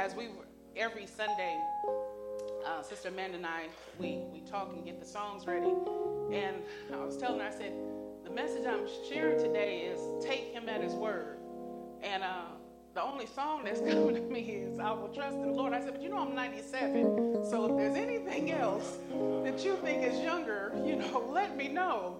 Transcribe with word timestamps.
as 0.00 0.14
we 0.14 0.28
every 0.76 1.06
Sunday, 1.06 1.60
uh, 2.66 2.80
Sister 2.80 3.08
Amanda 3.08 3.36
and 3.36 3.44
I, 3.44 3.66
we, 3.98 4.20
we 4.32 4.40
talk 4.40 4.72
and 4.74 4.82
get 4.82 4.98
the 4.98 5.04
songs 5.04 5.46
ready. 5.46 5.74
And 6.32 6.56
I 6.94 7.04
was 7.04 7.18
telling 7.18 7.40
her, 7.40 7.46
I 7.46 7.50
said, 7.50 7.74
the 8.24 8.30
message 8.30 8.64
I'm 8.66 8.88
sharing 9.10 9.38
today 9.38 9.80
is 9.80 10.00
take 10.24 10.54
him 10.54 10.70
at 10.70 10.80
his 10.80 10.94
word. 10.94 11.36
And 12.02 12.22
uh, 12.22 12.44
the 12.94 13.02
only 13.02 13.26
song 13.26 13.64
that's 13.64 13.80
coming 13.92 14.14
to 14.14 14.22
me 14.22 14.40
is 14.40 14.78
I 14.78 14.90
will 14.92 15.08
trust 15.08 15.36
in 15.36 15.48
the 15.48 15.52
Lord. 15.52 15.74
I 15.74 15.80
said, 15.80 15.92
but 15.92 16.02
you 16.02 16.08
know 16.08 16.20
I'm 16.20 16.34
97. 16.34 17.44
So 17.50 17.66
if 17.66 17.76
there's 17.76 17.96
anything 17.96 18.52
else 18.52 18.96
that 19.44 19.62
you 19.62 19.76
think 19.82 20.02
is 20.02 20.18
younger, 20.20 20.72
you 20.82 20.96
know, 20.96 21.28
let 21.30 21.58
me 21.58 21.68
know. 21.68 22.16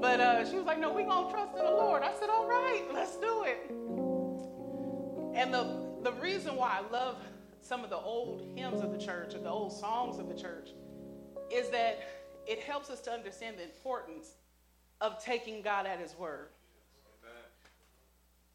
But 0.00 0.18
uh, 0.18 0.48
she 0.48 0.56
was 0.56 0.64
like, 0.64 0.78
no, 0.78 0.90
we're 0.90 1.04
going 1.04 1.26
to 1.26 1.30
trust 1.30 1.58
in 1.58 1.62
the 1.62 1.70
Lord. 1.70 2.02
I 2.02 2.14
said, 2.18 2.30
all 2.30 2.46
right, 2.46 2.84
let's 2.94 3.18
do 3.18 3.44
it. 3.44 3.70
And 5.34 5.52
the, 5.52 5.81
the 6.02 6.12
reason 6.12 6.56
why 6.56 6.80
I 6.80 6.92
love 6.92 7.16
some 7.60 7.84
of 7.84 7.90
the 7.90 7.96
old 7.96 8.42
hymns 8.56 8.82
of 8.82 8.92
the 8.92 8.98
church 8.98 9.34
or 9.34 9.38
the 9.38 9.48
old 9.48 9.72
songs 9.72 10.18
of 10.18 10.28
the 10.28 10.34
church 10.34 10.70
is 11.50 11.68
that 11.70 12.00
it 12.46 12.60
helps 12.60 12.90
us 12.90 13.00
to 13.02 13.12
understand 13.12 13.56
the 13.58 13.62
importance 13.62 14.32
of 15.00 15.22
taking 15.22 15.62
God 15.62 15.86
at 15.86 16.00
his 16.00 16.16
word. 16.18 16.48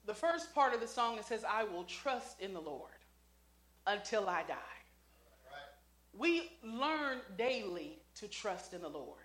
The 0.06 0.14
first 0.14 0.54
part 0.54 0.74
of 0.74 0.80
the 0.80 0.88
song 0.88 1.18
it 1.18 1.26
says, 1.26 1.44
I 1.44 1.64
will 1.64 1.84
trust 1.84 2.40
in 2.42 2.54
the 2.54 2.62
Lord 2.62 2.92
until 3.86 4.30
I 4.30 4.44
die. 4.44 4.56
We 6.18 6.52
learn 6.64 7.20
daily 7.38 8.00
to 8.16 8.28
trust 8.28 8.74
in 8.74 8.82
the 8.82 8.90
Lord. 8.90 9.20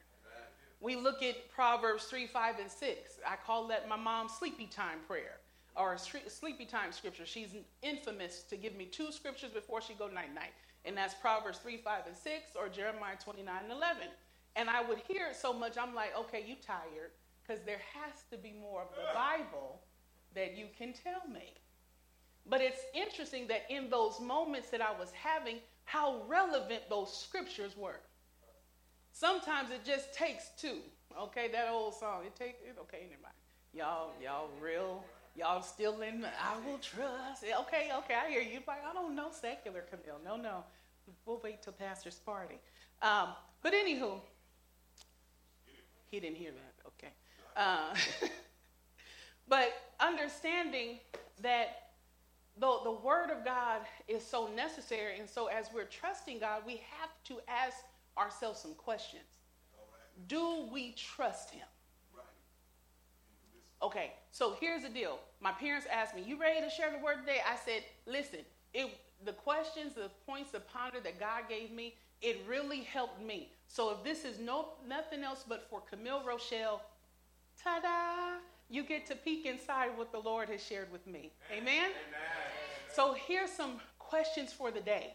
We 0.81 0.97
look 0.97 1.23
at 1.23 1.51
Proverbs 1.55 2.05
3, 2.05 2.27
5, 2.27 2.59
and 2.59 2.71
6. 2.71 3.13
I 3.27 3.37
call 3.47 3.69
that 3.69 3.89
my 3.89 3.97
mom's 3.97 4.33
sleepy 4.33 4.67
time 4.67 4.99
prayer 5.07 5.39
or 5.77 5.97
sleepy 5.99 6.65
time 6.65 6.93
scripture. 6.93 7.27
She's 7.27 7.55
infamous 7.83 8.43
to 8.45 8.57
give 8.57 8.75
me 8.75 8.87
two 8.87 9.13
scriptures 9.13 9.51
before 9.51 9.81
she 9.81 9.95
go 9.95 10.07
night 10.07 10.35
night. 10.35 10.53
And 10.85 10.97
that's 10.97 11.15
Proverbs 11.15 11.59
3, 11.59 11.77
5, 11.77 12.07
and 12.09 12.17
6 12.17 12.35
or 12.59 12.69
Jeremiah 12.69 13.17
29 13.23 13.55
and 13.63 13.73
11. 13.73 14.09
And 14.57 14.69
I 14.69 14.83
would 14.83 14.99
hear 15.09 15.29
it 15.29 15.37
so 15.37 15.53
much, 15.53 15.79
I'm 15.79 15.95
like, 15.95 16.17
okay, 16.19 16.45
you 16.47 16.57
tired 16.57 17.13
because 17.43 17.63
there 17.65 17.81
has 17.95 18.23
to 18.31 18.37
be 18.37 18.53
more 18.61 18.83
of 18.83 18.89
the 18.95 19.15
Bible 19.15 19.81
that 20.35 20.57
you 20.57 20.67
can 20.77 20.93
tell 20.93 21.29
me. 21.33 21.55
But 22.47 22.61
it's 22.61 22.81
interesting 22.95 23.47
that 23.49 23.63
in 23.71 23.89
those 23.89 24.21
moments 24.21 24.71
that 24.71 24.81
I 24.81 24.93
was 24.99 25.13
having, 25.13 25.59
how 25.85 26.23
relevant 26.27 26.83
those 26.89 27.17
scriptures 27.17 27.77
were. 27.77 28.01
Sometimes 29.13 29.71
it 29.71 29.85
just 29.85 30.13
takes 30.15 30.51
two. 30.59 30.79
Okay, 31.19 31.49
that 31.53 31.69
old 31.69 31.95
song. 31.95 32.25
It 32.27 32.35
takes 32.35 32.59
okay, 32.81 33.07
never 33.11 33.23
mind. 33.23 33.35
Y'all, 33.75 34.13
y'all 34.23 34.49
real, 34.61 35.05
y'all 35.37 35.63
still 35.63 36.01
in 36.03 36.25
I 36.25 36.57
will 36.67 36.79
trust. 36.79 37.45
Okay, 37.45 37.91
okay, 37.99 38.15
I 38.15 38.31
hear 38.31 38.43
you. 38.43 38.61
But 38.65 38.83
I 38.89 38.93
don't 38.93 39.15
know 39.15 39.29
secular 39.31 39.83
Camille. 39.91 40.21
No, 40.25 40.37
no. 40.37 40.65
We'll 41.27 41.41
wait 41.43 41.63
till 41.63 41.73
Pastor's 41.73 42.17
party. 42.17 42.59
Um, 43.01 43.29
but 43.63 43.73
anywho, 43.73 44.21
he 46.11 46.21
didn't 46.21 46.37
hear 46.37 46.53
that. 46.53 46.87
Okay. 46.87 47.13
Uh, 47.57 47.95
but 49.49 49.73
understanding 50.01 50.99
that 51.41 51.91
the, 52.59 52.79
the 52.85 52.93
word 52.93 53.31
of 53.31 53.45
God 53.45 53.81
is 54.09 54.25
so 54.25 54.49
necessary, 54.55 55.19
and 55.19 55.29
so 55.29 55.47
as 55.47 55.67
we're 55.75 55.85
trusting 55.85 56.39
God, 56.39 56.63
we 56.67 56.83
have 57.01 57.11
to 57.25 57.41
ask 57.49 57.79
ourselves 58.19 58.61
some 58.61 58.75
questions. 58.75 59.25
Do 60.29 60.69
we 60.71 60.93
trust 60.93 61.51
Him? 61.51 61.67
Okay, 63.83 64.13
so 64.31 64.55
here's 64.61 64.83
the 64.83 64.89
deal. 64.89 65.19
My 65.41 65.53
parents 65.53 65.87
asked 65.93 66.15
me, 66.15 66.23
You 66.25 66.39
ready 66.39 66.61
to 66.61 66.71
share 66.71 66.91
the 66.91 67.05
word 67.05 67.19
today? 67.21 67.41
I 67.47 67.57
said, 67.57 67.83
Listen, 68.07 68.41
it, 68.73 68.91
the 69.25 69.33
questions, 69.33 69.95
the 69.95 70.11
points 70.27 70.55
of 70.55 70.67
ponder 70.69 71.01
that 71.01 71.19
God 71.19 71.43
gave 71.49 71.73
me, 71.73 71.95
it 72.21 72.45
really 72.49 72.81
helped 72.81 73.21
me. 73.21 73.51
So 73.67 73.91
if 73.91 74.05
this 74.05 74.25
is 74.25 74.39
no 74.39 74.69
nothing 74.87 75.25
else 75.25 75.45
but 75.47 75.67
for 75.69 75.81
Camille 75.81 76.23
Rochelle, 76.25 76.81
ta-da, 77.63 78.39
you 78.71 78.85
get 78.85 79.07
to 79.07 79.17
peek 79.17 79.45
inside 79.47 79.91
what 79.97 80.13
the 80.13 80.19
Lord 80.21 80.49
has 80.49 80.63
shared 80.65 80.91
with 80.93 81.07
me. 81.07 81.33
Amen? 81.51 81.67
Amen. 81.67 81.91
So 82.95 83.15
here's 83.27 83.51
some 83.51 83.81
questions 83.99 84.53
for 84.53 84.71
the 84.71 84.81
day. 84.81 85.15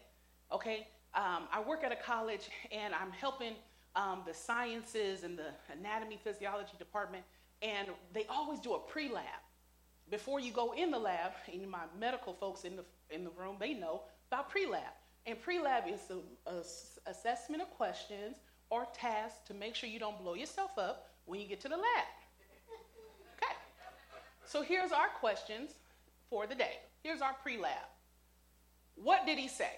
Okay, 0.52 0.88
um, 1.14 1.48
I 1.52 1.62
work 1.66 1.84
at 1.84 1.92
a 1.92 1.96
college 1.96 2.50
and 2.70 2.94
I'm 2.94 3.10
helping 3.12 3.54
um, 3.96 4.22
the 4.26 4.34
sciences 4.34 5.24
and 5.24 5.38
the 5.38 5.50
anatomy 5.72 6.18
physiology 6.22 6.72
department, 6.78 7.24
and 7.62 7.88
they 8.12 8.24
always 8.28 8.60
do 8.60 8.74
a 8.74 8.78
pre-lab 8.78 9.24
before 10.10 10.40
you 10.40 10.52
go 10.52 10.72
in 10.72 10.90
the 10.90 10.98
lab. 10.98 11.32
And 11.52 11.68
my 11.70 11.84
medical 11.98 12.32
folks 12.32 12.64
in 12.64 12.76
the 12.76 12.84
in 13.10 13.24
the 13.24 13.30
room, 13.30 13.56
they 13.58 13.74
know 13.74 14.02
about 14.30 14.50
pre-lab. 14.50 14.92
And 15.26 15.40
pre-lab 15.40 15.84
is 15.88 16.00
an 16.10 16.62
assessment 17.06 17.62
of 17.62 17.70
questions 17.70 18.36
or 18.70 18.86
tasks 18.94 19.40
to 19.46 19.54
make 19.54 19.74
sure 19.74 19.88
you 19.88 19.98
don't 19.98 20.18
blow 20.18 20.34
yourself 20.34 20.78
up 20.78 21.08
when 21.24 21.40
you 21.40 21.46
get 21.46 21.60
to 21.62 21.68
the 21.68 21.76
lab. 21.76 22.06
Okay. 23.36 23.52
So 24.44 24.62
here's 24.62 24.92
our 24.92 25.08
questions 25.20 25.72
for 26.30 26.46
the 26.46 26.54
day. 26.54 26.78
Here's 27.02 27.20
our 27.20 27.34
pre-lab. 27.42 27.72
What 28.96 29.26
did 29.26 29.38
he 29.38 29.48
say? 29.48 29.70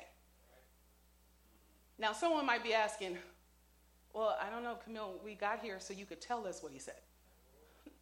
Now, 1.99 2.13
someone 2.13 2.47
might 2.47 2.63
be 2.65 2.73
asking, 2.73 3.19
well, 4.15 4.37
I 4.41 4.49
don't 4.51 4.63
know, 4.63 4.77
Camille, 4.83 5.21
we 5.23 5.35
got 5.35 5.61
here 5.61 5.79
so 5.79 5.93
you 5.93 6.07
could 6.07 6.21
tell 6.21 6.47
us 6.47 6.63
what 6.63 6.73
he 6.73 6.79
said. 6.79 6.95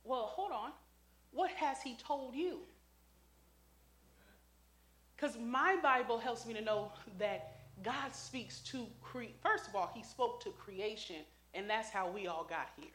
Well, 0.09 0.23
hold 0.23 0.53
on. 0.53 0.71
What 1.33 1.51
has 1.51 1.83
he 1.83 1.95
told 1.97 2.35
you? 2.35 2.61
Because 5.15 5.37
my 5.39 5.77
Bible 5.83 6.17
helps 6.17 6.47
me 6.47 6.55
to 6.55 6.63
know 6.63 6.91
that 7.19 7.57
God 7.83 8.15
speaks 8.15 8.61
to 8.61 8.87
create. 9.03 9.37
First 9.43 9.69
of 9.69 9.77
all, 9.77 9.91
he 9.95 10.03
spoke 10.03 10.43
to 10.45 10.51
creation, 10.51 11.17
and 11.53 11.69
that's 11.69 11.91
how 11.91 12.09
we 12.09 12.27
all 12.27 12.47
got 12.49 12.71
here. 12.81 12.89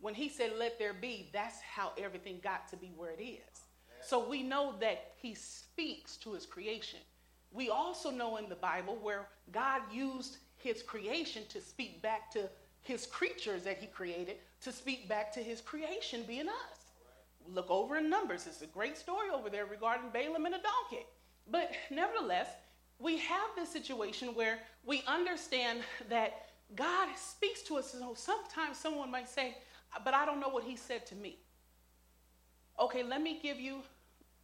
When 0.00 0.14
he 0.14 0.30
said, 0.30 0.52
let 0.58 0.78
there 0.78 0.94
be, 0.94 1.28
that's 1.32 1.60
how 1.60 1.92
everything 1.98 2.40
got 2.42 2.68
to 2.68 2.76
be 2.76 2.92
where 2.96 3.10
it 3.10 3.22
is. 3.22 3.60
So 4.00 4.26
we 4.26 4.42
know 4.42 4.74
that 4.80 5.12
he 5.20 5.34
speaks 5.34 6.16
to 6.18 6.32
his 6.32 6.46
creation. 6.46 7.00
We 7.52 7.68
also 7.68 8.10
know 8.10 8.36
in 8.36 8.48
the 8.48 8.54
Bible 8.54 8.98
where 9.02 9.28
God 9.52 9.82
used 9.92 10.38
his 10.56 10.82
creation 10.82 11.42
to 11.50 11.60
speak 11.60 12.00
back 12.00 12.30
to 12.32 12.48
his 12.82 13.04
creatures 13.04 13.64
that 13.64 13.78
he 13.78 13.86
created, 13.88 14.36
to 14.66 14.72
speak 14.72 15.08
back 15.08 15.32
to 15.32 15.40
his 15.40 15.60
creation 15.60 16.24
being 16.26 16.48
us. 16.48 16.90
Look 17.54 17.70
over 17.70 17.98
in 17.98 18.10
Numbers. 18.10 18.48
It's 18.48 18.62
a 18.62 18.66
great 18.66 18.98
story 18.98 19.28
over 19.32 19.48
there 19.48 19.64
regarding 19.64 20.10
Balaam 20.10 20.44
and 20.44 20.56
a 20.56 20.58
donkey. 20.58 21.06
But 21.48 21.70
nevertheless, 21.88 22.48
we 22.98 23.16
have 23.18 23.48
this 23.54 23.68
situation 23.68 24.34
where 24.34 24.58
we 24.84 25.04
understand 25.06 25.82
that 26.08 26.48
God 26.74 27.08
speaks 27.16 27.62
to 27.62 27.76
us. 27.76 27.92
So 27.92 28.14
sometimes 28.16 28.76
someone 28.76 29.08
might 29.08 29.28
say, 29.28 29.56
but 30.04 30.14
I 30.14 30.26
don't 30.26 30.40
know 30.40 30.48
what 30.48 30.64
he 30.64 30.74
said 30.74 31.06
to 31.06 31.14
me. 31.14 31.38
Okay, 32.80 33.04
let 33.04 33.22
me 33.22 33.38
give 33.40 33.60
you 33.60 33.82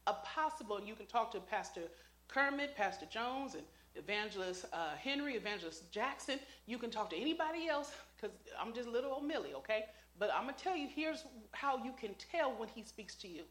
a 0.07 0.13
possible, 0.13 0.81
you 0.81 0.95
can 0.95 1.07
talk 1.07 1.33
to 1.33 1.41
Pastor 1.41 1.83
Kermit, 2.29 2.77
Pastor 2.77 3.07
Jones, 3.07 3.55
and 3.55 3.65
Evangelist 3.97 4.67
uh, 4.73 4.95
Henry, 5.03 5.35
Evangelist 5.35 5.91
Jackson. 5.91 6.39
You 6.67 6.79
can 6.79 6.91
talk 6.91 7.11
to 7.11 7.17
anybody 7.17 7.67
else 7.67 7.91
because 8.17 8.37
I'm 8.61 8.73
just 8.73 8.89
little 8.89 9.13
old 9.13 9.27
Millie, 9.27 9.55
okay? 9.57 9.87
But 10.19 10.31
I'm 10.35 10.45
going 10.45 10.55
to 10.55 10.63
tell 10.63 10.77
you 10.77 10.89
here's 10.95 11.25
how 11.53 11.79
you 11.85 11.93
can 11.99 12.15
tell 12.31 12.53
when 12.53 12.69
he 12.69 12.83
speaks 12.83 13.15
to 13.17 13.29
you. 13.29 13.43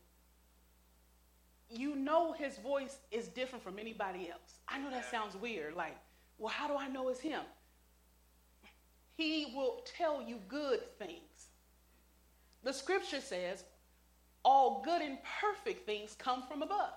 You 1.69 1.95
know 1.95 2.33
his 2.33 2.57
voice 2.57 2.97
is 3.11 3.27
different 3.27 3.63
from 3.63 3.79
anybody 3.79 4.29
else. 4.29 4.59
I 4.67 4.77
know 4.77 4.89
that 4.89 5.09
sounds 5.09 5.35
weird. 5.35 5.75
Like, 5.75 5.95
well, 6.37 6.49
how 6.49 6.67
do 6.67 6.75
I 6.75 6.87
know 6.87 7.09
it's 7.09 7.19
him? 7.19 7.41
He 9.15 9.53
will 9.55 9.83
tell 9.97 10.21
you 10.21 10.39
good 10.47 10.81
things. 10.97 11.49
The 12.63 12.73
scripture 12.73 13.21
says, 13.21 13.63
all 14.43 14.81
good 14.83 15.01
and 15.01 15.17
perfect 15.39 15.85
things 15.85 16.15
come 16.17 16.43
from 16.43 16.61
above 16.61 16.93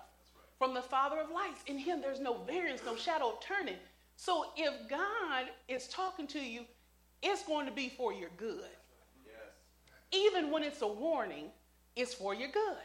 from 0.58 0.74
the 0.74 0.82
Father 0.82 1.18
of 1.18 1.30
lights. 1.30 1.62
In 1.66 1.78
him, 1.78 2.00
there's 2.00 2.20
no 2.20 2.38
variance, 2.46 2.82
no 2.84 2.96
shadow 2.96 3.30
of 3.30 3.40
turning. 3.40 3.76
So 4.16 4.46
if 4.56 4.88
God 4.88 5.46
is 5.68 5.88
talking 5.88 6.26
to 6.28 6.40
you, 6.40 6.62
it's 7.22 7.44
going 7.44 7.66
to 7.66 7.72
be 7.72 7.88
for 7.88 8.12
your 8.12 8.30
good. 8.36 8.70
Even 10.14 10.50
when 10.50 10.62
it's 10.62 10.82
a 10.82 10.86
warning, 10.86 11.46
it's 11.96 12.14
for 12.14 12.34
your 12.34 12.50
good. 12.50 12.76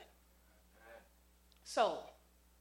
So 1.64 2.00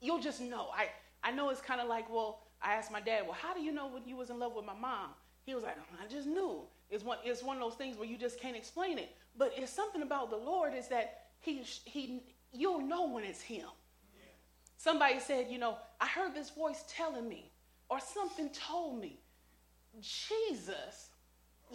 you'll 0.00 0.20
just 0.20 0.40
know. 0.40 0.68
I, 0.74 0.88
I 1.24 1.32
know 1.32 1.50
it's 1.50 1.60
kind 1.60 1.80
of 1.80 1.88
like, 1.88 2.12
well, 2.12 2.42
I 2.60 2.74
asked 2.74 2.90
my 2.90 3.00
dad, 3.00 3.22
well, 3.24 3.36
how 3.40 3.54
do 3.54 3.60
you 3.60 3.72
know 3.72 3.88
when 3.88 4.02
you 4.06 4.16
was 4.16 4.30
in 4.30 4.38
love 4.38 4.54
with 4.54 4.64
my 4.64 4.74
mom? 4.74 5.10
He 5.46 5.54
was 5.54 5.64
like, 5.64 5.76
I 6.02 6.06
just 6.08 6.26
knew. 6.26 6.60
It's 6.90 7.04
one, 7.04 7.18
it's 7.24 7.42
one 7.42 7.56
of 7.56 7.62
those 7.62 7.74
things 7.74 7.96
where 7.96 8.08
you 8.08 8.18
just 8.18 8.40
can't 8.40 8.56
explain 8.56 8.98
it. 8.98 9.14
But 9.36 9.52
it's 9.56 9.72
something 9.72 10.02
about 10.02 10.30
the 10.30 10.36
Lord 10.36 10.74
is 10.74 10.88
that 10.88 11.26
he, 11.40 11.62
he, 11.84 12.22
you'll 12.52 12.80
know 12.80 13.08
when 13.08 13.24
it's 13.24 13.40
him. 13.40 13.68
Somebody 14.76 15.18
said, 15.20 15.46
you 15.50 15.58
know, 15.58 15.76
I 16.00 16.06
heard 16.06 16.34
this 16.34 16.50
voice 16.50 16.84
telling 16.88 17.28
me, 17.28 17.50
or 17.88 17.98
something 18.00 18.50
told 18.50 19.00
me. 19.00 19.20
Jesus 20.00 21.10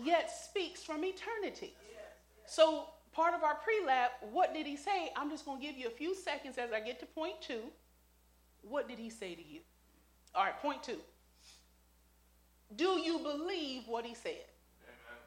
yet 0.01 0.31
speaks 0.31 0.83
from 0.83 1.03
eternity. 1.03 1.75
So, 2.45 2.87
part 3.11 3.33
of 3.33 3.43
our 3.43 3.55
pre 3.55 3.85
lab, 3.85 4.11
what 4.31 4.53
did 4.53 4.65
he 4.65 4.75
say? 4.75 5.11
I'm 5.15 5.29
just 5.29 5.45
going 5.45 5.59
to 5.59 5.65
give 5.65 5.77
you 5.77 5.87
a 5.87 5.91
few 5.91 6.15
seconds 6.15 6.57
as 6.57 6.71
I 6.71 6.79
get 6.79 6.99
to 6.99 7.05
point 7.05 7.41
two. 7.41 7.61
What 8.61 8.87
did 8.87 8.99
he 8.99 9.09
say 9.09 9.35
to 9.35 9.41
you? 9.41 9.59
All 10.35 10.43
right, 10.43 10.57
point 10.61 10.83
two. 10.83 10.97
Do 12.75 12.99
you 12.99 13.19
believe 13.19 13.83
what 13.87 14.05
he 14.05 14.15
said? 14.15 14.45
Amen. 14.83 15.19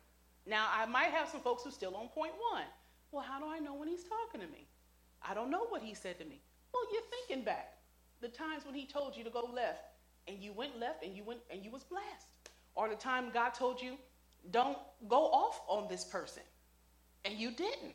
Now, 0.47 0.69
I 0.73 0.87
might 0.87 1.11
have 1.11 1.29
some 1.29 1.41
folks 1.41 1.63
who 1.63 1.71
still 1.71 1.95
on 1.95 2.09
point 2.09 2.33
one. 2.51 2.65
Well, 3.13 3.25
how 3.25 3.39
do 3.39 3.47
I 3.47 3.59
know 3.59 3.75
when 3.75 3.89
he's 3.89 4.05
talking 4.05 4.41
to 4.41 4.47
me? 4.53 4.67
I 5.23 5.35
don't 5.35 5.51
know 5.51 5.67
what 5.69 5.83
he 5.83 5.95
said 5.95 6.19
to 6.19 6.25
me. 6.25 6.41
Well, 6.75 6.83
you're 6.93 7.03
thinking 7.27 7.45
back 7.45 7.75
the 8.21 8.29
times 8.29 8.65
when 8.65 8.75
he 8.75 8.87
told 8.87 9.17
you 9.17 9.25
to 9.25 9.31
go 9.31 9.49
left 9.53 9.85
and 10.27 10.39
you 10.39 10.53
went 10.53 10.79
left 10.79 11.05
and 11.05 11.17
you 11.17 11.23
went 11.23 11.41
and 11.51 11.65
you 11.65 11.71
was 11.71 11.85
blessed. 11.85 12.29
Or 12.75 12.89
the 12.89 12.97
time 12.97 13.31
God 13.33 13.51
told 13.51 13.81
you, 13.81 13.97
don't 14.51 14.79
go 15.09 15.27
off 15.27 15.61
on 15.69 15.89
this 15.89 16.05
person 16.05 16.43
and 17.27 17.39
you 17.39 17.51
didn't 17.51 17.95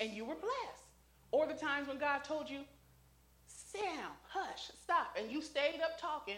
and 0.00 0.10
you 0.10 0.24
were 0.24 0.34
blessed. 0.34 0.84
Or 1.30 1.46
the 1.46 1.54
times 1.54 1.88
when 1.88 1.98
God 1.98 2.24
told 2.24 2.48
you, 2.48 2.60
sit 3.46 3.82
down, 3.82 4.12
hush, 4.28 4.70
stop, 4.82 5.16
and 5.18 5.30
you 5.30 5.42
stayed 5.42 5.80
up 5.82 6.00
talking 6.00 6.36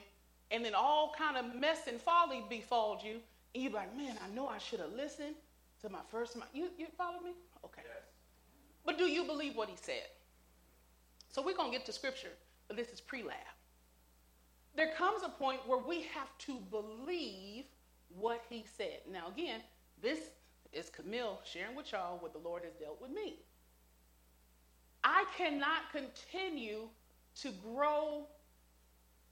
and 0.50 0.64
then 0.64 0.74
all 0.74 1.14
kind 1.16 1.36
of 1.36 1.58
mess 1.58 1.86
and 1.88 2.00
folly 2.00 2.44
befalled 2.48 3.02
you 3.02 3.20
and 3.54 3.62
you're 3.62 3.72
like, 3.72 3.96
man, 3.96 4.16
I 4.24 4.34
know 4.34 4.48
I 4.48 4.58
should 4.58 4.80
have 4.80 4.92
listened 4.92 5.36
to 5.82 5.88
my 5.88 6.00
first, 6.10 6.36
you, 6.52 6.68
you 6.78 6.86
follow 6.98 7.20
me? 7.20 7.32
Okay. 7.64 7.82
Yes. 7.84 8.04
But 8.84 8.98
do 8.98 9.04
you 9.04 9.24
believe 9.24 9.56
what 9.56 9.68
he 9.68 9.76
said? 9.76 10.02
So 11.30 11.42
we're 11.42 11.56
going 11.56 11.70
to 11.70 11.76
get 11.76 11.86
to 11.86 11.92
scripture, 11.92 12.32
but 12.68 12.76
this 12.76 12.88
is 12.90 13.00
pre 13.00 13.22
lab. 13.22 13.36
There 14.76 14.92
comes 14.96 15.22
a 15.24 15.28
point 15.28 15.60
where 15.66 15.78
we 15.78 16.02
have 16.02 16.36
to 16.38 16.58
believe 16.70 17.64
what 18.08 18.42
he 18.48 18.64
said. 18.76 19.00
Now, 19.10 19.28
again, 19.28 19.60
this 20.02 20.18
is 20.74 20.90
Camille 20.90 21.40
sharing 21.44 21.76
with 21.76 21.92
y'all 21.92 22.18
what 22.18 22.32
the 22.32 22.38
Lord 22.38 22.62
has 22.64 22.74
dealt 22.74 23.00
with 23.00 23.10
me. 23.10 23.40
I 25.02 25.24
cannot 25.36 25.92
continue 25.92 26.88
to 27.42 27.50
grow 27.62 28.26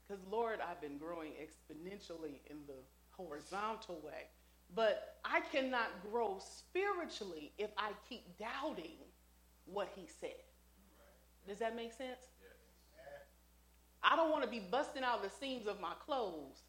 because, 0.07 0.23
Lord, 0.31 0.59
I've 0.61 0.81
been 0.81 0.99
growing 0.99 1.33
exponentially 1.33 2.41
in 2.51 2.59
the 2.67 2.75
horizontal 3.11 4.01
way. 4.05 4.27
But 4.75 5.17
I 5.25 5.41
cannot 5.41 5.89
grow 6.11 6.39
spiritually 6.41 7.53
if 7.59 7.71
I 7.77 7.91
keep 8.09 8.39
doubting 8.39 8.97
what 9.65 9.91
he 9.95 10.07
said. 10.21 10.31
Does 11.47 11.59
that 11.59 11.77
make 11.77 11.93
sense? 11.93 12.21
I 14.03 14.17
don't 14.17 14.31
want 14.31 14.43
to 14.45 14.51
be 14.51 14.61
busting 14.61 15.05
out 15.05 15.23
the 15.23 15.31
seams 15.31 15.67
of 15.67 15.81
my 15.81 15.93
clothes, 16.05 16.63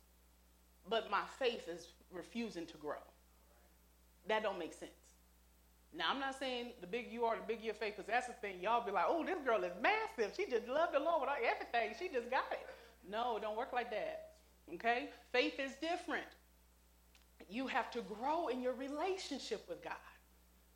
but 0.88 1.10
my 1.10 1.22
faith 1.40 1.68
is 1.68 1.88
refusing 2.12 2.66
to 2.68 2.78
grow. 2.78 3.02
That 4.28 4.44
don't 4.44 4.60
make 4.60 4.74
sense. 4.74 4.92
Now, 5.96 6.06
I'm 6.10 6.20
not 6.20 6.38
saying 6.40 6.72
the 6.81 6.88
bigger 6.88 7.10
you 7.10 7.25
are, 7.25 7.36
the 7.36 7.44
bigger 7.44 7.66
your 7.66 7.74
faith, 7.75 7.96
because 7.98 8.10
that's 8.10 8.28
the 8.28 8.34
thing. 8.34 8.56
Y'all 8.62 8.84
be 8.84 8.92
like, 8.92 9.06
oh, 9.08 9.24
this 9.24 9.38
girl 9.46 9.64
is 9.64 9.74
massive. 9.81 10.34
She 10.36 10.50
just 10.50 10.68
loved 10.68 10.94
the 10.94 11.00
Lord 11.00 11.22
with 11.22 11.30
everything. 11.46 11.96
She 12.00 12.12
just 12.12 12.31
got 12.31 12.46
it. 12.52 12.66
No, 13.10 13.38
it 13.38 13.42
don't 13.42 13.56
work 13.56 13.74
like 13.74 13.92
that. 13.92 14.31
Okay? 14.74 15.10
Faith 15.31 15.60
is 15.60 15.74
different. 15.75 16.25
You 17.50 17.68
have 17.68 17.92
to 17.92 18.02
grow 18.02 18.48
in 18.48 18.62
your 18.62 18.74
relationship 18.74 19.66
with 19.70 19.84
God, 19.84 19.94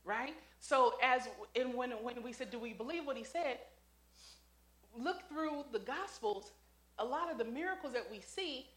right? 0.03 0.35
So, 0.59 0.93
as 1.01 1.27
and 1.55 1.73
when, 1.73 1.91
when 1.91 2.21
we 2.21 2.33
said, 2.33 2.51
do 2.51 2.59
we 2.59 2.73
believe 2.73 3.05
what 3.05 3.17
he 3.17 3.23
said? 3.23 3.59
Look 4.95 5.27
through 5.29 5.63
the 5.71 5.79
Gospels, 5.79 6.51
a 6.99 7.05
lot 7.05 7.31
of 7.31 7.37
the 7.37 7.45
miracles 7.45 7.93
that 7.93 8.05
we 8.11 8.19
see, 8.19 8.67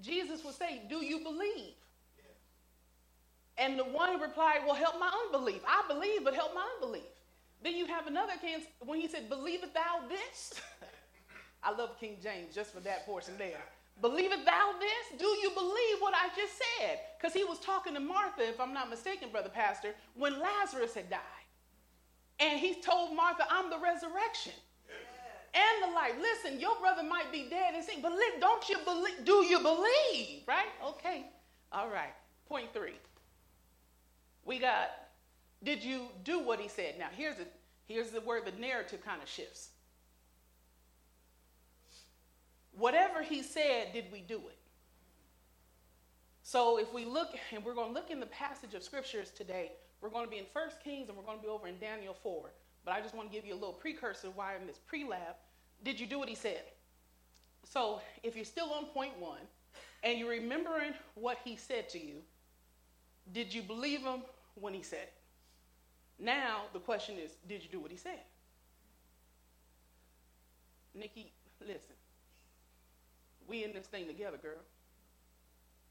Jesus 0.00 0.44
would 0.44 0.54
say, 0.54 0.82
Do 0.88 1.04
you 1.04 1.20
believe? 1.20 1.74
And 3.58 3.78
the 3.78 3.84
one 3.84 4.14
who 4.14 4.22
replied, 4.22 4.60
Well, 4.66 4.74
help 4.74 4.98
my 5.00 5.10
unbelief. 5.26 5.62
I 5.66 5.84
believe, 5.88 6.24
but 6.24 6.34
help 6.34 6.54
my 6.54 6.66
unbelief. 6.74 7.04
Then 7.62 7.74
you 7.74 7.86
have 7.86 8.06
another 8.06 8.34
case 8.40 8.64
when 8.80 9.00
he 9.00 9.08
said, 9.08 9.28
Believeth 9.28 9.72
thou 9.74 10.06
this? 10.08 10.60
I 11.62 11.74
love 11.74 11.98
King 11.98 12.18
James 12.22 12.54
just 12.54 12.72
for 12.72 12.80
that 12.80 13.06
portion 13.06 13.34
there. 13.38 13.62
Believeth 14.00 14.44
thou 14.44 14.74
this? 14.78 15.18
Do 15.18 15.26
you 15.26 15.50
believe 15.54 15.96
what 16.00 16.14
I 16.14 16.28
just 16.36 16.52
said? 16.58 16.98
Because 17.18 17.32
he 17.32 17.44
was 17.44 17.58
talking 17.58 17.94
to 17.94 18.00
Martha, 18.00 18.46
if 18.46 18.60
I'm 18.60 18.74
not 18.74 18.90
mistaken, 18.90 19.30
Brother 19.30 19.48
Pastor, 19.48 19.94
when 20.14 20.38
Lazarus 20.38 20.94
had 20.94 21.08
died. 21.08 21.20
And 22.38 22.60
he 22.60 22.74
told 22.74 23.16
Martha, 23.16 23.44
I'm 23.50 23.70
the 23.70 23.78
resurrection 23.78 24.52
and 25.54 25.90
the 25.90 25.94
life. 25.94 26.12
Listen, 26.20 26.60
your 26.60 26.78
brother 26.78 27.02
might 27.02 27.32
be 27.32 27.48
dead 27.48 27.74
and 27.74 27.82
sick, 27.82 27.96
but 28.02 28.12
don't 28.38 28.68
you 28.68 28.76
believe? 28.84 29.24
Do 29.24 29.44
you 29.44 29.58
believe? 29.58 30.42
Right? 30.46 30.68
Okay. 30.84 31.26
All 31.72 31.88
right. 31.88 32.12
Point 32.48 32.72
three. 32.74 33.00
We 34.46 34.58
got, 34.58 34.90
did 35.62 35.82
you 35.82 36.06
do 36.24 36.38
what 36.38 36.60
he 36.60 36.68
said? 36.68 36.94
Now, 36.98 37.08
here's, 37.14 37.38
a, 37.38 37.46
here's 37.86 38.10
the 38.10 38.20
where 38.20 38.40
the 38.40 38.52
narrative 38.52 39.04
kind 39.04 39.20
of 39.20 39.28
shifts. 39.28 39.70
Whatever 42.78 43.22
he 43.22 43.42
said, 43.42 43.92
did 43.92 44.04
we 44.12 44.20
do 44.20 44.36
it? 44.36 44.58
So 46.42 46.78
if 46.78 46.92
we 46.94 47.04
look, 47.04 47.30
and 47.52 47.64
we're 47.64 47.74
going 47.74 47.88
to 47.88 47.94
look 47.94 48.10
in 48.10 48.20
the 48.20 48.26
passage 48.26 48.74
of 48.74 48.84
scriptures 48.84 49.30
today, 49.30 49.72
we're 50.00 50.10
going 50.10 50.24
to 50.24 50.30
be 50.30 50.38
in 50.38 50.44
1 50.52 50.68
Kings 50.84 51.08
and 51.08 51.18
we're 51.18 51.24
going 51.24 51.38
to 51.38 51.42
be 51.42 51.48
over 51.48 51.66
in 51.66 51.78
Daniel 51.80 52.14
4. 52.22 52.50
But 52.84 52.94
I 52.94 53.00
just 53.00 53.16
want 53.16 53.28
to 53.30 53.36
give 53.36 53.44
you 53.44 53.54
a 53.54 53.56
little 53.56 53.72
precursor 53.72 54.28
why 54.30 54.54
in 54.54 54.66
this 54.66 54.78
pre-lab, 54.78 55.34
did 55.82 55.98
you 55.98 56.06
do 56.06 56.20
what 56.20 56.28
he 56.28 56.36
said? 56.36 56.62
So 57.64 58.00
if 58.22 58.36
you're 58.36 58.44
still 58.44 58.70
on 58.72 58.86
point 58.86 59.18
one 59.18 59.40
and 60.04 60.18
you're 60.18 60.30
remembering 60.30 60.92
what 61.14 61.38
he 61.42 61.56
said 61.56 61.88
to 61.90 61.98
you, 61.98 62.18
did 63.32 63.52
you 63.52 63.62
believe 63.62 64.02
him 64.02 64.22
when 64.60 64.74
he 64.74 64.82
said 64.82 65.02
it? 65.02 65.14
Now 66.18 66.62
the 66.72 66.78
question 66.78 67.16
is, 67.18 67.32
did 67.48 67.62
you 67.62 67.68
do 67.70 67.80
what 67.80 67.90
he 67.90 67.96
said? 67.96 68.20
Nikki, 70.94 71.32
listen. 71.60 71.94
We 73.46 73.64
in 73.64 73.72
this 73.72 73.86
thing 73.86 74.06
together, 74.06 74.38
girl. 74.38 74.62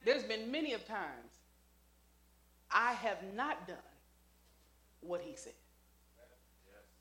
There's 0.04 0.24
been 0.24 0.52
many 0.52 0.74
of 0.74 0.86
times 0.88 1.32
I 2.72 2.94
have 2.94 3.20
not 3.36 3.68
done 3.68 3.78
what 5.02 5.22
he 5.22 5.36
said. 5.36 5.54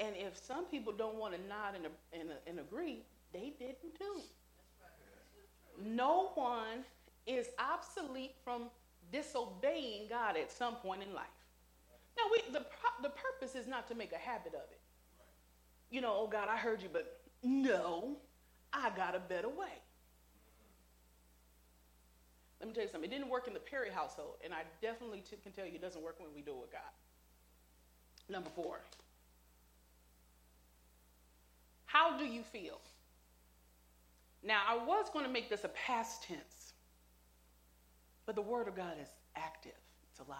And 0.00 0.14
if 0.16 0.36
some 0.36 0.64
people 0.66 0.92
don't 0.92 1.16
want 1.16 1.34
to 1.34 1.40
nod 1.48 1.74
and, 1.76 1.86
and, 2.12 2.30
and 2.46 2.58
agree, 2.58 3.02
they 3.32 3.52
didn't 3.58 3.98
too. 3.98 4.20
No 5.84 6.30
one 6.34 6.84
is 7.26 7.48
obsolete 7.58 8.34
from 8.44 8.64
disobeying 9.12 10.08
God 10.08 10.36
at 10.36 10.50
some 10.50 10.76
point 10.76 11.02
in 11.02 11.14
life. 11.14 11.26
Now, 12.16 12.24
we, 12.30 12.52
the, 12.52 12.64
the 13.02 13.10
purpose 13.10 13.54
is 13.54 13.66
not 13.66 13.88
to 13.88 13.94
make 13.94 14.12
a 14.12 14.18
habit 14.18 14.54
of 14.54 14.70
it. 14.70 14.80
You 15.90 16.00
know, 16.00 16.14
oh 16.16 16.26
God, 16.26 16.48
I 16.48 16.56
heard 16.56 16.82
you, 16.82 16.88
but 16.92 17.20
no, 17.42 18.16
I 18.72 18.90
got 18.96 19.14
a 19.14 19.20
better 19.20 19.48
way. 19.48 19.82
Let 22.60 22.68
me 22.68 22.74
tell 22.74 22.84
you 22.84 22.88
something. 22.90 23.10
It 23.10 23.14
didn't 23.14 23.28
work 23.28 23.46
in 23.46 23.54
the 23.54 23.60
Perry 23.60 23.90
household, 23.90 24.36
and 24.42 24.54
I 24.54 24.62
definitely 24.80 25.22
t- 25.28 25.36
can 25.42 25.52
tell 25.52 25.66
you 25.66 25.74
it 25.74 25.82
doesn't 25.82 26.02
work 26.02 26.18
when 26.18 26.30
we 26.34 26.40
do 26.40 26.52
it 26.52 26.60
with 26.62 26.72
God. 26.72 26.80
Number 28.28 28.48
four. 28.56 28.80
How 31.84 32.16
do 32.16 32.24
you 32.24 32.42
feel? 32.42 32.80
Now, 34.42 34.62
I 34.68 34.76
was 34.76 35.06
going 35.12 35.24
to 35.24 35.30
make 35.30 35.48
this 35.48 35.64
a 35.64 35.68
past 35.68 36.22
tense, 36.24 36.72
but 38.26 38.34
the 38.34 38.42
Word 38.42 38.66
of 38.66 38.74
God 38.74 38.94
is 39.00 39.08
active, 39.36 39.72
it's 40.10 40.20
alive. 40.20 40.38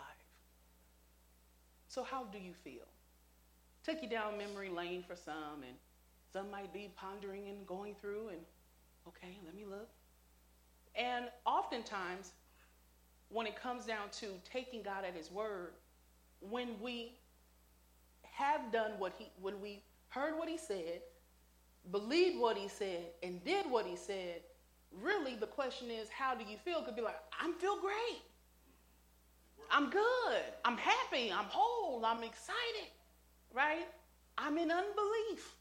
So, 1.95 2.03
how 2.03 2.25
do 2.25 2.39
you 2.39 2.55
feel? 2.65 2.89
Take 3.87 4.03
you 4.03 4.09
down 4.09 4.37
memory 4.37 4.69
lane 4.69 5.05
for 5.07 5.15
some, 5.15 5.63
and 5.63 5.77
some 6.33 6.51
might 6.51 6.73
be 6.73 6.91
pondering 6.97 7.47
and 7.49 7.65
going 7.69 7.95
through, 8.01 8.31
and 8.31 8.41
okay, 9.07 9.39
let 9.45 9.55
me 9.55 9.65
look. 9.65 9.87
And 10.97 11.27
oftentimes, 11.47 12.33
when 13.29 13.47
it 13.47 13.55
comes 13.55 13.85
down 13.85 14.09
to 14.19 14.27
taking 14.43 14.83
God 14.83 15.05
at 15.05 15.15
His 15.15 15.31
word, 15.31 15.75
when 16.41 16.71
we 16.83 17.13
have 18.25 18.73
done 18.73 18.95
what 18.99 19.13
He, 19.17 19.29
when 19.41 19.61
we 19.61 19.81
heard 20.09 20.37
what 20.37 20.49
He 20.49 20.59
said, 20.59 21.01
believed 21.93 22.41
what 22.41 22.57
He 22.57 22.67
said, 22.67 23.05
and 23.23 23.45
did 23.45 23.71
what 23.71 23.87
He 23.87 23.95
said, 23.95 24.41
really 25.01 25.37
the 25.37 25.47
question 25.47 25.93
is, 25.93 26.09
how 26.09 26.35
do 26.35 26.43
you 26.43 26.57
feel? 26.65 26.83
Could 26.83 26.97
be 26.97 27.03
like, 27.03 27.21
I 27.41 27.53
feel 27.61 27.81
great. 27.81 28.23
I'm 29.71 29.91
good. 29.91 30.43
I'm 30.65 30.77
happy. 30.77 31.33
I'm 31.33 31.47
whole. 31.47 32.05
I'm 32.05 32.23
excited. 32.23 32.91
Right? 33.53 33.87
I'm 34.37 34.59
in 34.59 34.71
unbelief 34.71 35.55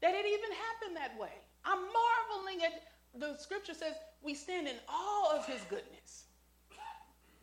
that 0.00 0.14
it 0.14 0.26
even 0.26 0.50
happened 0.50 0.96
that 0.96 1.18
way. 1.18 1.32
I'm 1.64 1.78
marveling 1.78 2.64
at 2.64 2.82
the 3.18 3.36
scripture 3.36 3.74
says 3.74 3.94
we 4.22 4.34
stand 4.34 4.66
in 4.66 4.76
awe 4.88 5.36
of 5.36 5.46
his 5.46 5.60
goodness. 5.68 6.24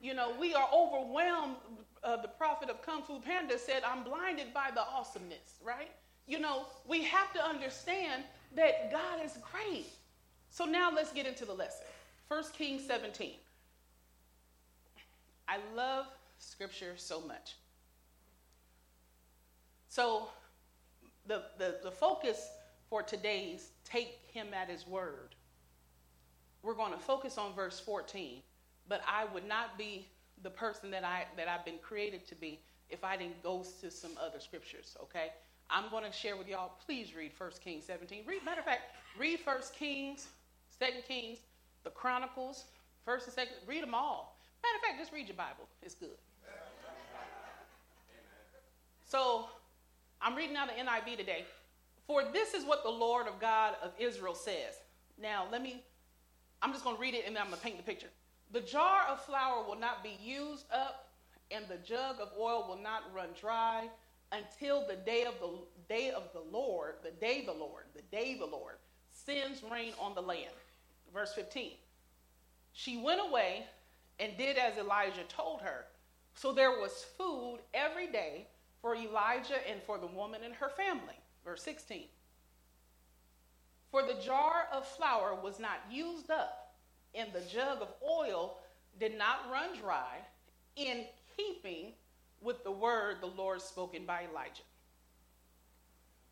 You 0.01 0.13
know, 0.13 0.33
we 0.39 0.53
are 0.53 0.67
overwhelmed. 0.73 1.55
Uh, 2.03 2.21
the 2.21 2.29
prophet 2.29 2.69
of 2.69 2.81
Kung 2.81 3.03
Fu 3.03 3.19
Panda 3.19 3.59
said, 3.59 3.83
I'm 3.83 4.03
blinded 4.03 4.53
by 4.53 4.71
the 4.73 4.81
awesomeness, 4.81 5.59
right? 5.63 5.91
You 6.27 6.39
know, 6.39 6.67
we 6.87 7.03
have 7.03 7.33
to 7.33 7.43
understand 7.43 8.23
that 8.55 8.91
God 8.91 9.23
is 9.23 9.37
great. 9.51 9.87
So 10.49 10.63
now 10.65 10.91
let's 10.93 11.11
get 11.11 11.27
into 11.27 11.43
the 11.43 11.53
lesson. 11.53 11.85
1 12.29 12.43
Kings 12.57 12.85
17. 12.87 13.33
I 15.49 15.57
love 15.75 16.05
scripture 16.37 16.93
so 16.95 17.19
much. 17.21 17.55
So 19.89 20.29
the, 21.27 21.43
the, 21.57 21.77
the 21.83 21.91
focus 21.91 22.49
for 22.89 23.01
today's 23.01 23.71
take 23.83 24.19
him 24.31 24.47
at 24.53 24.69
his 24.69 24.87
word 24.87 25.35
we're 26.61 26.73
going 26.73 26.91
to 26.91 26.99
focus 26.99 27.37
on 27.37 27.53
verse 27.53 27.79
14, 27.79 28.41
but 28.87 29.01
I 29.07 29.25
would 29.33 29.47
not 29.47 29.77
be 29.77 30.07
the 30.43 30.49
person 30.49 30.91
that 30.91 31.03
I 31.03 31.25
that 31.37 31.47
I've 31.47 31.65
been 31.65 31.79
created 31.81 32.27
to 32.27 32.35
be 32.35 32.59
if 32.89 33.03
I 33.03 33.17
didn't 33.17 33.41
go 33.43 33.63
to 33.81 33.91
some 33.91 34.11
other 34.21 34.39
scriptures, 34.39 34.97
okay? 35.01 35.31
I'm 35.69 35.89
going 35.91 36.03
to 36.03 36.11
share 36.11 36.35
with 36.35 36.47
y'all. 36.47 36.71
Please 36.83 37.15
read 37.15 37.31
1 37.37 37.51
Kings 37.63 37.85
17. 37.85 38.23
Read, 38.25 38.43
matter 38.43 38.59
of 38.59 38.65
fact, 38.65 38.95
read 39.17 39.39
1 39.43 39.57
Kings, 39.77 40.27
2 40.79 40.85
Kings, 41.07 41.37
the 41.83 41.91
Chronicles, 41.91 42.65
1st 43.07 43.27
and 43.27 43.35
2nd. 43.47 43.67
Read 43.67 43.83
them 43.83 43.93
all. 43.93 44.38
Matter 44.63 44.75
of 44.75 44.81
fact, 44.81 44.99
just 44.99 45.13
read 45.13 45.27
your 45.27 45.37
Bible. 45.37 45.67
It's 45.81 45.95
good. 45.95 46.17
So 49.05 49.47
I'm 50.21 50.35
reading 50.35 50.55
out 50.55 50.67
the 50.67 50.75
NIV 50.75 51.17
today. 51.17 51.45
For 52.05 52.23
this 52.31 52.53
is 52.53 52.65
what 52.65 52.83
the 52.83 52.89
Lord 52.89 53.27
of 53.27 53.39
God 53.39 53.75
of 53.83 53.91
Israel 53.97 54.35
says. 54.35 54.75
Now, 55.21 55.45
let 55.51 55.61
me, 55.61 55.83
I'm 56.61 56.71
just 56.71 56.83
going 56.83 56.95
to 56.95 57.01
read 57.01 57.13
it 57.13 57.23
and 57.25 57.35
then 57.35 57.43
I'm 57.43 57.49
going 57.49 57.59
to 57.59 57.65
paint 57.65 57.77
the 57.77 57.83
picture. 57.83 58.09
The 58.51 58.61
jar 58.61 59.01
of 59.09 59.23
flour 59.25 59.63
will 59.63 59.79
not 59.79 60.03
be 60.03 60.17
used 60.23 60.65
up, 60.73 61.09
and 61.51 61.65
the 61.67 61.77
jug 61.77 62.19
of 62.19 62.29
oil 62.39 62.65
will 62.67 62.81
not 62.81 63.03
run 63.13 63.29
dry 63.39 63.87
until 64.31 64.87
the 64.87 64.95
day 64.95 65.25
of 65.25 65.35
the 65.39 65.59
day 65.87 66.11
of 66.11 66.23
the 66.33 66.43
Lord, 66.51 66.95
the 67.03 67.11
day 67.11 67.43
the 67.45 67.53
Lord, 67.53 67.83
the 67.95 68.01
day 68.15 68.37
the 68.39 68.45
Lord 68.45 68.75
sends 69.11 69.63
rain 69.71 69.93
on 69.99 70.15
the 70.15 70.21
land. 70.21 70.51
Verse 71.13 71.33
15. 71.33 71.71
She 72.73 72.97
went 72.97 73.21
away 73.21 73.65
and 74.19 74.37
did 74.37 74.57
as 74.57 74.77
Elijah 74.77 75.23
told 75.27 75.61
her. 75.61 75.85
So 76.33 76.51
there 76.51 76.71
was 76.71 77.05
food 77.17 77.59
every 77.73 78.07
day 78.07 78.47
for 78.81 78.95
Elijah 78.95 79.67
and 79.69 79.81
for 79.83 79.97
the 79.97 80.07
woman 80.07 80.41
and 80.43 80.53
her 80.55 80.69
family. 80.69 81.15
Verse 81.43 81.63
16. 81.63 82.03
For 83.91 84.03
the 84.03 84.21
jar 84.21 84.67
of 84.71 84.85
flour 84.87 85.35
was 85.41 85.59
not 85.59 85.79
used 85.89 86.29
up, 86.29 86.75
and 87.15 87.33
the 87.33 87.41
jug 87.41 87.81
of 87.81 87.89
oil 88.07 88.57
did 88.99 89.17
not 89.17 89.49
run 89.51 89.77
dry, 89.79 90.17
in 90.75 91.05
keeping 91.35 91.93
with 92.41 92.63
the 92.63 92.71
word 92.71 93.17
the 93.21 93.27
Lord 93.27 93.61
spoken 93.61 94.05
by 94.05 94.25
Elijah. 94.31 94.63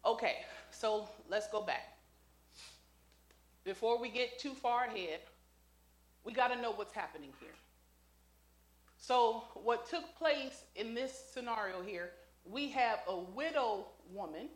Okay, 0.05 0.37
so 0.71 1.09
let's 1.29 1.47
go 1.47 1.61
back. 1.61 1.97
Before 3.63 3.99
we 3.99 4.09
get 4.09 4.39
too 4.39 4.53
far 4.53 4.85
ahead, 4.85 5.19
we 6.23 6.31
got 6.31 6.49
to 6.53 6.61
know 6.61 6.71
what's 6.71 6.93
happening 6.93 7.31
here. 7.39 7.49
So, 8.97 9.43
what 9.53 9.89
took 9.89 10.15
place 10.17 10.63
in 10.75 10.93
this 10.93 11.13
scenario 11.33 11.81
here, 11.81 12.11
we 12.45 12.69
have 12.69 12.99
a 13.07 13.17
widow 13.17 13.87
woman 14.11 14.49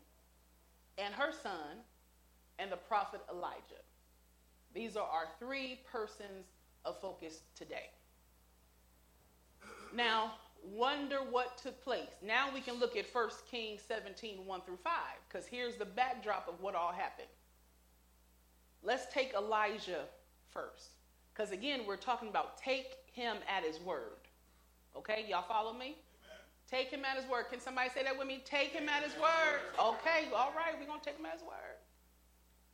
and 0.97 1.13
her 1.13 1.31
son 1.31 1.77
and 2.59 2.71
the 2.71 2.77
prophet 2.77 3.21
Elijah. 3.31 3.81
These 4.73 4.97
are 4.97 5.07
our 5.07 5.27
three 5.39 5.79
persons 5.91 6.45
of 6.85 6.99
focus 6.99 7.41
today. 7.55 7.89
Now, 9.93 10.33
wonder 10.63 11.17
what 11.17 11.57
took 11.57 11.83
place. 11.83 12.09
Now 12.23 12.49
we 12.53 12.61
can 12.61 12.79
look 12.79 12.95
at 12.95 13.05
1 13.11 13.29
Kings 13.49 13.81
17 13.87 14.45
1 14.45 14.61
through 14.61 14.79
5, 14.83 14.93
because 15.27 15.45
here's 15.47 15.75
the 15.75 15.85
backdrop 15.85 16.47
of 16.47 16.61
what 16.61 16.75
all 16.75 16.91
happened. 16.91 17.27
Let's 18.83 19.11
take 19.13 19.33
Elijah 19.33 20.05
first. 20.49 20.91
Because 21.33 21.51
again, 21.51 21.81
we're 21.87 21.97
talking 21.97 22.29
about 22.29 22.57
take 22.57 22.97
him 23.11 23.37
at 23.47 23.63
his 23.63 23.79
word. 23.79 24.20
Okay, 24.95 25.25
y'all 25.29 25.45
follow 25.47 25.73
me? 25.73 25.95
Take 26.69 26.89
him 26.89 27.03
at 27.03 27.17
his 27.17 27.29
word. 27.29 27.45
Can 27.49 27.59
somebody 27.59 27.89
say 27.89 28.03
that 28.03 28.17
with 28.17 28.27
me? 28.27 28.41
Take 28.45 28.69
him 28.69 28.87
at 28.87 29.03
his 29.03 29.13
word. 29.19 29.59
Okay, 29.77 30.27
all 30.35 30.53
right, 30.55 30.73
we're 30.79 30.85
going 30.85 30.99
to 30.99 31.05
take 31.05 31.17
him 31.17 31.25
at 31.25 31.33
his 31.33 31.41
word. 31.41 31.77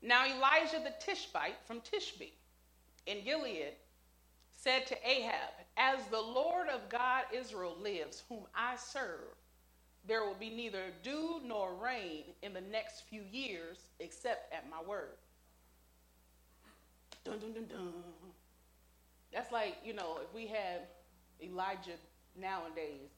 Now, 0.01 0.25
Elijah 0.25 0.79
the 0.83 0.93
Tishbite 0.99 1.55
from 1.65 1.79
Tishbe 1.81 2.31
in 3.07 3.23
Gilead 3.23 3.73
said 4.51 4.85
to 4.87 4.95
Ahab, 5.07 5.51
As 5.77 6.05
the 6.11 6.21
Lord 6.21 6.67
of 6.67 6.89
God 6.89 7.23
Israel 7.33 7.75
lives, 7.81 8.23
whom 8.29 8.43
I 8.55 8.75
serve, 8.75 9.35
there 10.07 10.23
will 10.23 10.35
be 10.35 10.49
neither 10.49 10.85
dew 11.03 11.41
nor 11.43 11.73
rain 11.73 12.23
in 12.43 12.53
the 12.53 12.61
next 12.61 13.03
few 13.09 13.23
years 13.31 13.77
except 13.99 14.53
at 14.53 14.69
my 14.69 14.81
word. 14.87 15.17
Dun, 17.25 17.39
dun, 17.39 17.53
dun, 17.53 17.65
dun. 17.65 17.93
That's 19.33 19.51
like, 19.51 19.75
you 19.83 19.93
know, 19.93 20.19
if 20.21 20.33
we 20.33 20.47
had 20.47 20.87
Elijah 21.41 21.97
nowadays 22.35 23.11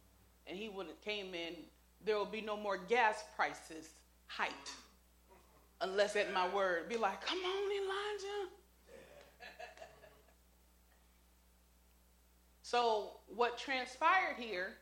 and 0.47 0.57
he 0.57 0.69
would 0.69 0.87
have 0.87 1.01
came 1.01 1.33
in, 1.33 1.53
there 2.03 2.17
will 2.17 2.25
be 2.25 2.41
no 2.41 2.57
more 2.57 2.77
gas 2.77 3.23
prices 3.35 3.89
hiked 4.27 4.71
unless 5.81 6.15
at 6.15 6.33
my 6.33 6.53
word. 6.53 6.89
Be 6.89 6.97
like, 6.97 7.25
come 7.25 7.37
on, 7.37 7.71
Elijah. 7.71 8.49
so 12.61 13.11
what 13.27 13.57
transpired 13.57 14.35
here, 14.37 14.73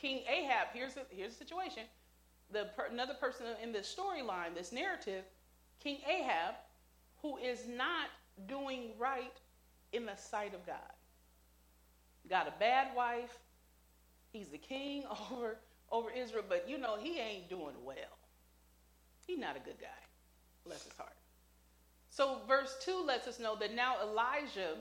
King 0.00 0.22
Ahab, 0.28 0.68
here's 0.72 0.94
the, 0.94 1.02
here's 1.10 1.32
the 1.32 1.38
situation. 1.38 1.84
The 2.52 2.68
another 2.90 3.14
person 3.14 3.46
in 3.62 3.72
this 3.72 3.94
storyline, 3.94 4.54
this 4.54 4.70
narrative, 4.70 5.24
King 5.80 5.98
Ahab, 6.08 6.54
who 7.20 7.36
is 7.38 7.66
not 7.66 8.08
doing 8.46 8.90
right 8.98 9.32
in 9.92 10.06
the 10.06 10.16
sight 10.16 10.54
of 10.54 10.64
God. 10.66 10.93
Got 12.28 12.48
a 12.48 12.52
bad 12.58 12.94
wife. 12.96 13.38
He's 14.32 14.48
the 14.48 14.58
king 14.58 15.04
over, 15.32 15.58
over 15.90 16.10
Israel, 16.10 16.44
but 16.48 16.68
you 16.68 16.78
know, 16.78 16.96
he 17.00 17.18
ain't 17.18 17.48
doing 17.48 17.74
well. 17.84 18.18
He's 19.26 19.38
not 19.38 19.56
a 19.56 19.60
good 19.60 19.78
guy. 19.80 19.86
Bless 20.64 20.84
his 20.84 20.92
heart. 20.94 21.16
So, 22.10 22.38
verse 22.46 22.76
2 22.84 23.04
lets 23.06 23.26
us 23.26 23.40
know 23.40 23.56
that 23.56 23.74
now 23.74 23.96
Elijah, 24.02 24.76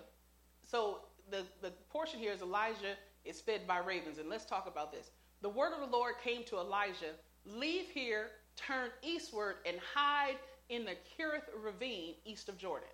so 0.70 1.00
the, 1.30 1.44
the 1.62 1.72
portion 1.90 2.20
here 2.20 2.32
is 2.32 2.42
Elijah 2.42 2.96
is 3.26 3.42
fed 3.42 3.66
by 3.68 3.80
ravens. 3.80 4.18
And 4.20 4.30
let's 4.30 4.46
talk 4.46 4.68
about 4.68 4.92
this. 4.92 5.12
The 5.42 5.50
word 5.50 5.74
of 5.74 5.80
the 5.80 5.98
Lord 5.98 6.16
came 6.24 6.44
to 6.46 6.58
Elijah 6.58 7.14
Leave 7.46 7.90
here, 7.90 8.28
turn 8.56 8.90
eastward, 9.02 9.56
and 9.66 9.78
hide 9.94 10.38
in 10.70 10.86
the 10.86 10.96
Kerith 11.18 11.50
ravine 11.62 12.16
east 12.26 12.48
of 12.48 12.58
Jordan. 12.58 12.88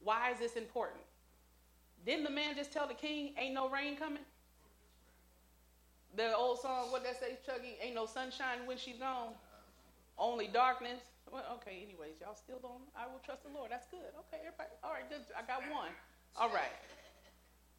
Why 0.00 0.30
is 0.30 0.38
this 0.38 0.54
important? 0.54 1.02
Didn't 2.04 2.24
the 2.24 2.30
man 2.30 2.56
just 2.56 2.72
tell 2.72 2.88
the 2.88 2.94
king, 2.94 3.34
ain't 3.38 3.54
no 3.54 3.68
rain 3.68 3.96
coming? 3.96 4.22
The 6.16 6.36
old 6.36 6.60
song, 6.60 6.90
what 6.90 7.04
that 7.04 7.18
say, 7.20 7.38
Chuggy? 7.46 7.82
Ain't 7.82 7.94
no 7.94 8.06
sunshine 8.06 8.66
when 8.66 8.76
she's 8.76 8.98
gone, 8.98 9.32
only 10.18 10.48
darkness. 10.48 11.00
Well, 11.30 11.44
okay, 11.54 11.82
anyways, 11.82 12.16
y'all 12.20 12.34
still 12.34 12.58
don't, 12.60 12.82
I 12.96 13.06
will 13.06 13.20
trust 13.24 13.44
the 13.44 13.50
Lord. 13.50 13.70
That's 13.70 13.86
good. 13.86 14.00
Okay, 14.00 14.42
everybody, 14.44 14.70
all 14.84 14.92
right, 14.92 15.08
just, 15.08 15.30
I 15.36 15.46
got 15.46 15.62
one. 15.72 15.88
All 16.36 16.50
right. 16.50 16.72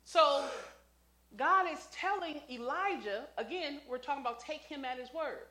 So, 0.05 0.45
God 1.37 1.67
is 1.71 1.87
telling 1.91 2.41
Elijah, 2.49 3.25
again, 3.37 3.81
we're 3.87 3.97
talking 3.97 4.21
about 4.21 4.39
take 4.39 4.61
him 4.61 4.85
at 4.85 4.97
his 4.97 5.13
word. 5.13 5.47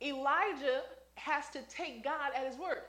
Elijah 0.00 0.82
has 1.14 1.48
to 1.50 1.60
take 1.68 2.04
God 2.04 2.30
at 2.34 2.46
his 2.46 2.56
word 2.56 2.82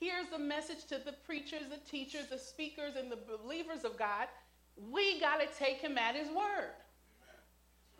here's 0.00 0.28
the 0.30 0.38
message 0.38 0.86
to 0.86 0.98
the 1.04 1.14
preachers, 1.24 1.68
the 1.70 1.78
teachers, 1.88 2.26
the 2.30 2.38
speakers, 2.38 2.96
and 2.96 3.12
the 3.12 3.18
believers 3.44 3.84
of 3.84 3.98
God. 3.98 4.26
We 4.90 5.20
got 5.20 5.40
to 5.40 5.46
take 5.58 5.76
him 5.76 5.98
at 5.98 6.16
his 6.16 6.28
word. 6.28 6.72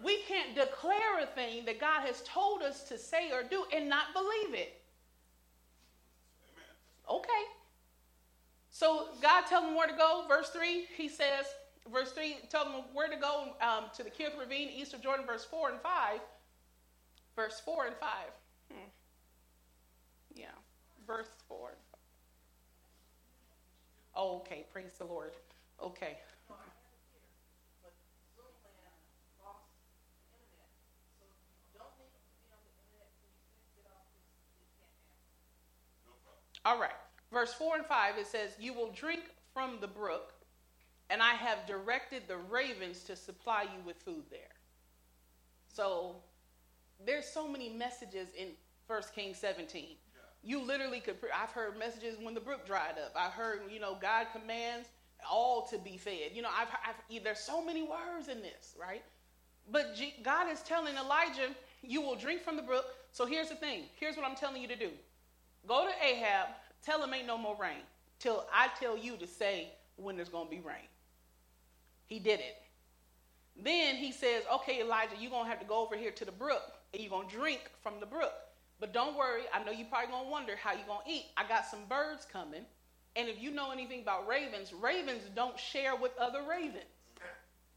We 0.02 0.23
can't 0.23 0.54
declare 0.54 1.21
a 1.23 1.26
thing 1.26 1.66
that 1.66 1.78
God 1.78 2.00
has 2.07 2.23
told 2.23 2.62
us 2.62 2.85
to 2.85 2.97
say 2.97 3.30
or 3.33 3.42
do 3.42 3.64
and 3.75 3.88
not 3.88 4.14
believe 4.14 4.54
it. 4.54 4.80
Okay. 7.09 7.28
So 8.71 9.09
God 9.21 9.45
tells 9.47 9.64
them 9.64 9.75
where 9.75 9.88
to 9.88 9.97
go. 9.97 10.25
Verse 10.26 10.49
3, 10.50 10.87
he 10.97 11.09
says, 11.09 11.45
verse 11.92 12.12
3, 12.12 12.38
tell 12.49 12.64
them 12.64 12.83
where 12.95 13.09
to 13.09 13.16
go 13.16 13.49
um, 13.61 13.85
to 13.95 14.02
the 14.02 14.11
Kerith 14.11 14.38
Ravine, 14.38 14.71
east 14.71 14.95
of 14.95 15.02
Jordan, 15.02 15.26
verse 15.26 15.45
4 15.45 15.71
and 15.71 15.80
5. 15.83 16.21
Verse 17.37 17.61
4 17.62 17.87
and 17.88 17.97
5. 17.97 18.09
Hmm. 18.73 18.88
Yeah, 20.35 20.47
verse 21.07 21.28
4 21.47 21.73
Oh, 24.14 24.36
okay. 24.38 24.66
Praise 24.72 24.92
the 24.98 25.04
Lord. 25.04 25.32
Okay. 25.82 26.18
All 36.64 36.78
right. 36.78 36.90
Verse 37.32 37.54
4 37.54 37.76
and 37.76 37.86
5, 37.86 38.18
it 38.18 38.26
says, 38.26 38.50
You 38.58 38.74
will 38.74 38.90
drink 38.92 39.22
from 39.54 39.78
the 39.80 39.86
brook, 39.86 40.34
and 41.08 41.22
I 41.22 41.32
have 41.34 41.66
directed 41.66 42.24
the 42.28 42.36
ravens 42.36 43.02
to 43.04 43.16
supply 43.16 43.62
you 43.62 43.82
with 43.86 43.96
food 43.96 44.24
there. 44.30 44.40
So 45.68 46.16
there's 47.06 47.26
so 47.26 47.48
many 47.48 47.70
messages 47.70 48.28
in 48.36 48.48
1 48.86 49.02
Kings 49.14 49.38
17 49.38 49.96
you 50.42 50.62
literally 50.64 51.00
could. 51.00 51.16
I've 51.35 51.50
heard 51.50 51.78
messages 51.78 52.16
when 52.20 52.35
the 52.35 52.40
brook 52.40 52.66
dried 52.66 52.94
up. 53.04 53.14
I 53.16 53.28
heard, 53.28 53.61
you 53.70 53.80
know, 53.80 53.97
God 54.00 54.28
commands 54.32 54.88
all 55.28 55.66
to 55.68 55.78
be 55.78 55.97
fed. 55.97 56.32
You 56.32 56.42
know, 56.42 56.49
I've, 56.56 56.68
I've 56.87 57.25
there's 57.25 57.40
so 57.40 57.64
many 57.64 57.82
words 57.82 58.28
in 58.28 58.40
this, 58.40 58.75
right? 58.80 59.02
But 59.70 59.94
G, 59.94 60.14
God 60.23 60.50
is 60.50 60.61
telling 60.62 60.97
Elijah, 60.97 61.54
you 61.82 62.00
will 62.00 62.16
drink 62.16 62.42
from 62.42 62.56
the 62.56 62.62
brook. 62.62 62.87
So 63.12 63.26
here's 63.26 63.49
the 63.49 63.54
thing. 63.54 63.85
Here's 63.99 64.16
what 64.16 64.26
I'm 64.26 64.37
telling 64.37 64.62
you 64.62 64.68
to 64.68 64.76
do. 64.76 64.90
Go 65.66 65.87
to 65.87 66.06
Ahab. 66.06 66.49
Tell 66.85 67.02
him 67.02 67.12
ain't 67.12 67.26
no 67.26 67.37
more 67.37 67.56
rain 67.61 67.82
till 68.18 68.47
I 68.52 68.68
tell 68.80 68.97
you 68.97 69.16
to 69.18 69.26
say 69.26 69.68
when 69.97 70.16
there's 70.16 70.30
going 70.30 70.47
to 70.47 70.50
be 70.50 70.61
rain. 70.61 70.88
He 72.06 72.18
did 72.18 72.40
it. 72.40 72.56
Then 73.62 73.97
he 73.97 74.12
says, 74.12 74.42
Okay, 74.54 74.80
Elijah, 74.80 75.14
you're 75.18 75.30
going 75.30 75.44
to 75.44 75.50
have 75.50 75.61
to 75.61 75.66
go 75.66 75.82
over 75.82 75.97
here 75.97 76.11
to 76.12 76.25
the 76.25 76.32
brook 76.32 76.62
and 76.92 77.02
you're 77.02 77.11
going 77.11 77.28
to 77.28 77.35
drink 77.35 77.61
from 77.82 78.00
the 78.00 78.06
brook. 78.06 78.32
But 78.80 78.94
don't 78.94 79.16
worry, 79.16 79.42
I 79.52 79.62
know 79.62 79.72
you're 79.72 79.87
probably 79.87 80.08
to 80.08 80.30
wonder 80.30 80.56
how 80.56 80.72
you're 80.72 80.87
going 80.87 81.04
to 81.04 81.12
eat. 81.12 81.26
I 81.37 81.46
got 81.46 81.66
some 81.66 81.80
birds 81.88 82.26
coming. 82.30 82.62
And 83.14 83.28
if 83.28 83.40
you 83.40 83.50
know 83.50 83.70
anything 83.70 84.00
about 84.00 84.26
ravens, 84.26 84.72
ravens 84.72 85.22
don't 85.37 85.58
share 85.58 85.94
with 85.96 86.16
other 86.18 86.40
ravens. 86.49 86.84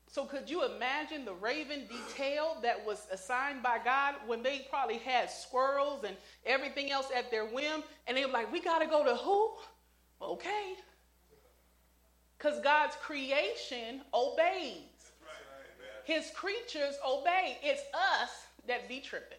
So 0.08 0.26
could 0.26 0.48
you 0.48 0.64
imagine 0.64 1.26
the 1.26 1.34
raven 1.34 1.88
detail 1.88 2.58
that 2.62 2.86
was 2.86 3.08
assigned 3.12 3.64
by 3.64 3.80
God 3.84 4.14
when 4.28 4.44
they 4.44 4.68
probably 4.70 5.00
had 5.00 5.32
squirrels 5.32 6.04
and 6.04 6.16
everything 6.46 6.92
else 6.92 7.08
at 7.16 7.32
their 7.32 7.48
whim? 7.48 7.82
And 8.06 8.16
they 8.16 8.24
were 8.24 8.32
like, 8.32 8.52
we 8.52 8.62
got 8.62 8.80
to 8.80 8.86
go 8.86 9.04
to 9.04 9.16
who? 9.16 9.54
Okay. 10.22 10.76
Because 12.38 12.62
God's 12.62 12.96
creation 12.98 14.02
obeys. 14.14 14.84
His 16.06 16.30
creatures 16.36 16.96
obey. 17.08 17.58
It's 17.64 17.82
us 17.94 18.30
that 18.68 18.88
be 18.88 19.00
tripping. 19.00 19.38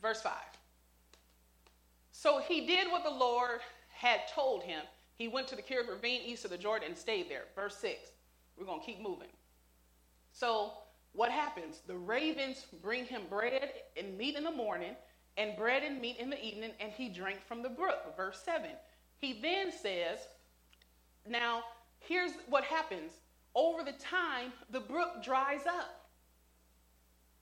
Verse 0.00 0.20
5. 0.22 0.32
So 2.12 2.38
he 2.38 2.66
did 2.66 2.90
what 2.90 3.04
the 3.04 3.10
Lord 3.10 3.60
had 3.88 4.20
told 4.34 4.62
him. 4.62 4.82
He 5.14 5.28
went 5.28 5.48
to 5.48 5.56
the 5.56 5.62
Kidron 5.62 5.88
ravine 5.88 6.22
east 6.24 6.44
of 6.44 6.50
the 6.50 6.58
Jordan 6.58 6.88
and 6.88 6.98
stayed 6.98 7.28
there. 7.28 7.44
Verse 7.54 7.76
6. 7.76 8.12
We're 8.56 8.66
going 8.66 8.80
to 8.80 8.86
keep 8.86 9.00
moving. 9.00 9.28
So, 10.32 10.72
what 11.12 11.30
happens? 11.30 11.80
The 11.86 11.96
ravens 11.96 12.66
bring 12.82 13.04
him 13.04 13.22
bread 13.28 13.70
and 13.96 14.16
meat 14.16 14.36
in 14.36 14.44
the 14.44 14.50
morning, 14.50 14.94
and 15.36 15.56
bread 15.56 15.82
and 15.82 16.00
meat 16.00 16.18
in 16.18 16.30
the 16.30 16.42
evening, 16.42 16.70
and 16.78 16.92
he 16.92 17.08
drank 17.08 17.44
from 17.46 17.62
the 17.62 17.68
brook. 17.68 18.16
Verse 18.16 18.40
7. 18.44 18.70
He 19.18 19.40
then 19.40 19.72
says, 19.72 20.20
Now, 21.28 21.62
here's 21.98 22.32
what 22.48 22.64
happens. 22.64 23.12
Over 23.54 23.82
the 23.82 23.92
time, 23.92 24.52
the 24.70 24.80
brook 24.80 25.22
dries 25.24 25.66
up. 25.66 26.08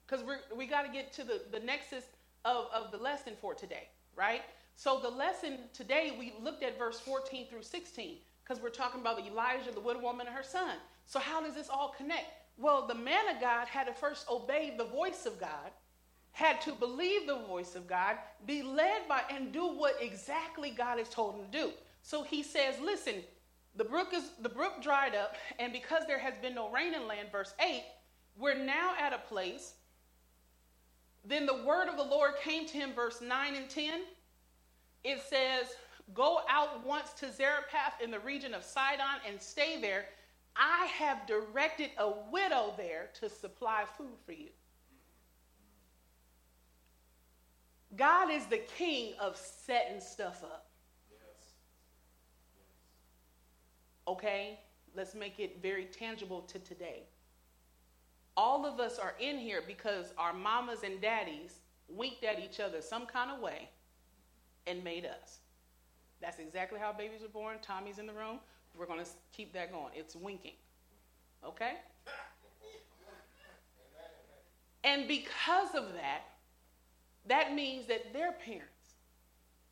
Because 0.07 0.25
we 0.57 0.67
got 0.67 0.83
to 0.83 0.93
get 0.93 1.13
to 1.15 1.25
the, 1.25 1.43
the 1.53 1.61
nexus 1.61 2.05
of, 2.49 2.67
of 2.73 2.91
the 2.91 2.99
lesson 2.99 3.35
for 3.41 3.55
today, 3.55 3.89
right? 4.17 4.43
So, 4.77 5.01
the 5.01 5.09
lesson 5.09 5.59
today, 5.73 6.15
we 6.19 6.33
looked 6.43 6.63
at 6.63 6.79
verse 6.79 7.01
14 7.01 7.49
through 7.49 7.63
16 7.63 8.17
because 8.43 8.63
we're 8.63 8.71
talking 8.71 9.01
about 9.01 9.21
Elijah, 9.21 9.73
the 9.73 9.81
widow 9.81 10.01
woman, 10.01 10.27
and 10.27 10.37
her 10.37 10.43
son. 10.43 10.77
So, 11.07 11.19
how 11.19 11.43
does 11.43 11.55
this 11.55 11.69
all 11.69 11.95
connect? 11.97 12.27
Well, 12.57 12.87
the 12.87 12.95
man 12.95 13.29
of 13.35 13.41
God 13.41 13.69
had 13.69 13.87
to 13.87 13.93
first 13.93 14.29
obey 14.31 14.75
the 14.77 14.85
voice 14.85 15.27
of 15.27 15.41
God, 15.41 15.71
had 16.33 16.61
to 16.63 16.73
believe 16.73 17.27
the 17.27 17.39
voice 17.39 17.75
of 17.75 17.87
God, 17.87 18.17
be 18.47 18.63
led 18.63 19.09
by, 19.09 19.23
and 19.31 19.53
do 19.53 19.67
what 19.67 19.97
exactly 20.01 20.71
God 20.71 20.99
has 20.99 21.09
told 21.09 21.37
him 21.37 21.45
to 21.45 21.51
do. 21.51 21.71
So 22.03 22.23
he 22.23 22.43
says, 22.43 22.75
Listen, 22.81 23.15
the 23.77 23.85
brook 23.85 24.09
is 24.15 24.31
the 24.43 24.49
brook 24.49 24.83
dried 24.83 25.15
up, 25.15 25.37
and 25.59 25.73
because 25.73 26.05
there 26.07 26.19
has 26.19 26.35
been 26.41 26.55
no 26.55 26.71
rain 26.71 26.95
in 26.95 27.07
land, 27.07 27.29
verse 27.31 27.55
8, 27.65 27.83
we're 28.37 28.55
now 28.55 28.95
at 29.01 29.13
a 29.13 29.19
place. 29.19 29.75
Then 31.29 31.45
the 31.45 31.63
word 31.63 31.89
of 31.89 31.99
the 31.99 32.03
Lord 32.03 32.33
came 32.43 32.67
to 32.67 32.73
him, 32.73 32.95
verse 32.95 33.21
9 33.21 33.55
and 33.55 33.69
10. 33.69 34.01
It 35.05 35.21
says, 35.29 35.67
Go 36.15 36.41
out 36.49 36.85
once 36.87 37.13
to 37.21 37.31
Zarephath 37.31 38.01
in 38.03 38.11
the 38.11 38.19
region 38.21 38.55
of 38.55 38.65
Sidon 38.65 39.21
and 39.29 39.41
stay 39.41 39.79
there. 39.79 40.07
I 40.57 40.87
have 40.87 41.27
directed 41.27 41.91
a 41.99 42.11
widow 42.33 42.73
there 42.79 43.11
to 43.21 43.29
supply 43.29 43.85
food 43.99 44.17
for 44.25 44.33
you. 44.33 44.49
God 47.95 48.31
is 48.31 48.47
the 48.47 48.59
king 48.59 49.13
of 49.21 49.37
setting 49.37 50.01
stuff 50.01 50.43
up. 50.43 50.71
Okay? 54.07 54.61
Let's 54.97 55.15
make 55.15 55.39
it 55.39 55.61
very 55.61 55.85
tangible 55.85 56.41
to 56.43 56.59
today. 56.59 57.03
All 58.39 58.65
of 58.65 58.79
us 58.79 59.01
are 59.01 59.15
in 59.19 59.37
here 59.37 59.63
because 59.67 60.13
our 60.17 60.33
mamas 60.33 60.85
and 60.85 61.01
daddies 61.01 61.59
winked 61.89 62.23
at 62.23 62.39
each 62.39 62.61
other 62.61 62.81
some 62.81 63.05
kind 63.05 63.33
of 63.33 63.41
way 63.41 63.69
and 64.69 64.85
made 64.85 65.05
us. 65.05 65.39
That's 66.21 66.39
exactly 66.39 66.79
how 66.79 66.93
babies 66.93 67.25
are 67.25 67.29
born. 67.29 67.57
Tommy's 67.61 67.99
in 67.99 68.07
the 68.07 68.13
room. 68.13 68.39
We're 68.79 68.87
going 68.87 69.05
to 69.05 69.11
keep 69.33 69.53
that 69.55 69.73
going. 69.73 69.89
It's 69.93 70.15
winking. 70.15 70.53
Okay? 71.45 71.73
And 74.85 75.09
because 75.09 75.75
of 75.75 75.93
that, 75.95 76.21
that 77.27 77.55
means 77.55 77.89
that 77.89 78.13
their 78.13 78.31
parents 78.31 78.95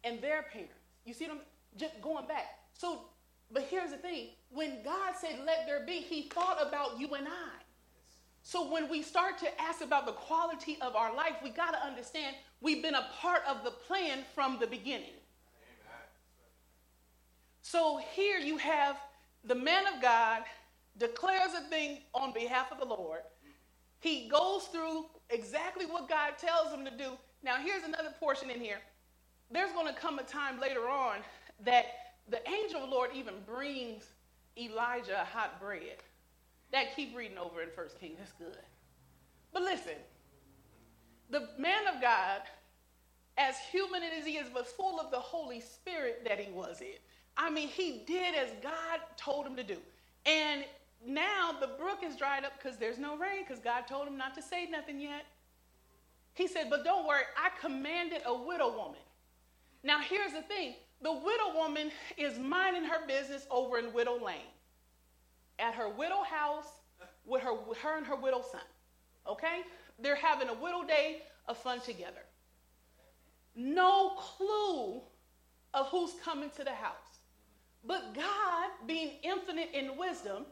and 0.02 0.20
their 0.20 0.42
parents, 0.42 0.74
you 1.04 1.14
see 1.14 1.28
them 1.28 1.38
just 1.76 2.00
going 2.02 2.26
back. 2.26 2.46
So, 2.72 3.02
but 3.52 3.62
here's 3.70 3.92
the 3.92 3.96
thing 3.96 4.30
when 4.50 4.82
God 4.82 5.14
said, 5.20 5.38
let 5.46 5.66
there 5.66 5.86
be, 5.86 6.00
he 6.00 6.22
thought 6.22 6.58
about 6.60 6.98
you 6.98 7.14
and 7.14 7.28
I. 7.28 7.62
So 8.46 8.70
when 8.70 8.88
we 8.88 9.02
start 9.02 9.38
to 9.38 9.60
ask 9.60 9.80
about 9.80 10.06
the 10.06 10.12
quality 10.12 10.78
of 10.80 10.94
our 10.94 11.12
life, 11.12 11.34
we 11.42 11.50
got 11.50 11.72
to 11.72 11.84
understand 11.84 12.36
we've 12.60 12.80
been 12.80 12.94
a 12.94 13.08
part 13.20 13.42
of 13.44 13.64
the 13.64 13.72
plan 13.72 14.20
from 14.36 14.58
the 14.60 14.68
beginning. 14.68 15.18
So 17.62 18.00
here 18.12 18.38
you 18.38 18.56
have 18.58 18.98
the 19.42 19.56
man 19.56 19.88
of 19.92 20.00
God 20.00 20.44
declares 20.96 21.54
a 21.58 21.68
thing 21.68 21.98
on 22.14 22.32
behalf 22.32 22.70
of 22.70 22.78
the 22.78 22.84
Lord. 22.84 23.22
He 23.98 24.28
goes 24.28 24.62
through 24.66 25.06
exactly 25.28 25.84
what 25.84 26.08
God 26.08 26.38
tells 26.38 26.72
him 26.72 26.84
to 26.84 26.96
do. 26.96 27.18
Now, 27.42 27.56
here's 27.56 27.82
another 27.82 28.14
portion 28.20 28.48
in 28.48 28.60
here. 28.60 28.78
There's 29.50 29.72
going 29.72 29.92
to 29.92 30.00
come 30.00 30.20
a 30.20 30.22
time 30.22 30.60
later 30.60 30.88
on 30.88 31.16
that 31.64 31.86
the 32.28 32.48
angel 32.48 32.84
of 32.84 32.90
the 32.90 32.94
Lord 32.94 33.10
even 33.12 33.34
brings 33.44 34.04
Elijah 34.56 35.26
hot 35.32 35.60
bread. 35.60 35.96
That 36.72 36.94
keep 36.94 37.16
reading 37.16 37.38
over 37.38 37.62
in 37.62 37.70
First 37.70 38.00
Kings. 38.00 38.16
That's 38.18 38.32
good. 38.32 38.58
But 39.52 39.62
listen, 39.62 39.94
the 41.30 41.48
man 41.58 41.86
of 41.86 42.00
God, 42.00 42.42
as 43.38 43.56
human 43.70 44.02
as 44.02 44.26
he 44.26 44.36
is, 44.36 44.48
but 44.52 44.66
full 44.66 45.00
of 45.00 45.10
the 45.10 45.18
Holy 45.18 45.60
Spirit 45.60 46.22
that 46.26 46.38
he 46.38 46.50
was 46.52 46.80
in. 46.80 46.98
I 47.36 47.50
mean, 47.50 47.68
he 47.68 48.02
did 48.06 48.34
as 48.34 48.50
God 48.62 49.00
told 49.16 49.46
him 49.46 49.56
to 49.56 49.62
do. 49.62 49.76
And 50.24 50.64
now 51.06 51.52
the 51.60 51.68
brook 51.78 51.98
is 52.02 52.16
dried 52.16 52.44
up 52.44 52.52
because 52.58 52.78
there's 52.78 52.98
no 52.98 53.16
rain 53.16 53.44
because 53.46 53.62
God 53.62 53.86
told 53.86 54.08
him 54.08 54.16
not 54.16 54.34
to 54.34 54.42
say 54.42 54.66
nothing 54.66 55.00
yet. 55.00 55.26
He 56.34 56.48
said, 56.48 56.68
But 56.70 56.84
don't 56.84 57.06
worry, 57.06 57.22
I 57.36 57.50
commanded 57.60 58.22
a 58.26 58.34
widow 58.34 58.76
woman. 58.76 59.00
Now, 59.82 60.00
here's 60.00 60.32
the 60.32 60.42
thing 60.42 60.74
the 61.02 61.12
widow 61.12 61.54
woman 61.54 61.90
is 62.16 62.38
minding 62.38 62.84
her 62.84 63.06
business 63.06 63.46
over 63.50 63.78
in 63.78 63.92
Widow 63.92 64.18
Lane 64.24 64.52
at 65.58 65.74
her 65.74 65.88
widow 65.88 66.22
house 66.22 66.68
with 67.24 67.42
her, 67.42 67.54
with 67.54 67.78
her 67.78 67.96
and 67.96 68.06
her 68.06 68.16
widow 68.16 68.42
son. 68.50 68.60
Okay? 69.28 69.62
They're 69.98 70.14
having 70.16 70.48
a 70.48 70.54
widow 70.54 70.84
day 70.86 71.22
of 71.48 71.56
fun 71.58 71.80
together. 71.80 72.22
No 73.54 74.10
clue 74.18 75.00
of 75.74 75.88
who's 75.88 76.12
coming 76.24 76.50
to 76.56 76.64
the 76.64 76.72
house. 76.72 77.20
But 77.84 78.14
God, 78.14 78.70
being 78.86 79.12
infinite 79.22 79.70
in 79.72 79.96
wisdom, 79.96 80.44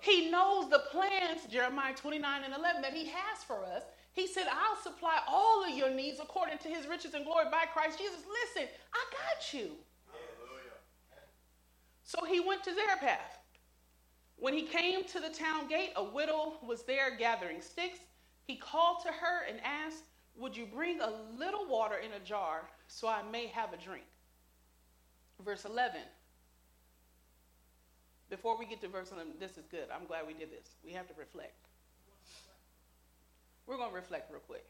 He 0.00 0.30
knows 0.30 0.70
the 0.70 0.82
plans, 0.90 1.46
Jeremiah 1.50 1.94
29 1.94 2.44
and 2.44 2.54
11, 2.54 2.82
that 2.82 2.92
He 2.92 3.06
has 3.06 3.42
for 3.46 3.64
us. 3.64 3.82
He 4.12 4.26
said, 4.26 4.46
I'll 4.50 4.82
supply 4.82 5.18
all 5.28 5.64
of 5.64 5.76
your 5.76 5.90
needs 5.90 6.20
according 6.20 6.58
to 6.58 6.68
His 6.68 6.86
riches 6.86 7.14
and 7.14 7.24
glory 7.24 7.46
by 7.50 7.64
Christ 7.72 7.98
Jesus. 7.98 8.20
Listen, 8.44 8.68
I 8.94 9.04
got 9.10 9.52
you. 9.52 9.72
Hallelujah. 10.10 10.76
So 12.04 12.24
he 12.24 12.40
went 12.40 12.62
to 12.64 12.74
Zarephath. 12.74 13.35
When 14.38 14.54
he 14.54 14.62
came 14.62 15.04
to 15.04 15.20
the 15.20 15.30
town 15.30 15.68
gate, 15.68 15.92
a 15.96 16.04
widow 16.04 16.54
was 16.62 16.82
there 16.82 17.16
gathering 17.16 17.60
sticks. 17.60 18.00
He 18.44 18.56
called 18.56 19.02
to 19.02 19.08
her 19.08 19.44
and 19.48 19.58
asked, 19.64 20.04
Would 20.36 20.56
you 20.56 20.66
bring 20.66 21.00
a 21.00 21.12
little 21.38 21.66
water 21.66 21.96
in 21.96 22.12
a 22.12 22.24
jar 22.24 22.68
so 22.86 23.08
I 23.08 23.22
may 23.30 23.46
have 23.46 23.72
a 23.72 23.76
drink? 23.76 24.04
Verse 25.44 25.64
11 25.64 26.00
before 28.28 28.58
we 28.58 28.66
get 28.66 28.80
to 28.80 28.88
verse 28.88 29.12
11, 29.12 29.34
this 29.38 29.56
is 29.56 29.66
good. 29.70 29.86
I'm 29.94 30.06
glad 30.06 30.26
we 30.26 30.34
did 30.34 30.50
this. 30.50 30.74
We 30.84 30.92
have 30.92 31.06
to 31.08 31.14
reflect. 31.16 31.54
We're 33.66 33.76
going 33.76 33.90
to 33.90 33.94
reflect 33.94 34.30
real 34.30 34.40
quick. 34.40 34.64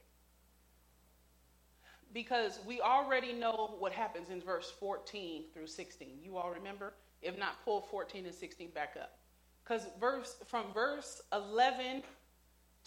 Because 2.13 2.61
we 2.67 2.81
already 2.81 3.33
know 3.33 3.75
what 3.79 3.93
happens 3.93 4.31
in 4.31 4.41
verse 4.41 4.73
14 4.79 5.45
through 5.53 5.67
16. 5.67 6.09
You 6.23 6.37
all 6.37 6.51
remember? 6.51 6.95
If 7.23 7.39
not, 7.39 7.65
pull 7.65 7.81
14 7.81 8.27
and 8.27 8.35
16 8.35 8.71
back 8.71 8.97
up. 9.01 9.19
Because 9.67 9.87
verse 10.01 10.37
from 10.47 10.73
verse 10.73 11.21
11 11.33 12.03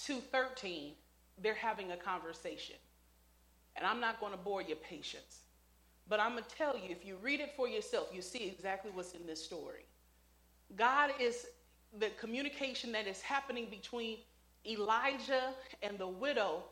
to 0.06 0.16
13, 0.32 0.94
they're 1.42 1.54
having 1.54 1.92
a 1.92 1.98
conversation. 1.98 2.76
And 3.76 3.86
I'm 3.86 4.00
not 4.00 4.20
going 4.20 4.32
to 4.32 4.38
bore 4.38 4.62
your 4.62 4.78
patience. 4.78 5.42
But 6.08 6.20
I'm 6.20 6.32
going 6.32 6.44
to 6.44 6.56
tell 6.56 6.76
you, 6.76 6.90
if 6.90 7.06
you 7.06 7.18
read 7.22 7.40
it 7.40 7.52
for 7.56 7.68
yourself, 7.68 8.08
you 8.14 8.22
see 8.22 8.48
exactly 8.48 8.92
what's 8.94 9.14
in 9.14 9.26
this 9.28 9.44
story. 9.44 9.86
God 10.76 11.12
is 11.20 11.48
the 12.00 12.10
communication 12.20 12.92
that 12.94 13.08
is 13.08 13.22
happening 13.22 13.68
between 13.70 14.18
Elijah 14.66 15.54
and 15.82 15.98
the 15.98 16.08
widow. 16.08 16.64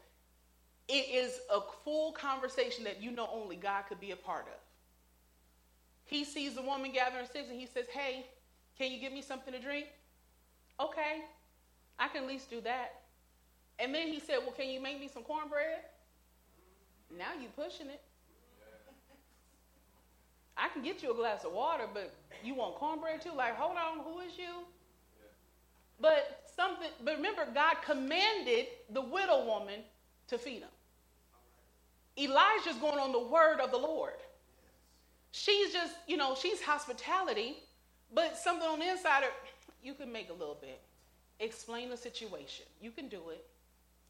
It 0.88 1.06
is 1.14 1.40
a 1.54 1.60
full 1.84 2.14
conversation 2.14 2.84
that 2.86 3.02
you 3.02 3.12
know 3.12 3.30
only 3.32 3.56
God 3.58 3.84
could 3.88 4.00
be 4.00 4.12
a 4.12 4.16
part 4.16 4.48
of. 4.48 4.60
He 6.06 6.24
sees 6.24 6.56
the 6.56 6.62
woman 6.62 6.92
gathering 6.92 7.26
sticks 7.26 7.50
and 7.50 7.60
he 7.60 7.68
says, 7.68 7.86
Hey, 7.92 8.26
Can 8.78 8.92
you 8.92 9.00
give 9.00 9.14
me 9.14 9.22
something 9.22 9.54
to 9.54 9.60
drink? 9.60 9.88
Okay, 10.80 11.22
I 11.98 12.08
can 12.08 12.24
at 12.24 12.28
least 12.28 12.50
do 12.50 12.62
that. 12.62 13.02
And 13.80 13.94
then 13.94 14.08
he 14.08 14.20
said, 14.20 14.38
Well, 14.42 14.54
can 14.56 14.70
you 14.70 14.82
make 14.82 15.00
me 15.00 15.10
some 15.12 15.24
cornbread? 15.24 15.80
Now 17.18 17.34
you 17.40 17.48
pushing 17.56 17.88
it. 17.88 18.02
I 20.58 20.70
can 20.70 20.82
get 20.82 21.04
you 21.04 21.12
a 21.12 21.16
glass 21.16 21.44
of 21.46 21.54
water, 21.54 21.86
but 21.94 22.14
you 22.44 22.56
want 22.56 22.76
cornbread 22.76 23.22
too? 23.22 23.32
Like, 23.36 23.56
hold 23.56 23.78
on, 23.78 24.04
who 24.04 24.20
is 24.22 24.38
you? 24.38 24.66
But 26.00 26.50
something, 26.56 26.90
but 27.04 27.16
remember, 27.16 27.48
God 27.54 27.76
commanded 27.86 28.68
the 28.92 29.02
widow 29.02 29.46
woman 29.46 29.82
to 30.28 30.38
feed 30.38 30.62
him. 30.62 30.70
Elijah's 32.18 32.76
going 32.82 32.98
on 32.98 33.12
the 33.12 33.20
word 33.20 33.60
of 33.60 33.72
the 33.72 33.78
Lord. 33.78 34.14
She's 35.32 35.72
just, 35.72 35.94
you 36.08 36.18
know, 36.18 36.36
she's 36.36 36.62
hospitality, 36.62 37.58
but 38.14 38.38
something 38.38 38.68
on 38.68 38.80
the 38.80 38.90
inside, 38.90 39.24
of, 39.24 39.30
you 39.84 39.94
can 39.94 40.12
make 40.12 40.30
a 40.30 40.34
little 40.34 40.58
bit. 40.60 40.80
Explain 41.40 41.90
the 41.90 41.98
situation. 41.98 42.66
You 42.82 42.92
can 42.92 43.08
do 43.08 43.30
it. 43.30 43.46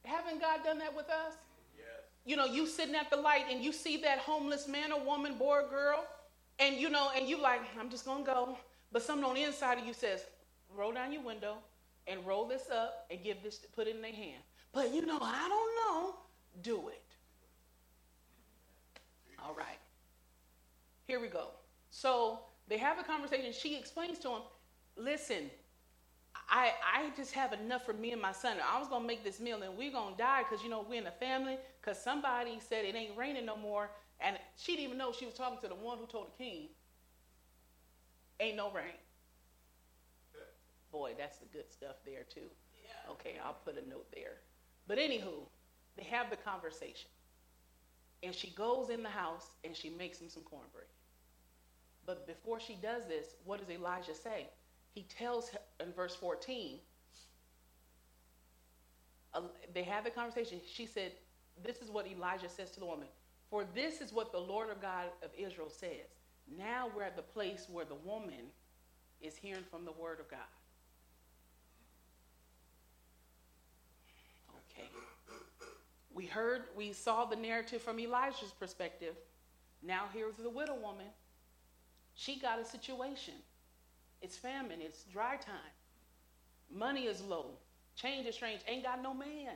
Haven't 0.04 0.40
God 0.40 0.64
done 0.64 0.80
that 0.80 0.96
with 0.96 1.10
us? 1.10 1.34
Yes. 1.78 1.86
You 2.26 2.38
know, 2.38 2.46
you 2.46 2.66
sitting 2.66 2.96
at 2.96 3.10
the 3.10 3.18
light 3.18 3.46
and 3.52 3.64
you 3.64 3.74
see 3.74 3.98
that 3.98 4.20
homeless 4.20 4.68
man 4.68 4.92
or 4.92 5.02
woman, 5.02 5.38
boy 5.38 5.62
or 5.62 5.68
girl, 5.68 6.06
and 6.60 6.78
you 6.78 6.90
know, 6.90 7.12
and 7.16 7.28
you 7.28 7.42
like, 7.42 7.62
I'm 7.80 7.90
just 7.90 8.06
gonna 8.06 8.24
go. 8.24 8.58
But 8.92 9.04
something 9.04 9.26
on 9.26 9.36
the 9.36 9.44
inside 9.44 9.78
of 9.78 9.86
you 9.86 9.94
says, 9.94 10.24
roll 10.76 10.94
down 10.94 11.12
your 11.12 11.22
window 11.22 11.56
and 12.08 12.26
roll 12.26 12.48
this 12.48 12.70
up 12.74 13.06
and 13.12 13.22
give 13.24 13.44
this, 13.44 13.58
put 13.76 13.88
it 13.88 13.96
in 13.96 14.02
their 14.02 14.14
hand. 14.14 14.42
But 14.72 14.94
you 14.94 15.06
know, 15.06 15.20
I 15.22 15.48
don't 15.48 15.76
know. 16.04 16.16
Do 16.62 16.88
it. 16.90 17.04
All 19.44 19.54
right. 19.54 19.78
Here 21.06 21.20
we 21.20 21.28
go. 21.28 21.50
So 21.90 22.40
they 22.68 22.78
have 22.78 23.00
a 23.00 23.04
conversation. 23.04 23.52
She 23.54 23.78
explains 23.78 24.20
to 24.20 24.30
him, 24.30 24.42
listen, 24.96 25.50
I, 26.50 26.72
I 26.96 27.10
just 27.16 27.34
have 27.34 27.54
enough 27.54 27.86
for 27.86 27.94
me 27.94 28.12
and 28.12 28.22
my 28.22 28.32
son. 28.32 28.58
I 28.72 28.80
was 28.80 28.88
going 28.88 29.02
to 29.02 29.08
make 29.08 29.24
this 29.24 29.40
meal 29.40 29.62
and 29.64 29.78
we're 29.78 29.92
going 29.92 30.14
to 30.14 30.18
die 30.18 30.44
because, 30.48 30.64
you 30.64 30.70
know, 30.70 30.86
we're 30.88 31.02
in 31.02 31.08
a 31.08 31.12
family 31.12 31.58
because 31.82 32.02
somebody 32.02 32.60
said 32.60 32.86
it 32.86 32.96
ain't 32.96 33.18
raining 33.18 33.46
no 33.46 33.58
more. 33.58 33.90
And 34.20 34.38
she 34.56 34.74
didn't 34.74 34.86
even 34.86 34.98
know 34.98 35.12
she 35.12 35.26
was 35.26 35.36
talking 35.36 35.60
to 35.62 35.68
the 35.68 35.76
one 35.76 35.98
who 35.98 36.08
told 36.08 36.28
the 36.28 36.44
king, 36.44 36.70
ain't 38.40 38.58
no 38.58 38.72
rain. 38.72 38.98
Boy, 40.92 41.14
that's 41.18 41.38
the 41.38 41.46
good 41.46 41.70
stuff 41.72 41.98
there, 42.06 42.24
too. 42.24 42.50
Yeah. 42.84 43.12
Okay, 43.12 43.36
I'll 43.44 43.58
put 43.66 43.76
a 43.78 43.88
note 43.90 44.08
there. 44.14 44.38
But 44.88 44.98
anywho, 44.98 45.46
they 45.98 46.04
have 46.04 46.30
the 46.30 46.38
conversation. 46.38 47.10
And 48.24 48.34
she 48.34 48.50
goes 48.52 48.90
in 48.90 49.04
the 49.04 49.10
house 49.10 49.48
and 49.64 49.76
she 49.76 49.90
makes 49.90 50.20
him 50.20 50.30
some 50.30 50.44
cornbread. 50.44 50.88
But 52.08 52.26
before 52.26 52.60
she 52.60 52.76
does 52.76 53.06
this, 53.06 53.36
what 53.44 53.60
does 53.60 53.70
Elijah 53.70 54.16
say? 54.16 54.48
He 54.96 55.04
tells 55.04 55.50
her 55.50 55.60
in 55.80 55.92
verse 55.92 56.16
14, 56.16 56.80
uh, 59.34 59.42
they 59.74 59.84
have 59.84 60.08
a 60.08 60.10
conversation. 60.10 60.60
She 60.66 60.88
said, 60.88 61.12
This 61.64 61.82
is 61.82 61.92
what 61.92 62.08
Elijah 62.08 62.50
says 62.50 62.72
to 62.72 62.80
the 62.80 62.86
woman. 62.86 63.08
For 63.52 63.66
this 63.76 64.02
is 64.02 64.14
what 64.14 64.32
the 64.32 64.40
Lord 64.40 64.70
of 64.70 64.82
God 64.82 65.08
of 65.22 65.30
Israel 65.38 65.70
says. 65.70 66.08
Now 66.58 66.90
we're 66.96 67.04
at 67.04 67.18
the 67.18 67.22
place 67.22 67.68
where 67.70 67.86
the 67.86 67.96
woman 67.96 68.52
is 69.22 69.36
hearing 69.36 69.64
from 69.70 69.84
the 69.84 69.92
word 69.92 70.20
of 70.22 70.30
God. 70.32 70.40
Okay. 74.72 74.88
We 76.14 76.26
heard, 76.26 76.64
we 76.76 76.94
saw 76.94 77.26
the 77.26 77.36
narrative 77.36 77.82
from 77.82 78.00
Elijah's 78.00 78.54
perspective. 78.58 79.16
Now 79.84 80.06
here's 80.14 80.38
the 80.38 80.50
widow 80.50 80.76
woman. 80.76 81.08
She 82.18 82.40
got 82.40 82.60
a 82.60 82.66
situation. 82.66 83.36
It's 84.22 84.36
famine, 84.36 84.80
it's 84.82 85.04
dry 85.04 85.38
time. 85.38 85.74
Money 86.74 87.04
is 87.04 87.22
low. 87.22 87.52
Change 87.96 88.28
is 88.28 88.36
strange. 88.36 88.62
Ain't 88.68 88.84
got 88.84 89.02
no 89.02 89.14
man. 89.14 89.54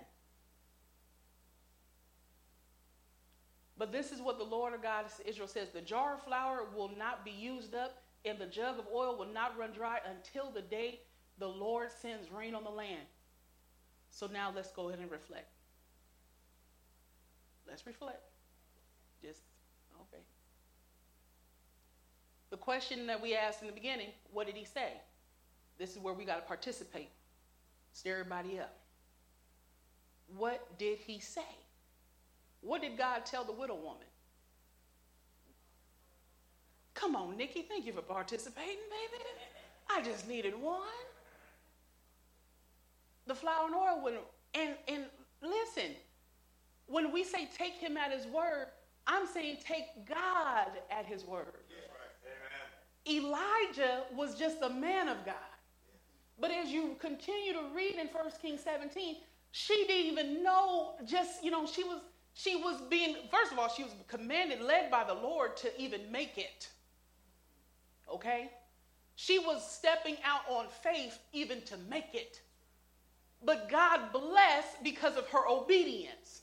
But 3.78 3.92
this 3.92 4.12
is 4.12 4.22
what 4.22 4.38
the 4.38 4.44
Lord 4.44 4.76
of 4.76 4.84
God 4.84 5.06
Israel 5.26 5.48
says 5.48 5.70
the 5.70 5.82
jar 5.82 6.14
of 6.14 6.24
flour 6.24 6.68
will 6.76 6.92
not 6.98 7.26
be 7.26 7.32
used 7.32 7.74
up, 7.74 7.98
and 8.26 8.38
the 8.38 8.46
jug 8.46 8.78
of 8.78 8.86
oil 8.94 9.18
will 9.18 9.34
not 9.34 9.58
run 9.58 9.72
dry 9.72 9.98
until 10.08 10.52
the 10.52 10.62
day 10.62 11.00
the 11.40 11.48
Lord 11.48 11.90
sends 11.92 12.32
rain 12.32 12.54
on 12.54 12.64
the 12.64 12.70
land. 12.70 13.08
So 14.12 14.28
now 14.28 14.54
let's 14.56 14.72
go 14.72 14.90
ahead 14.90 15.00
and 15.00 15.10
reflect. 15.10 15.50
Let's 17.68 17.88
reflect. 17.88 18.22
Just, 19.20 19.42
okay. 20.02 20.22
The 22.52 22.58
question 22.58 23.08
that 23.08 23.20
we 23.20 23.36
asked 23.36 23.62
in 23.62 23.68
the 23.68 23.74
beginning 23.74 24.10
what 24.32 24.46
did 24.46 24.56
he 24.56 24.66
say? 24.66 24.94
This 25.80 25.92
is 25.92 26.00
where 26.00 26.14
we 26.14 26.26
got 26.26 26.36
to 26.36 26.42
participate. 26.42 27.10
Stir 27.94 28.20
everybody 28.20 28.60
up. 28.60 28.76
What 30.38 30.78
did 30.78 31.00
he 31.00 31.20
say? 31.20 31.42
What 32.62 32.82
did 32.82 32.98
God 32.98 33.26
tell 33.26 33.44
the 33.44 33.52
widow 33.52 33.76
woman? 33.76 34.08
Come 36.94 37.16
on, 37.16 37.36
Nikki. 37.36 37.64
Thank 37.64 37.86
you 37.86 37.94
for 37.94 38.02
participating, 38.02 38.76
baby. 38.90 39.24
I 39.90 40.02
just 40.04 40.28
needed 40.28 40.54
one. 40.60 40.82
The 43.28 43.36
flour 43.36 43.66
and 43.66 43.76
oil 43.76 44.02
wouldn't. 44.04 44.24
And, 44.54 44.76
and 44.88 45.06
listen, 45.42 45.96
when 46.88 47.12
we 47.12 47.24
say 47.24 47.50
take 47.58 47.74
him 47.74 47.98
at 47.98 48.12
his 48.12 48.28
word, 48.28 48.68
I'm 49.08 49.26
saying 49.26 49.58
take 49.66 50.08
God 50.08 50.68
at 50.92 51.06
his 51.06 51.26
word. 51.26 51.61
Elijah 53.10 54.04
was 54.16 54.36
just 54.36 54.58
a 54.62 54.70
man 54.70 55.08
of 55.08 55.26
God. 55.26 55.36
But 56.40 56.52
as 56.52 56.70
you 56.70 56.96
continue 57.00 57.54
to 57.54 57.64
read 57.76 57.96
in 57.96 58.08
1 58.08 58.32
Kings 58.42 58.62
17, 58.62 59.18
she 59.52 59.86
didn't 59.88 60.12
even 60.12 60.44
know 60.44 60.94
just, 61.06 61.44
you 61.44 61.52
know, 61.52 61.66
she 61.66 61.84
was 61.84 62.00
she 62.34 62.56
was 62.56 62.80
being 62.90 63.16
first 63.30 63.52
of 63.52 63.60
all, 63.60 63.68
she 63.68 63.84
was 63.84 63.94
commanded, 64.08 64.62
led 64.62 64.90
by 64.90 65.04
the 65.04 65.14
Lord 65.14 65.58
to 65.58 65.82
even 65.82 66.12
make 66.12 66.38
it. 66.38 66.70
Okay? 68.12 68.50
She 69.16 69.38
was 69.40 69.70
stepping 69.70 70.18
out 70.24 70.42
on 70.50 70.68
faith 70.82 71.20
even 71.34 71.62
to 71.64 71.78
make 71.90 72.14
it. 72.14 72.42
But 73.44 73.70
God 73.70 74.12
blessed 74.12 74.84
because 74.84 75.18
of 75.18 75.28
her 75.30 75.48
obedience. 75.48 76.42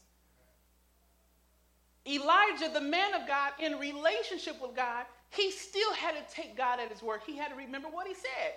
Elijah, 2.07 2.71
the 2.73 2.81
man 2.81 3.15
of 3.15 3.27
God, 3.27 3.53
in 3.59 3.79
relationship 3.79 4.61
with 4.61 4.75
God, 4.75 5.05
he 5.31 5.51
still 5.51 5.93
had 5.95 6.13
to 6.13 6.35
take 6.35 6.57
God 6.57 6.81
at 6.81 6.91
his 6.91 7.03
word. 7.03 7.21
He 7.27 7.37
had 7.37 7.49
to 7.49 7.55
remember 7.55 7.89
what 7.89 8.07
he 8.07 8.15
said. 8.15 8.55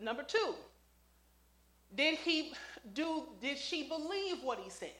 Number 0.00 0.22
two, 0.22 0.54
did 1.94 2.16
he 2.18 2.54
do, 2.94 3.24
did 3.40 3.58
she 3.58 3.88
believe 3.88 4.38
what 4.42 4.58
he 4.58 4.70
said? 4.70 4.92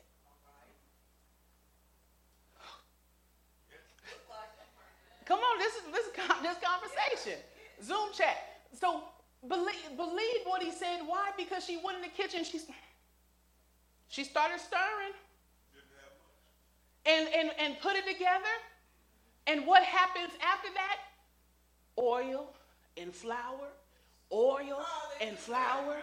Come 5.24 5.38
on, 5.38 5.58
this 5.58 5.74
is 5.76 5.82
this, 5.92 6.06
this 6.42 6.56
conversation. 6.62 7.40
Zoom 7.82 8.12
chat. 8.12 8.36
So 8.78 9.04
believe, 9.48 9.96
believe 9.96 10.40
what 10.44 10.62
he 10.62 10.72
said. 10.72 11.00
Why? 11.06 11.30
Because 11.36 11.64
she 11.64 11.80
went 11.82 11.96
in 11.96 12.02
the 12.02 12.08
kitchen. 12.08 12.44
She, 12.44 12.60
she 14.08 14.24
started 14.24 14.60
stirring 14.60 15.14
and, 17.06 17.28
and, 17.34 17.50
and 17.58 17.80
put 17.80 17.94
it 17.94 18.04
together. 18.06 18.54
And 19.46 19.66
what 19.66 19.82
happens 19.82 20.32
after 20.42 20.68
that? 20.74 20.98
Oil 21.98 22.54
and 22.96 23.14
flour, 23.14 23.68
oil 24.32 24.84
and 25.20 25.36
flour, 25.38 25.96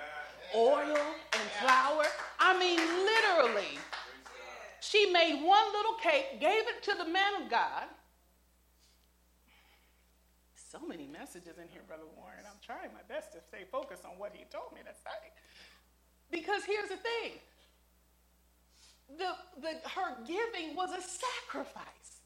oil 0.56 0.98
and 1.34 1.50
flour. 1.62 2.06
I 2.40 2.58
mean, 2.60 2.80
literally. 2.80 3.78
She 4.82 5.12
made 5.12 5.44
one 5.44 5.66
little 5.74 5.96
cake, 6.02 6.40
gave 6.40 6.68
it 6.68 6.84
to 6.84 6.96
the 6.98 7.06
man 7.06 7.44
of 7.44 7.50
God. 7.50 7.84
So 10.72 10.80
many 10.88 11.08
messages 11.08 11.58
in 11.58 11.68
here, 11.70 11.82
Brother 11.88 12.04
Warren. 12.16 12.46
I'm 12.46 12.60
trying 12.64 12.94
my 12.94 13.02
best 13.08 13.34
to 13.34 13.40
stay 13.42 13.66
focused 13.72 14.06
on 14.06 14.12
what 14.18 14.34
he 14.34 14.46
told 14.52 14.72
me 14.74 14.82
to 14.82 14.94
say. 14.94 15.32
Because 16.32 16.64
here's 16.64 16.90
the 16.90 16.98
thing 16.98 17.40
the, 19.18 19.34
the, 19.62 19.90
her 19.90 20.16
giving 20.28 20.76
was 20.76 20.92
a 20.92 21.02
sacrifice. 21.02 22.19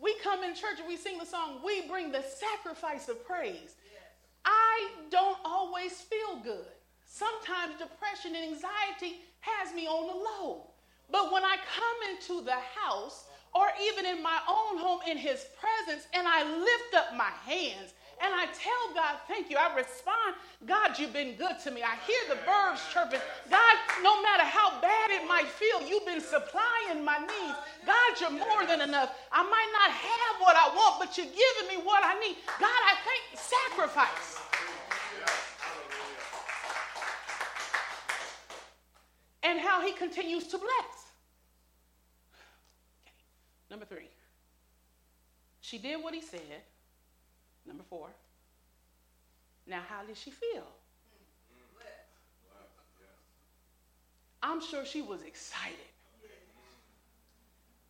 We 0.00 0.14
come 0.22 0.44
in 0.44 0.54
church 0.54 0.78
and 0.78 0.88
we 0.88 0.96
sing 0.96 1.18
the 1.18 1.26
song, 1.26 1.60
We 1.64 1.88
Bring 1.88 2.12
the 2.12 2.22
Sacrifice 2.22 3.08
of 3.08 3.24
Praise. 3.26 3.74
I 4.44 4.88
don't 5.10 5.38
always 5.44 5.92
feel 5.92 6.40
good. 6.42 6.66
Sometimes 7.04 7.78
depression 7.78 8.34
and 8.34 8.52
anxiety 8.52 9.20
has 9.40 9.74
me 9.74 9.86
on 9.86 10.06
the 10.06 10.14
low. 10.14 10.66
But 11.10 11.32
when 11.32 11.44
I 11.44 11.56
come 11.56 12.10
into 12.10 12.44
the 12.44 12.56
house, 12.78 13.24
or 13.54 13.68
even 13.82 14.04
in 14.04 14.22
my 14.22 14.38
own 14.48 14.78
home 14.78 15.00
in 15.08 15.16
his 15.16 15.46
presence, 15.58 16.06
and 16.12 16.28
I 16.28 16.44
lift 16.44 16.94
up 16.94 17.16
my 17.16 17.30
hands 17.46 17.94
and 18.22 18.32
I 18.32 18.46
tell 18.46 18.94
God, 18.94 19.16
thank 19.28 19.50
you. 19.50 19.58
I 19.58 19.74
respond, 19.76 20.36
God, 20.64 20.98
you've 20.98 21.12
been 21.12 21.36
good 21.36 21.60
to 21.64 21.70
me. 21.70 21.82
I 21.82 21.96
hear 22.08 22.16
the 22.28 22.40
birds 22.48 22.80
chirping. 22.92 23.20
God, 23.50 23.76
no 24.02 24.22
matter 24.22 24.42
how 24.42 24.80
bad 24.80 25.10
it 25.10 25.28
might 25.28 25.48
feel, 25.48 25.86
you've 25.86 26.06
been 26.06 26.22
supplying 26.22 27.04
my 27.04 27.18
needs. 27.18 27.58
God, 27.84 28.20
you're 28.20 28.30
more 28.30 28.64
than 28.66 28.80
enough. 28.80 29.12
I 29.30 29.42
might 29.42 29.70
not 29.72 29.90
have 29.90 30.40
what 30.40 30.56
I 30.56 30.74
want, 30.74 30.98
but 30.98 31.18
you're 31.18 31.26
giving 31.26 31.76
me 31.76 31.84
what 31.84 32.02
I 32.04 32.18
need. 32.20 32.36
God, 32.58 32.80
I 32.88 32.94
thank 33.04 33.38
sacrifice. 33.38 34.40
And 39.42 39.60
how 39.60 39.84
he 39.84 39.92
continues 39.92 40.46
to 40.48 40.58
bless. 40.58 41.12
Okay. 43.04 43.14
Number 43.70 43.84
three, 43.84 44.08
she 45.60 45.76
did 45.76 46.02
what 46.02 46.14
he 46.14 46.22
said. 46.22 46.62
Number 47.66 47.84
four. 47.88 48.08
Now, 49.66 49.82
how 49.88 50.04
did 50.04 50.16
she 50.16 50.30
feel? 50.30 50.66
I'm 54.42 54.60
sure 54.60 54.84
she 54.84 55.02
was 55.02 55.22
excited. 55.22 55.76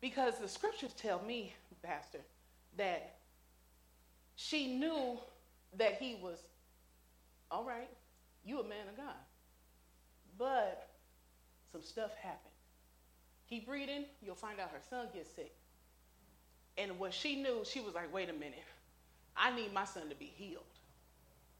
Because 0.01 0.39
the 0.39 0.47
scriptures 0.47 0.93
tell 0.93 1.21
me, 1.23 1.53
Pastor, 1.83 2.19
that 2.77 3.15
she 4.35 4.75
knew 4.77 5.19
that 5.77 5.93
he 5.93 6.17
was, 6.21 6.37
all 7.51 7.63
right, 7.63 7.89
you 8.45 8.59
a 8.59 8.63
man 8.63 8.87
of 8.89 8.97
God. 8.97 9.15
But 10.37 10.89
some 11.71 11.81
stuff 11.81 12.15
happened. 12.15 12.53
Keep 13.49 13.69
reading, 13.69 14.05
you'll 14.21 14.35
find 14.35 14.59
out 14.59 14.69
her 14.71 14.81
son 14.89 15.07
gets 15.13 15.29
sick. 15.33 15.53
And 16.77 16.99
what 16.99 17.13
she 17.13 17.41
knew, 17.41 17.63
she 17.63 17.79
was 17.79 17.95
like, 17.95 18.13
wait 18.13 18.29
a 18.29 18.33
minute, 18.33 18.63
I 19.37 19.55
need 19.55 19.73
my 19.73 19.85
son 19.85 20.09
to 20.09 20.15
be 20.15 20.31
healed. 20.35 20.63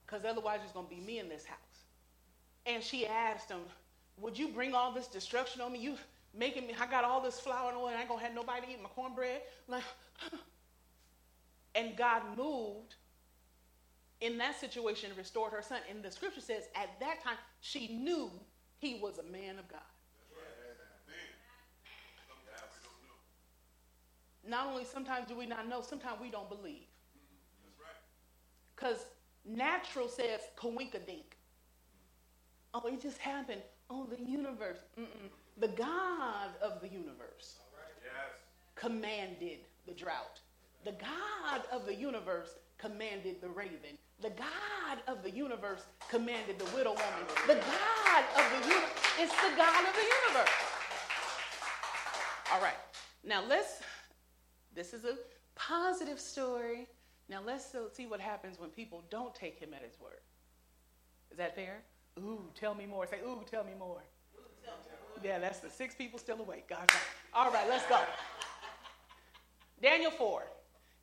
Because 0.06 0.26
otherwise, 0.26 0.60
it's 0.64 0.72
going 0.72 0.88
to 0.88 0.96
be 0.96 1.02
me 1.02 1.20
in 1.20 1.30
this 1.30 1.46
house. 1.46 1.58
And 2.66 2.82
she 2.84 3.06
asked 3.06 3.50
him, 3.50 3.60
Would 4.20 4.38
you 4.38 4.50
bring 4.50 4.74
all 4.74 4.92
this 4.92 5.08
destruction 5.08 5.62
on 5.62 5.72
me? 5.74 5.80
You 5.80 5.96
making 6.34 6.68
me, 6.68 6.76
I 6.80 6.88
got 6.88 7.04
all 7.04 7.22
this 7.22 7.40
flour 7.40 7.70
and 7.70 7.78
oil, 7.78 7.88
and 7.88 7.98
I 7.98 8.02
ain't 8.02 8.10
going 8.10 8.20
to 8.20 8.26
have 8.26 8.36
nobody 8.36 8.68
eat 8.72 8.82
my 8.82 8.90
cornbread. 8.90 9.42
Like, 9.68 9.84
and 11.76 11.96
God 11.96 12.24
moved 12.36 12.96
in 14.22 14.38
that 14.40 14.60
situation 14.60 15.10
and 15.10 15.18
restored 15.18 15.54
her 15.54 15.62
son. 15.62 15.80
And 15.90 16.04
the 16.04 16.12
scripture 16.12 16.42
says, 16.42 16.64
at 16.76 17.00
that 17.00 17.24
time, 17.24 17.38
she 17.62 17.88
knew 17.88 18.32
he 18.80 19.00
was 19.02 19.20
a 19.20 19.24
man 19.24 19.60
of 19.60 19.68
God. 19.68 19.82
Not 24.48 24.68
only 24.68 24.86
sometimes 24.86 25.28
do 25.28 25.36
we 25.36 25.46
not 25.46 25.68
know, 25.68 25.82
sometimes 25.82 26.22
we 26.22 26.30
don't 26.32 26.50
believe. 26.50 26.88
Because 28.78 29.06
natural 29.44 30.08
says 30.08 30.42
coinkadink. 30.58 31.34
Oh, 32.74 32.88
it 32.88 33.02
just 33.02 33.18
happened. 33.18 33.62
Oh, 33.90 34.06
the 34.06 34.22
universe. 34.24 34.80
Mm-mm. 35.00 35.30
The 35.60 35.70
God 35.70 36.50
of 36.62 36.80
the 36.82 36.88
universe 36.88 37.56
yes. 38.04 38.14
commanded 38.76 39.60
the 39.88 39.94
drought. 39.94 40.40
The 40.86 40.92
God 40.92 41.62
of 41.72 41.86
the 41.88 41.96
universe 41.96 42.56
commanded 42.78 43.42
the 43.42 43.50
raven. 43.50 43.98
The 44.22 44.30
God 44.30 45.00
of 45.08 45.24
the 45.24 45.32
universe 45.32 45.84
commanded 46.10 46.60
the 46.60 46.66
widow 46.66 46.92
woman. 46.92 47.28
The 47.48 47.56
God 47.56 48.24
of 48.36 48.52
the 48.52 48.68
universe. 48.68 48.92
It's 49.20 49.34
the 49.34 49.58
God 49.58 49.88
of 49.88 49.94
the 49.94 50.08
universe. 50.28 50.54
All 52.54 52.62
right. 52.62 52.78
Now 53.24 53.44
let's, 53.48 53.82
this 54.76 54.94
is 54.94 55.06
a 55.06 55.18
positive 55.56 56.20
story. 56.20 56.88
Now 57.30 57.42
let's 57.46 57.76
see 57.94 58.06
what 58.06 58.20
happens 58.20 58.60
when 58.60 58.70
people 58.70 59.04
don't 59.10 59.36
take 59.36 59.60
him 59.60 59.74
at 59.74 59.82
his 59.82 60.00
word. 60.00 60.22
Is 61.32 61.38
that 61.38 61.56
fair? 61.56 61.84
Ooh, 62.20 62.44
tell 62.56 62.74
me 62.74 62.86
more. 62.86 63.06
Say, 63.06 63.20
ooh, 63.26 63.44
tell 63.50 63.64
me 63.64 63.74
more. 63.78 64.02
Yeah, 65.24 65.40
that's 65.40 65.60
the 65.60 65.70
six 65.70 65.96
people 65.96 66.20
still 66.20 66.40
awake. 66.40 66.70
God, 66.70 66.90
All 67.34 67.52
right, 67.52 67.68
let's 67.68 67.86
go. 67.88 68.00
Daniel 69.82 70.12
4. 70.12 70.44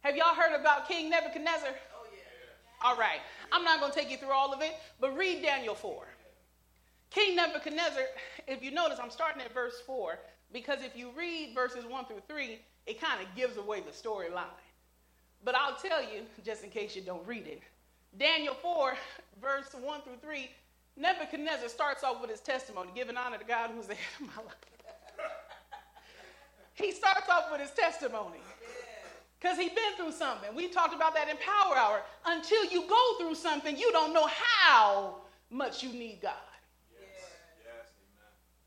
Have 0.03 0.17
y'all 0.17 0.35
heard 0.35 0.59
about 0.59 0.89
King 0.89 1.11
Nebuchadnezzar? 1.11 1.71
Oh, 1.71 2.07
yeah. 2.13 2.89
All 2.89 2.97
right. 2.97 3.21
I'm 3.53 3.65
not 3.65 3.81
going 3.81 3.93
to 3.93 3.99
take 3.99 4.11
you 4.11 4.17
through 4.17 4.33
all 4.33 4.53
of 4.53 4.61
it, 4.61 4.73
but 5.01 5.17
read 5.17 5.43
Daniel 5.43 5.75
4. 5.75 6.07
King 7.11 7.37
Nebuchadnezzar, 7.37 8.03
if 8.49 8.63
you 8.63 8.71
notice, 8.71 8.99
I'm 9.01 9.11
starting 9.11 9.41
at 9.43 9.53
verse 9.53 9.81
4 9.87 10.19
because 10.53 10.83
if 10.83 10.97
you 10.97 11.11
read 11.17 11.53
verses 11.55 11.85
1 11.85 12.05
through 12.07 12.23
3, 12.29 12.59
it 12.87 13.01
kind 13.01 13.21
of 13.21 13.35
gives 13.37 13.57
away 13.57 13.81
the 13.81 13.93
storyline. 13.93 14.45
But 15.45 15.55
I'll 15.55 15.77
tell 15.77 16.03
you, 16.03 16.23
just 16.45 16.65
in 16.65 16.71
case 16.71 16.97
you 16.97 17.03
don't 17.03 17.27
read 17.27 17.47
it, 17.47 17.63
Daniel 18.19 18.55
4, 18.55 18.95
verse 19.43 19.75
1 19.79 20.01
through 20.03 20.17
3, 20.23 20.51
Nebuchadnezzar 20.97 21.69
starts 21.69 22.03
off 22.05 22.21
with 22.21 22.31
his 22.31 22.41
testimony, 22.41 22.91
giving 22.95 23.17
honor 23.17 23.39
to 23.39 23.45
God 23.45 23.71
who's 23.75 23.87
the 23.87 23.95
head 23.95 24.21
of 24.21 24.27
my 24.29 24.43
life. 24.43 24.55
he 26.75 26.93
starts 26.93 27.29
off 27.29 27.51
with 27.51 27.61
his 27.61 27.73
testimony. 27.73 28.39
Because 29.39 29.59
he's 29.59 29.73
been 29.73 29.93
through 29.99 30.13
something. 30.13 30.55
We 30.55 30.69
talked 30.69 30.95
about 30.95 31.15
that 31.15 31.29
in 31.29 31.37
Power 31.37 31.77
Hour. 31.77 32.01
Until 32.25 32.65
you 32.65 32.89
go 32.89 33.19
through 33.19 33.35
something, 33.35 33.77
you 33.77 33.93
don't 33.93 34.15
know 34.15 34.27
how 34.27 35.17
much 35.51 35.83
you 35.83 35.91
need 35.91 36.21
God. 36.23 36.33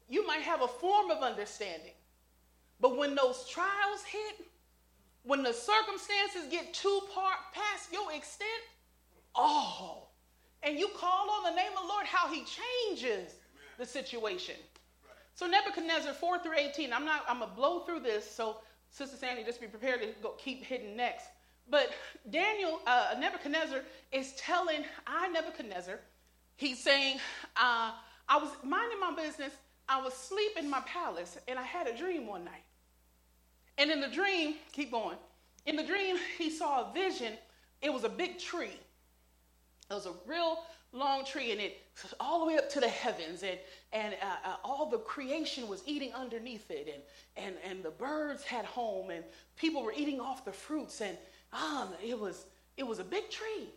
You 0.09 0.25
might 0.27 0.41
have 0.41 0.61
a 0.61 0.67
form 0.67 1.09
of 1.09 1.23
understanding, 1.23 1.91
but 2.79 2.95
when 2.95 3.13
those 3.13 3.45
trials 3.49 4.03
hit, 4.03 4.47
when 5.27 5.43
the 5.43 5.53
circumstances 5.53 6.49
get 6.49 6.73
too 6.73 7.01
far 7.13 7.33
past 7.53 7.91
your 7.91 8.11
extent, 8.13 8.49
oh, 9.35 10.07
and 10.63 10.79
you 10.79 10.87
call 10.97 11.29
on 11.29 11.43
the 11.43 11.55
name 11.55 11.71
of 11.75 11.83
the 11.83 11.87
Lord, 11.87 12.05
how 12.05 12.31
he 12.31 12.45
changes 12.45 13.33
the 13.77 13.85
situation. 13.85 14.55
So 15.35 15.45
Nebuchadnezzar 15.45 16.13
4 16.13 16.39
through 16.39 16.57
18, 16.57 16.93
I'm 16.93 17.05
not, 17.05 17.23
I'm 17.27 17.39
gonna 17.39 17.51
blow 17.53 17.81
through 17.81 17.99
this, 17.99 18.29
so 18.29 18.57
Sister 18.89 19.17
Sandy, 19.17 19.43
just 19.43 19.59
be 19.59 19.67
prepared 19.67 20.01
to 20.01 20.07
go 20.23 20.29
keep 20.37 20.63
hitting 20.63 20.95
next. 20.95 21.27
But 21.69 21.91
Daniel, 22.29 22.79
uh, 22.87 23.15
Nebuchadnezzar 23.19 23.81
is 24.13 24.33
telling 24.37 24.85
I, 25.05 25.27
Nebuchadnezzar, 25.27 25.99
he's 26.55 26.81
saying, 26.81 27.17
uh, 27.57 27.91
I 28.29 28.37
was 28.37 28.49
minding 28.63 28.99
my 28.99 29.13
business, 29.13 29.51
I 29.89 30.01
was 30.01 30.13
asleep 30.13 30.51
in 30.57 30.69
my 30.69 30.81
palace, 30.81 31.37
and 31.49 31.59
I 31.59 31.63
had 31.63 31.87
a 31.87 31.95
dream 31.95 32.27
one 32.27 32.45
night. 32.45 32.63
And 33.77 33.91
in 33.91 34.01
the 34.01 34.07
dream, 34.07 34.55
keep 34.71 34.91
going. 34.91 35.17
In 35.65 35.75
the 35.75 35.83
dream, 35.83 36.17
he 36.37 36.49
saw 36.49 36.89
a 36.89 36.93
vision. 36.93 37.33
It 37.81 37.93
was 37.93 38.03
a 38.03 38.09
big 38.09 38.39
tree. 38.39 38.79
It 39.89 39.93
was 39.93 40.05
a 40.05 40.13
real 40.25 40.63
long 40.91 41.25
tree, 41.25 41.51
and 41.51 41.61
it 41.61 41.81
all 42.19 42.39
the 42.39 42.45
way 42.45 42.57
up 42.57 42.69
to 42.71 42.79
the 42.79 42.89
heavens, 42.89 43.43
and 43.43 43.57
and 43.93 44.15
uh, 44.21 44.49
uh, 44.49 44.55
all 44.63 44.89
the 44.89 44.97
creation 44.97 45.67
was 45.67 45.81
eating 45.85 46.13
underneath 46.13 46.69
it, 46.71 46.93
and 46.93 47.45
and 47.45 47.55
and 47.63 47.83
the 47.83 47.91
birds 47.91 48.43
had 48.43 48.65
home, 48.65 49.09
and 49.09 49.23
people 49.55 49.83
were 49.83 49.93
eating 49.93 50.19
off 50.19 50.43
the 50.43 50.51
fruits, 50.51 51.01
and 51.01 51.17
um, 51.53 51.89
it 52.03 52.19
was 52.19 52.45
it 52.75 52.85
was 52.85 52.99
a 52.99 53.03
big 53.03 53.29
tree. 53.29 53.69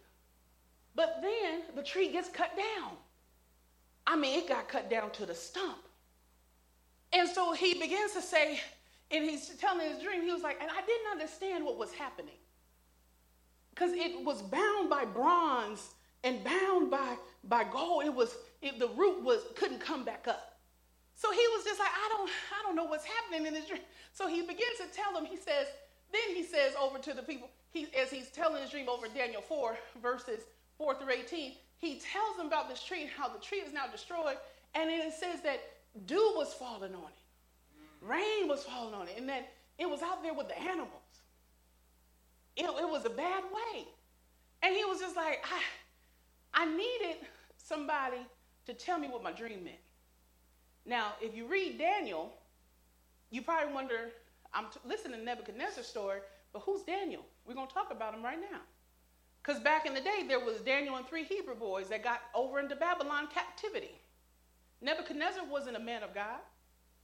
But 0.94 1.20
then 1.22 1.62
the 1.76 1.82
tree 1.82 2.10
gets 2.10 2.28
cut 2.28 2.56
down. 2.56 2.92
I 4.06 4.16
mean, 4.16 4.38
it 4.38 4.48
got 4.48 4.68
cut 4.68 4.90
down 4.90 5.10
to 5.12 5.26
the 5.26 5.34
stump. 5.34 5.78
And 7.12 7.28
so 7.28 7.52
he 7.52 7.74
begins 7.74 8.12
to 8.12 8.22
say, 8.22 8.60
and 9.10 9.24
he's 9.24 9.48
telling 9.56 9.88
his 9.88 10.02
dream, 10.02 10.22
he 10.22 10.32
was 10.32 10.42
like, 10.42 10.58
and 10.60 10.70
I 10.70 10.80
didn't 10.86 11.10
understand 11.12 11.64
what 11.64 11.76
was 11.76 11.92
happening. 11.92 12.34
Because 13.70 13.92
it 13.92 14.24
was 14.24 14.42
bound 14.42 14.90
by 14.90 15.04
bronze 15.04 15.94
and 16.22 16.44
bound 16.44 16.90
by, 16.90 17.16
by 17.44 17.64
gold. 17.64 18.04
It 18.04 18.14
was, 18.14 18.36
it, 18.62 18.78
the 18.78 18.88
root 18.88 19.22
was, 19.22 19.40
couldn't 19.56 19.80
come 19.80 20.04
back 20.04 20.26
up. 20.28 20.58
So 21.14 21.30
he 21.32 21.46
was 21.56 21.64
just 21.64 21.78
like, 21.78 21.90
I 21.90 22.08
don't, 22.16 22.30
I 22.30 22.66
don't 22.66 22.76
know 22.76 22.84
what's 22.84 23.04
happening 23.04 23.46
in 23.46 23.54
this 23.54 23.66
dream. 23.66 23.80
So 24.12 24.26
he 24.28 24.40
begins 24.42 24.78
to 24.78 24.86
tell 24.94 25.12
them, 25.12 25.24
he 25.24 25.36
says, 25.36 25.66
then 26.12 26.34
he 26.34 26.42
says 26.42 26.74
over 26.80 26.98
to 26.98 27.12
the 27.12 27.22
people, 27.22 27.50
he, 27.70 27.88
as 27.98 28.10
he's 28.10 28.28
telling 28.30 28.60
his 28.60 28.70
dream 28.70 28.88
over 28.88 29.06
Daniel 29.06 29.42
4, 29.42 29.76
verses 30.02 30.40
4 30.78 30.96
through 30.96 31.12
18, 31.12 31.52
he 31.78 32.00
tells 32.00 32.36
them 32.36 32.46
about 32.46 32.68
this 32.68 32.82
tree 32.82 33.02
and 33.02 33.10
how 33.10 33.28
the 33.28 33.38
tree 33.38 33.58
is 33.58 33.72
now 33.72 33.86
destroyed. 33.86 34.36
And 34.74 34.90
it 34.90 35.12
says 35.12 35.40
that 35.42 35.60
dew 36.06 36.32
was 36.36 36.52
falling 36.54 36.94
on 36.94 37.04
it. 37.04 37.19
Rain 38.00 38.48
was 38.48 38.64
falling 38.64 38.94
on 38.94 39.08
it, 39.08 39.14
and 39.16 39.28
that 39.28 39.52
it 39.78 39.88
was 39.88 40.02
out 40.02 40.22
there 40.22 40.34
with 40.34 40.48
the 40.48 40.58
animals. 40.58 40.90
It, 42.56 42.64
it 42.64 42.88
was 42.88 43.04
a 43.04 43.10
bad 43.10 43.44
way. 43.44 43.84
And 44.62 44.74
he 44.74 44.84
was 44.84 45.00
just 45.00 45.16
like, 45.16 45.44
I, 46.54 46.62
I 46.62 46.66
needed 46.66 47.16
somebody 47.56 48.18
to 48.66 48.74
tell 48.74 48.98
me 48.98 49.08
what 49.08 49.22
my 49.22 49.32
dream 49.32 49.64
meant. 49.64 49.76
Now, 50.84 51.12
if 51.20 51.34
you 51.34 51.46
read 51.46 51.78
Daniel, 51.78 52.32
you 53.30 53.42
probably 53.42 53.72
wonder, 53.72 54.10
I'm 54.52 54.66
t- 54.66 54.80
listening 54.86 55.20
to 55.20 55.24
Nebuchadnezzar's 55.24 55.86
story, 55.86 56.20
but 56.52 56.62
who's 56.62 56.82
Daniel? 56.82 57.22
We're 57.46 57.54
going 57.54 57.68
to 57.68 57.74
talk 57.74 57.90
about 57.92 58.14
him 58.14 58.22
right 58.22 58.40
now. 58.40 58.60
Because 59.42 59.60
back 59.62 59.86
in 59.86 59.94
the 59.94 60.00
day, 60.00 60.24
there 60.28 60.40
was 60.40 60.60
Daniel 60.60 60.96
and 60.96 61.06
three 61.06 61.24
Hebrew 61.24 61.54
boys 61.54 61.88
that 61.88 62.04
got 62.04 62.20
over 62.34 62.60
into 62.60 62.76
Babylon 62.76 63.28
captivity. 63.32 63.94
Nebuchadnezzar 64.82 65.44
wasn't 65.50 65.76
a 65.76 65.80
man 65.80 66.02
of 66.02 66.14
God. 66.14 66.40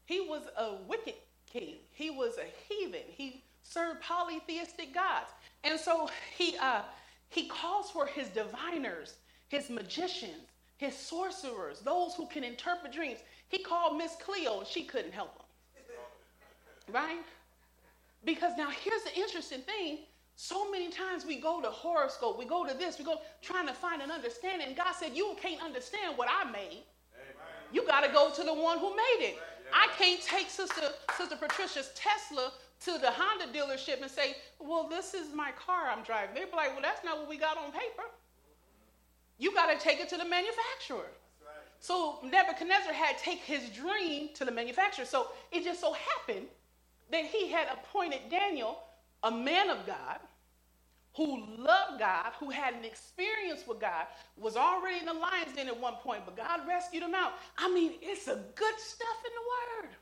He 0.06 0.20
was 0.20 0.42
a 0.56 0.76
wicked 0.88 1.14
king. 1.46 1.74
He 1.92 2.10
was 2.10 2.38
a 2.38 2.46
heathen. 2.68 3.02
He 3.08 3.42
served 3.62 4.00
polytheistic 4.00 4.94
gods. 4.94 5.30
And 5.64 5.78
so 5.78 6.08
he, 6.36 6.56
uh, 6.58 6.82
he 7.28 7.48
calls 7.48 7.90
for 7.90 8.06
his 8.06 8.28
diviners, 8.28 9.14
his 9.48 9.68
magicians, 9.68 10.46
his 10.76 10.96
sorcerers, 10.96 11.80
those 11.80 12.14
who 12.14 12.26
can 12.26 12.44
interpret 12.44 12.92
dreams. 12.92 13.18
He 13.48 13.58
called 13.58 13.98
Miss 13.98 14.14
Cleo 14.24 14.60
and 14.60 14.66
she 14.66 14.84
couldn't 14.84 15.12
help 15.12 15.36
him. 15.36 15.42
Right? 16.94 17.18
Because 18.24 18.52
now 18.56 18.70
here's 18.70 19.02
the 19.02 19.14
interesting 19.16 19.60
thing. 19.60 19.98
So 20.36 20.70
many 20.70 20.90
times 20.90 21.24
we 21.24 21.40
go 21.40 21.60
to 21.62 21.68
horoscope, 21.68 22.38
we 22.38 22.44
go 22.44 22.64
to 22.66 22.74
this, 22.74 22.98
we 22.98 23.04
go 23.04 23.16
trying 23.40 23.66
to 23.66 23.72
find 23.72 24.02
an 24.02 24.10
understanding. 24.10 24.68
God 24.76 24.92
said, 24.94 25.12
You 25.14 25.34
can't 25.40 25.62
understand 25.62 26.16
what 26.16 26.28
I 26.30 26.44
made. 26.50 26.82
Amen. 27.14 27.72
You 27.72 27.86
got 27.86 28.02
to 28.02 28.12
go 28.12 28.30
to 28.30 28.42
the 28.44 28.52
one 28.52 28.78
who 28.78 28.90
made 28.90 29.20
it. 29.20 29.38
I 29.72 29.88
can't 29.98 30.22
take 30.22 30.50
Sister, 30.50 30.82
Sister 31.16 31.36
Patricia's 31.36 31.90
Tesla 31.94 32.52
to 32.84 32.98
the 32.98 33.10
Honda 33.10 33.46
dealership 33.56 34.02
and 34.02 34.10
say, 34.10 34.36
Well, 34.58 34.88
this 34.88 35.14
is 35.14 35.34
my 35.34 35.50
car 35.52 35.88
I'm 35.90 36.02
driving. 36.02 36.34
They'd 36.34 36.50
be 36.50 36.56
like, 36.56 36.72
Well, 36.72 36.82
that's 36.82 37.04
not 37.04 37.18
what 37.18 37.28
we 37.28 37.38
got 37.38 37.56
on 37.56 37.72
paper. 37.72 38.04
You 39.38 39.54
got 39.54 39.72
to 39.72 39.78
take 39.78 40.00
it 40.00 40.08
to 40.10 40.16
the 40.16 40.24
manufacturer. 40.24 41.10
So 41.78 42.18
Nebuchadnezzar 42.22 42.92
had 42.92 43.18
to 43.18 43.24
take 43.24 43.40
his 43.40 43.68
dream 43.70 44.30
to 44.34 44.44
the 44.44 44.50
manufacturer. 44.50 45.04
So 45.04 45.28
it 45.52 45.62
just 45.62 45.80
so 45.80 45.92
happened 45.92 46.46
that 47.10 47.24
he 47.26 47.48
had 47.48 47.68
appointed 47.72 48.20
Daniel, 48.30 48.78
a 49.22 49.30
man 49.30 49.70
of 49.70 49.86
God, 49.86 50.18
who 51.16 51.42
loved 51.56 51.98
God, 51.98 52.32
who 52.38 52.50
had 52.50 52.74
an 52.74 52.84
experience 52.84 53.62
with 53.66 53.80
God, 53.80 54.06
was 54.36 54.54
already 54.54 54.98
in 54.98 55.06
the 55.06 55.14
lion's 55.14 55.54
den 55.54 55.66
at 55.66 55.80
one 55.80 55.94
point, 55.94 56.22
but 56.26 56.36
God 56.36 56.60
rescued 56.68 57.02
him 57.02 57.14
out. 57.14 57.32
I 57.56 57.72
mean, 57.72 57.92
it's 58.02 58.28
a 58.28 58.42
good 58.54 58.78
stuff 58.78 59.18
in 59.24 59.32
the 59.34 59.86
word. 59.86 59.96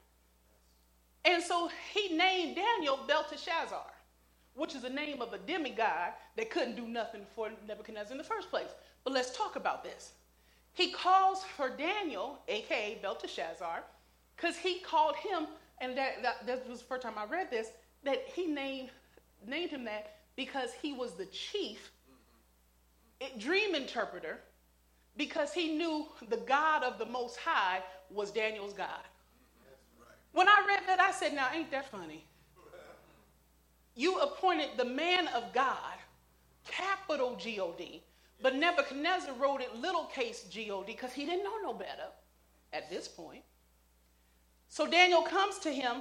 And 1.25 1.43
so 1.43 1.71
he 1.93 2.17
named 2.17 2.57
Daniel 2.57 2.99
Belteshazzar, 3.07 3.87
which 4.55 4.75
is 4.75 4.83
the 4.83 4.91
name 4.91 5.23
of 5.23 5.33
a 5.33 5.39
demigod 5.39 6.13
that 6.37 6.51
couldn't 6.51 6.75
do 6.75 6.87
nothing 6.87 7.23
for 7.35 7.51
Nebuchadnezzar 7.67 8.13
in 8.13 8.19
the 8.19 8.25
first 8.25 8.51
place. 8.51 8.75
But 9.05 9.13
let's 9.13 9.37
talk 9.37 9.57
about 9.57 9.85
this. 9.85 10.13
He 10.73 10.91
calls 10.91 11.45
for 11.57 11.71
Daniel, 11.71 12.41
aka 12.49 12.99
Belteshazzar, 13.01 13.85
because 14.37 14.57
he 14.57 14.81
called 14.81 15.15
him, 15.15 15.47
and 15.81 15.97
that, 15.97 16.45
that, 16.45 16.69
was 16.69 16.81
the 16.81 16.85
first 16.85 17.03
time 17.03 17.15
I 17.17 17.25
read 17.25 17.51
this, 17.51 17.69
that 18.03 18.25
he 18.35 18.47
named, 18.47 18.91
named 19.47 19.71
him 19.71 19.85
that 19.85 20.17
because 20.37 20.71
he 20.81 20.93
was 20.93 21.15
the 21.15 21.27
chief 21.27 21.91
mm-hmm. 23.21 23.27
Mm-hmm. 23.27 23.39
dream 23.39 23.75
interpreter, 23.75 24.41
because 25.17 25.53
he 25.53 25.77
knew 25.77 26.07
the 26.29 26.39
God 26.39 26.83
of 26.83 26.99
the 26.99 27.07
Most 27.07 27.37
High 27.37 27.81
was 28.11 28.31
Daniel's 28.31 28.73
God. 28.73 29.03
When 30.33 30.49
I 30.49 30.65
read 30.67 30.81
that, 30.89 31.01
I 31.01 31.13
said, 31.13 31.33
Now, 31.33 31.49
ain't 31.55 31.71
that 31.71 31.91
funny? 31.91 32.25
You 33.95 34.19
appointed 34.19 34.71
the 34.77 34.85
man 34.85 35.29
of 35.29 35.53
God, 35.53 35.95
capital 36.67 37.37
G 37.37 37.61
O 37.61 37.73
D, 37.79 38.03
but 38.43 38.57
Nebuchadnezzar 38.57 39.35
wrote 39.35 39.61
it 39.61 39.77
little 39.77 40.07
case 40.07 40.45
God 40.51 40.83
because 40.85 41.13
he 41.13 41.25
didn't 41.25 41.45
know 41.45 41.59
no 41.63 41.73
better 41.73 42.09
at 42.73 42.91
this 42.91 43.07
point. 43.07 43.43
So 44.69 44.91
Daniel 44.91 45.23
comes 45.23 45.59
to 45.61 45.71
him, 45.71 45.99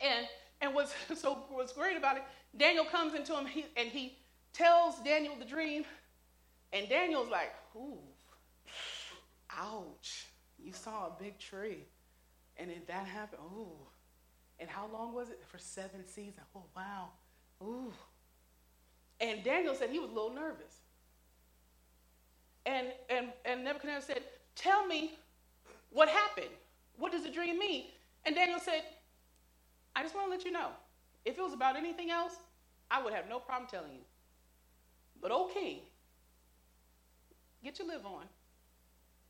and 0.00 0.26
and 0.62 0.74
what's 0.74 0.94
so 1.20 1.44
what's 1.50 1.72
great 1.72 1.96
about 1.96 2.16
it, 2.16 2.22
Daniel 2.56 2.86
comes 2.86 3.14
into 3.14 3.36
him 3.36 3.44
he, 3.44 3.66
and 3.76 3.88
he 3.88 4.16
tells 4.54 4.98
Daniel 5.00 5.34
the 5.38 5.44
dream, 5.44 5.84
and 6.72 6.88
Daniel's 6.88 7.28
like, 7.28 7.52
"Ooh, 7.76 7.98
ouch! 9.50 10.26
You 10.58 10.72
saw 10.72 11.08
a 11.08 11.22
big 11.22 11.38
tree, 11.38 11.84
and 12.56 12.70
then 12.70 12.80
that 12.86 13.06
happened, 13.06 13.42
ooh, 13.54 13.76
and 14.58 14.70
how 14.70 14.88
long 14.90 15.12
was 15.12 15.28
it? 15.28 15.42
For 15.46 15.58
seven 15.58 16.06
seasons. 16.06 16.46
Oh 16.56 16.64
wow, 16.74 17.08
ooh." 17.62 17.92
And 19.20 19.44
Daniel 19.44 19.74
said 19.74 19.90
he 19.90 20.00
was 20.00 20.10
a 20.10 20.14
little 20.14 20.34
nervous. 20.34 20.78
And, 22.66 22.88
and, 23.08 23.28
and 23.44 23.64
Nebuchadnezzar 23.64 24.02
said, 24.02 24.22
Tell 24.56 24.86
me 24.86 25.12
what 25.90 26.08
happened. 26.08 26.50
What 26.98 27.12
does 27.12 27.22
the 27.22 27.30
dream 27.30 27.58
mean? 27.58 27.84
And 28.24 28.34
Daniel 28.34 28.58
said, 28.58 28.82
I 29.94 30.02
just 30.02 30.14
want 30.14 30.26
to 30.26 30.30
let 30.30 30.44
you 30.44 30.52
know. 30.52 30.68
If 31.24 31.38
it 31.38 31.42
was 31.42 31.52
about 31.52 31.76
anything 31.76 32.10
else, 32.10 32.34
I 32.90 33.02
would 33.02 33.12
have 33.12 33.28
no 33.28 33.38
problem 33.38 33.68
telling 33.70 33.92
you. 33.92 34.04
But, 35.20 35.30
oh, 35.30 35.50
king, 35.52 35.80
get 37.62 37.78
your 37.78 37.88
live 37.88 38.04
on. 38.04 38.24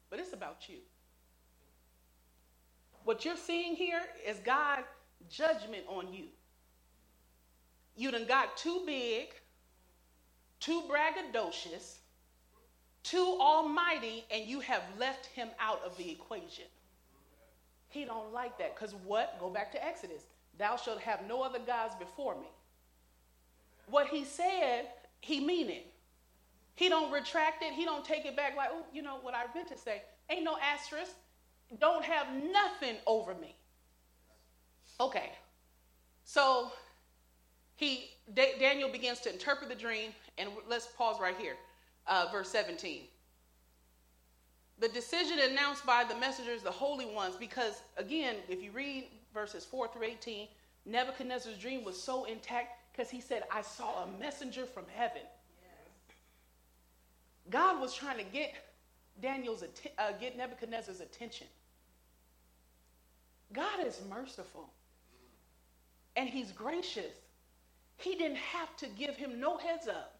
But 0.08 0.20
it's 0.20 0.32
about 0.32 0.68
you. 0.68 0.78
What 3.04 3.24
you're 3.24 3.36
seeing 3.36 3.74
here 3.74 4.02
is 4.26 4.38
God's 4.38 4.86
judgment 5.28 5.84
on 5.88 6.12
you. 6.12 6.26
You 7.96 8.10
done 8.10 8.26
got 8.26 8.56
too 8.56 8.82
big, 8.86 9.28
too 10.60 10.82
braggadocious, 10.88 11.96
too 13.02 13.36
almighty 13.40 14.24
and 14.30 14.46
you 14.46 14.60
have 14.60 14.82
left 14.98 15.26
him 15.26 15.48
out 15.60 15.82
of 15.84 15.96
the 15.96 16.10
equation. 16.10 16.64
He 17.88 18.04
don't 18.04 18.32
like 18.32 18.56
that 18.58 18.74
because 18.74 18.94
what? 19.04 19.38
Go 19.40 19.50
back 19.50 19.72
to 19.72 19.84
Exodus. 19.84 20.22
Thou 20.58 20.76
shalt 20.76 21.00
have 21.00 21.26
no 21.26 21.42
other 21.42 21.58
gods 21.58 21.94
before 21.94 22.34
me. 22.40 22.48
What 23.86 24.06
he 24.06 24.24
said, 24.24 24.86
he 25.20 25.40
mean 25.44 25.68
it. 25.68 25.86
He 26.74 26.88
don't 26.88 27.12
retract 27.12 27.62
it. 27.62 27.72
He 27.72 27.84
don't 27.84 28.04
take 28.04 28.24
it 28.24 28.36
back 28.36 28.56
like, 28.56 28.68
oh, 28.72 28.84
you 28.92 29.02
know 29.02 29.18
what 29.22 29.34
I 29.34 29.44
meant 29.54 29.68
to 29.68 29.78
say. 29.78 30.02
Ain't 30.30 30.44
no 30.44 30.56
asterisk. 30.58 31.12
Don't 31.80 32.04
have 32.04 32.26
nothing 32.52 32.96
over 33.06 33.34
me. 33.34 33.54
Okay. 35.00 35.32
So 36.24 36.72
he 37.76 38.10
Daniel 38.34 38.88
begins 38.88 39.20
to 39.20 39.32
interpret 39.32 39.68
the 39.68 39.74
dream, 39.74 40.12
and 40.38 40.50
let's 40.68 40.86
pause 40.86 41.20
right 41.20 41.36
here 41.36 41.56
uh, 42.06 42.28
verse 42.30 42.48
17. 42.50 43.02
The 44.78 44.88
decision 44.88 45.38
announced 45.38 45.86
by 45.86 46.04
the 46.04 46.14
messengers, 46.16 46.62
the 46.62 46.70
holy 46.70 47.06
ones, 47.06 47.36
because 47.36 47.82
again, 47.96 48.36
if 48.48 48.62
you 48.62 48.72
read 48.72 49.06
verses 49.32 49.64
4 49.64 49.88
through 49.88 50.04
18, 50.04 50.48
Nebuchadnezzar's 50.84 51.58
dream 51.58 51.84
was 51.84 52.00
so 52.00 52.24
intact 52.24 52.78
because 52.92 53.10
he 53.10 53.20
said, 53.20 53.44
I 53.50 53.62
saw 53.62 54.04
a 54.04 54.06
messenger 54.20 54.66
from 54.66 54.84
heaven. 54.94 55.22
Yes. 55.22 56.16
God 57.50 57.80
was 57.80 57.94
trying 57.94 58.18
to 58.18 58.24
get 58.24 58.54
Daniel's 59.20 59.62
uh, 59.62 60.12
get 60.20 60.36
Nebuchadnezzar's 60.36 61.00
attention. 61.00 61.46
God 63.52 63.86
is 63.86 64.00
merciful 64.08 64.70
and 66.16 66.28
he's 66.28 66.52
gracious. 66.52 67.14
He 67.96 68.16
didn't 68.16 68.38
have 68.38 68.76
to 68.78 68.86
give 68.98 69.16
him 69.16 69.38
no 69.40 69.56
heads 69.56 69.88
up. 69.88 70.18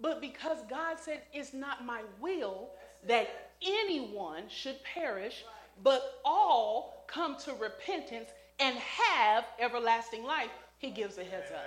But 0.00 0.20
because 0.20 0.58
God 0.70 0.98
said 1.00 1.22
it's 1.32 1.52
not 1.52 1.84
my 1.84 2.02
will 2.20 2.70
that 3.06 3.50
anyone 3.62 4.44
should 4.48 4.76
perish, 4.84 5.44
but 5.82 6.20
all 6.24 6.97
come 7.08 7.36
to 7.40 7.52
repentance 7.54 8.30
and 8.60 8.76
have 8.76 9.44
everlasting 9.58 10.22
life, 10.22 10.50
he 10.78 10.90
gives 10.90 11.18
a 11.18 11.24
heads 11.24 11.50
up. 11.50 11.64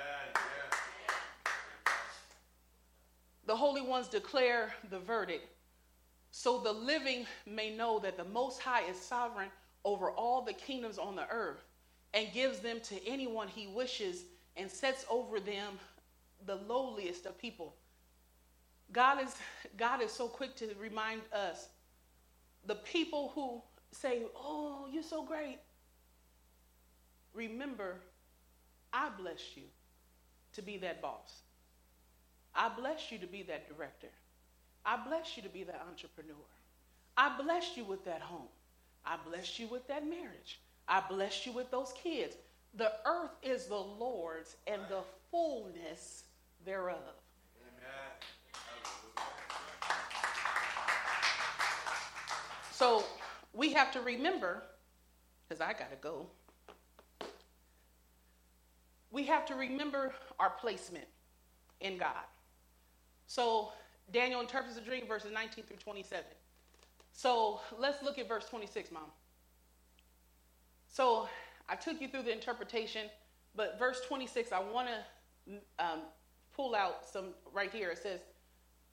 The 3.45 3.56
holy 3.56 3.82
ones 3.82 4.08
declare 4.08 4.73
the 4.89 4.99
verdict 4.99 5.45
so 6.32 6.60
the 6.60 6.71
living 6.71 7.25
may 7.45 7.75
know 7.75 7.99
that 7.99 8.15
the 8.15 8.23
Most 8.23 8.62
High 8.62 8.84
is 8.89 8.97
sovereign 8.97 9.49
over 9.84 10.10
all 10.12 10.41
the 10.41 10.54
kingdoms 10.54 10.97
on 10.97 11.15
the 11.15 11.27
earth 11.30 11.65
and 12.13 12.32
gives 12.34 12.60
them 12.60 12.80
to 12.82 13.08
anyone 13.08 13.47
he 13.47 13.67
wishes 13.67 14.23
and 14.56 14.71
sets 14.71 15.06
over 15.10 15.39
them 15.39 15.77
the 16.45 16.56
lowliest 16.56 17.25
of 17.25 17.38
people. 17.38 17.75
God 18.91 19.21
is, 19.23 19.36
God 19.77 20.01
is 20.01 20.12
so 20.12 20.27
quick 20.27 20.56
to 20.58 20.69
remind 20.80 21.21
us 21.34 21.67
the 22.65 22.75
people 22.75 23.32
who 23.36 23.62
say, 23.91 24.23
Oh, 24.36 24.88
you're 24.91 25.04
so 25.04 25.23
great. 25.23 25.60
Remember, 27.34 27.95
I 28.91 29.10
bless 29.17 29.56
you 29.56 29.63
to 30.54 30.62
be 30.62 30.77
that 30.77 31.01
boss. 31.01 31.41
I 32.54 32.69
bless 32.69 33.12
you 33.12 33.17
to 33.19 33.27
be 33.27 33.43
that 33.43 33.67
director. 33.67 34.10
I 34.86 34.97
bless 35.08 35.38
you 35.38 35.43
to 35.43 35.49
be 35.49 35.63
that 35.63 35.82
entrepreneur. 35.88 36.36
I 37.15 37.38
bless 37.41 37.77
you 37.77 37.86
with 37.86 38.04
that 38.06 38.21
home. 38.21 38.47
I 39.06 39.17
bless 39.27 39.60
you 39.60 39.67
with 39.67 39.88
that 39.88 40.08
marriage. 40.08 40.60
I 40.88 41.01
bless 41.08 41.45
you 41.45 41.51
with 41.54 41.71
those 41.71 41.93
kids. 42.01 42.36
The 42.75 42.91
earth 43.06 43.32
is 43.43 43.65
the 43.65 43.75
Lord's 43.75 44.56
and 44.67 44.81
the 44.89 45.02
fullness 45.29 46.23
thereof. 46.65 46.98
Amen. 47.62 48.12
So 52.71 53.04
we 53.54 53.73
have 53.73 53.91
to 53.91 54.02
remember, 54.02 54.63
because 55.47 55.62
I 55.62 55.73
got 55.73 55.91
to 55.91 55.97
go, 56.02 56.27
we 59.12 59.23
have 59.25 59.45
to 59.47 59.56
remember 59.56 60.13
our 60.39 60.52
placement 60.52 61.08
in 61.81 61.97
God. 61.97 62.25
So 63.27 63.71
Daniel 64.12 64.41
interprets 64.41 64.75
the 64.75 64.81
dream, 64.81 65.06
verses 65.08 65.31
19 65.33 65.65
through 65.65 65.77
27. 65.77 66.23
So 67.13 67.60
let's 67.77 68.02
look 68.04 68.17
at 68.19 68.27
verse 68.27 68.45
26, 68.45 68.91
Mom. 68.91 69.04
So 70.87 71.27
I 71.67 71.75
took 71.75 72.02
you 72.02 72.08
through 72.08 72.23
the 72.23 72.31
interpretation, 72.31 73.08
but 73.56 73.77
verse 73.77 74.02
26, 74.08 74.52
I 74.52 74.60
want 74.60 74.87
to 74.87 75.54
um, 75.79 75.99
pull 76.56 76.75
out 76.75 77.06
some 77.06 77.27
right 77.54 77.71
here. 77.71 77.91
It 77.91 77.97
says, 77.97 78.21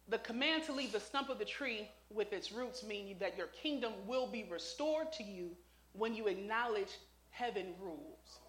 the 0.09 0.19
command 0.19 0.65
to 0.65 0.73
leave 0.73 0.93
the 0.93 1.01
stump 1.01 1.29
of 1.29 1.39
the 1.39 1.45
tree 1.45 1.89
with 2.11 2.33
its 2.33 2.53
roots 2.53 2.83
mean 2.85 3.17
that 3.21 3.37
your 3.37 3.49
kingdom 3.49 3.93
will 4.07 4.27
be 4.27 4.45
restored 4.51 5.13
to 5.15 5.23
you 5.25 5.51
when 5.95 6.15
you 6.15 6.27
acknowledge 6.29 6.99
heaven 7.31 7.75
rules. 7.81 8.41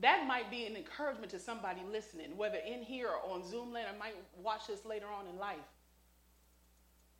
That 0.00 0.26
might 0.26 0.50
be 0.50 0.66
an 0.66 0.76
encouragement 0.76 1.30
to 1.32 1.40
somebody 1.40 1.80
listening, 1.90 2.36
whether 2.36 2.58
in 2.58 2.82
here 2.82 3.08
or 3.08 3.34
on 3.34 3.44
Zoom 3.48 3.72
later, 3.72 3.88
I 3.94 3.98
might 3.98 4.14
watch 4.42 4.68
this 4.68 4.84
later 4.84 5.06
on 5.06 5.26
in 5.26 5.38
life. 5.38 5.58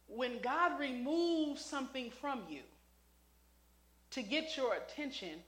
when 0.09 0.41
God 0.41 0.81
removes 0.81 1.65
something 1.65 2.11
from 2.11 2.43
you 2.49 2.63
to 4.11 4.23
get 4.23 4.57
your 4.57 4.75
attention, 4.75 5.41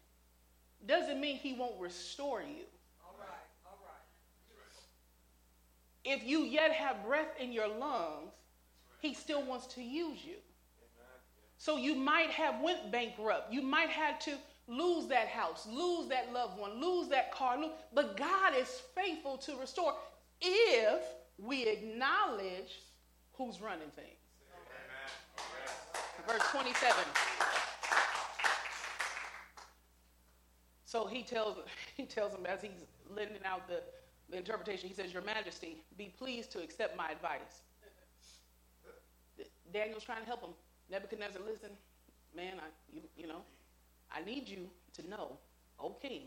doesn't 0.86 1.20
mean 1.20 1.36
he 1.36 1.54
won't 1.54 1.80
restore 1.80 2.42
you. 2.42 2.64
All 3.04 3.16
right, 3.18 3.48
all 3.66 3.78
right. 3.84 4.04
If 6.04 6.24
you 6.24 6.40
yet 6.44 6.72
have 6.72 7.04
breath 7.04 7.28
in 7.38 7.52
your 7.52 7.68
lungs, 7.68 8.32
he 9.00 9.14
still 9.14 9.42
wants 9.42 9.66
to 9.74 9.82
use 9.82 10.24
you. 10.24 10.36
So 11.58 11.76
you 11.76 11.94
might 11.94 12.30
have 12.30 12.60
went 12.62 12.90
bankrupt. 12.90 13.52
You 13.52 13.60
might 13.60 13.90
have 13.90 14.18
to 14.20 14.32
lose 14.66 15.06
that 15.08 15.28
house, 15.28 15.66
lose 15.70 16.08
that 16.08 16.32
loved 16.32 16.58
one, 16.58 16.80
lose 16.80 17.08
that 17.08 17.32
car, 17.32 17.58
but 17.92 18.16
God 18.16 18.54
is 18.56 18.80
faithful 18.94 19.36
to 19.38 19.56
restore 19.56 19.94
if 20.40 21.02
we 21.38 21.64
acknowledge 21.64 22.80
who's 23.32 23.60
running 23.60 23.90
things. 23.90 24.16
Amen. 26.26 26.38
Verse 26.38 26.48
27. 26.50 26.94
So 30.84 31.06
he 31.06 31.22
tells 31.22 31.56
he 31.96 32.04
tells 32.04 32.34
him 32.34 32.46
as 32.46 32.62
he's 32.62 32.84
lending 33.08 33.44
out 33.44 33.68
the, 33.68 33.74
the 33.74 33.82
interpretation, 34.36 34.88
he 34.88 34.94
says, 34.94 35.12
Your 35.12 35.22
Majesty, 35.22 35.82
be 35.96 36.12
pleased 36.18 36.52
to 36.52 36.60
accept 36.60 36.96
my 36.96 37.10
advice. 37.10 37.62
Daniel's 39.72 40.04
trying 40.04 40.20
to 40.20 40.26
help 40.26 40.42
him. 40.42 40.50
Nebuchadnezzar, 40.90 41.40
listen, 41.46 41.70
man, 42.34 42.54
I 42.58 42.68
you, 42.92 43.02
you 43.16 43.26
know, 43.26 43.42
I 44.12 44.24
need 44.24 44.48
you 44.48 44.68
to 44.94 45.08
know, 45.08 45.38
king, 46.02 46.22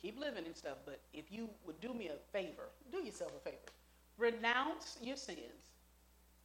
keep 0.00 0.18
living 0.18 0.44
and 0.46 0.56
stuff, 0.56 0.78
but 0.84 1.00
if 1.12 1.30
you 1.30 1.48
would 1.64 1.80
do 1.80 1.94
me 1.94 2.08
a 2.08 2.36
favor, 2.36 2.68
do 2.90 2.98
yourself 2.98 3.32
a 3.36 3.40
favor. 3.40 3.56
Renounce 4.18 4.98
your 5.00 5.16
sins 5.16 5.38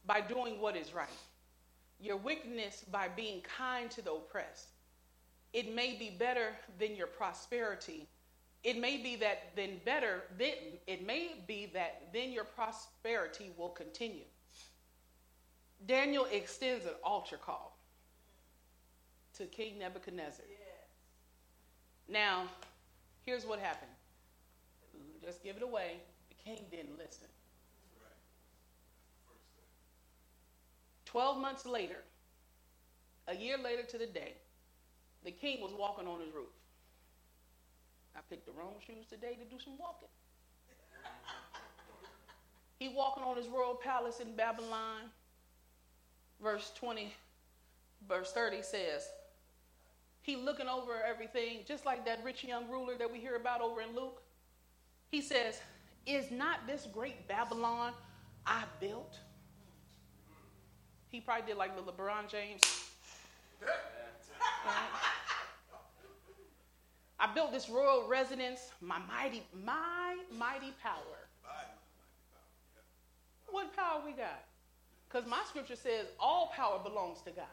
by 0.05 0.21
doing 0.21 0.61
what 0.61 0.75
is 0.75 0.93
right, 0.93 1.07
your 1.99 2.17
wickedness 2.17 2.85
by 2.91 3.07
being 3.07 3.41
kind 3.41 3.89
to 3.91 4.01
the 4.01 4.11
oppressed. 4.11 4.69
It 5.53 5.73
may 5.73 5.95
be 5.97 6.09
better 6.09 6.51
than 6.79 6.95
your 6.95 7.07
prosperity. 7.07 8.07
It 8.63 8.79
may 8.79 8.97
be 8.97 9.15
that 9.17 9.55
then 9.55 9.79
better, 9.85 10.23
then 10.37 10.53
it 10.87 11.05
may 11.05 11.35
be 11.47 11.67
that 11.73 12.09
then 12.11 12.31
your 12.31 12.43
prosperity 12.43 13.51
will 13.57 13.69
continue. 13.69 14.25
Daniel 15.85 16.25
extends 16.31 16.85
an 16.85 16.93
altar 17.03 17.37
call 17.37 17.77
to 19.37 19.45
King 19.45 19.79
Nebuchadnezzar. 19.79 20.45
Now, 22.09 22.45
here's 23.25 23.45
what 23.45 23.59
happened. 23.59 23.91
Just 25.23 25.43
give 25.43 25.57
it 25.57 25.63
away. 25.63 25.97
The 26.29 26.35
king 26.43 26.65
didn't 26.71 26.97
listen. 26.97 27.27
Twelve 31.05 31.37
months 31.37 31.65
later, 31.65 32.03
a 33.27 33.35
year 33.35 33.57
later 33.57 33.83
to 33.83 33.97
the 33.97 34.07
day, 34.07 34.33
the 35.23 35.31
king 35.31 35.61
was 35.61 35.73
walking 35.73 36.07
on 36.07 36.19
his 36.21 36.33
roof. 36.33 36.56
I 38.17 38.21
picked 38.29 38.47
the 38.47 38.51
wrong 38.51 38.75
shoes 38.85 39.05
today 39.07 39.35
to 39.35 39.45
do 39.45 39.61
some 39.63 39.77
walking. 39.77 40.09
he 42.79 42.89
walking 42.89 43.23
on 43.23 43.37
his 43.37 43.47
royal 43.47 43.75
palace 43.75 44.19
in 44.19 44.35
Babylon. 44.35 45.03
Verse 46.41 46.71
20, 46.75 47.13
verse 48.07 48.31
30 48.31 48.61
says, 48.61 49.09
he 50.27 50.35
looking 50.35 50.67
over 50.67 51.01
everything, 51.01 51.59
just 51.65 51.85
like 51.85 52.03
that 52.05 52.21
rich 52.21 52.43
young 52.43 52.67
ruler 52.69 52.97
that 52.97 53.09
we 53.09 53.17
hear 53.17 53.37
about 53.37 53.61
over 53.61 53.81
in 53.81 53.95
Luke. 53.95 54.21
He 55.09 55.21
says, 55.21 55.61
Is 56.05 56.31
not 56.31 56.67
this 56.67 56.85
great 56.93 57.29
Babylon 57.29 57.93
I 58.45 58.63
built? 58.81 59.17
He 61.07 61.21
probably 61.21 61.47
did 61.47 61.55
like 61.55 61.77
the 61.77 61.89
LeBron 61.89 62.27
James. 62.29 62.61
I 67.19 67.33
built 67.33 67.51
this 67.51 67.69
royal 67.69 68.07
residence, 68.07 68.71
my 68.79 68.99
mighty, 68.99 69.43
my 69.65 70.17
mighty 70.37 70.73
power. 70.81 71.27
What 73.49 73.75
power 73.75 74.01
we 74.05 74.11
got? 74.11 74.43
Because 75.09 75.27
my 75.27 75.41
scripture 75.47 75.75
says 75.75 76.07
all 76.19 76.51
power 76.55 76.79
belongs 76.83 77.21
to 77.21 77.31
God 77.31 77.45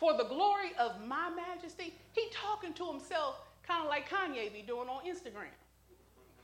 for 0.00 0.16
the 0.16 0.24
glory 0.24 0.72
of 0.78 1.06
my 1.06 1.28
majesty. 1.28 1.94
He 2.12 2.22
talking 2.32 2.72
to 2.72 2.86
himself, 2.86 3.38
kind 3.68 3.82
of 3.82 3.88
like 3.88 4.08
Kanye 4.08 4.50
be 4.50 4.62
doing 4.62 4.88
on 4.88 5.04
Instagram. 5.04 5.52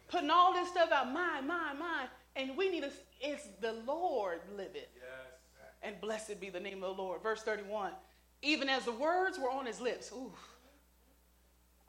Putting 0.09 0.31
all 0.31 0.53
this 0.53 0.69
stuff 0.69 0.93
out, 0.93 1.11
mine, 1.11 1.47
mine, 1.47 1.79
mine. 1.79 2.09
And 2.37 2.55
we 2.55 2.69
need 2.69 2.83
to, 2.83 2.91
it's 3.21 3.49
the 3.63 3.73
Lord 3.87 4.41
live 4.55 4.75
it. 4.75 4.91
Yes. 4.95 5.33
And 5.83 6.01
blessed 6.03 6.39
be 6.39 6.51
the 6.51 6.61
name 6.61 6.85
of 6.85 6.97
the 6.97 7.03
Lord. 7.03 7.23
Verse 7.23 7.43
31. 7.43 7.93
Even 8.43 8.69
as 8.69 8.85
the 8.85 8.93
words 8.93 9.39
were 9.39 9.51
on 9.51 9.65
his 9.65 9.81
lips. 9.81 10.13
Ooh. 10.13 10.33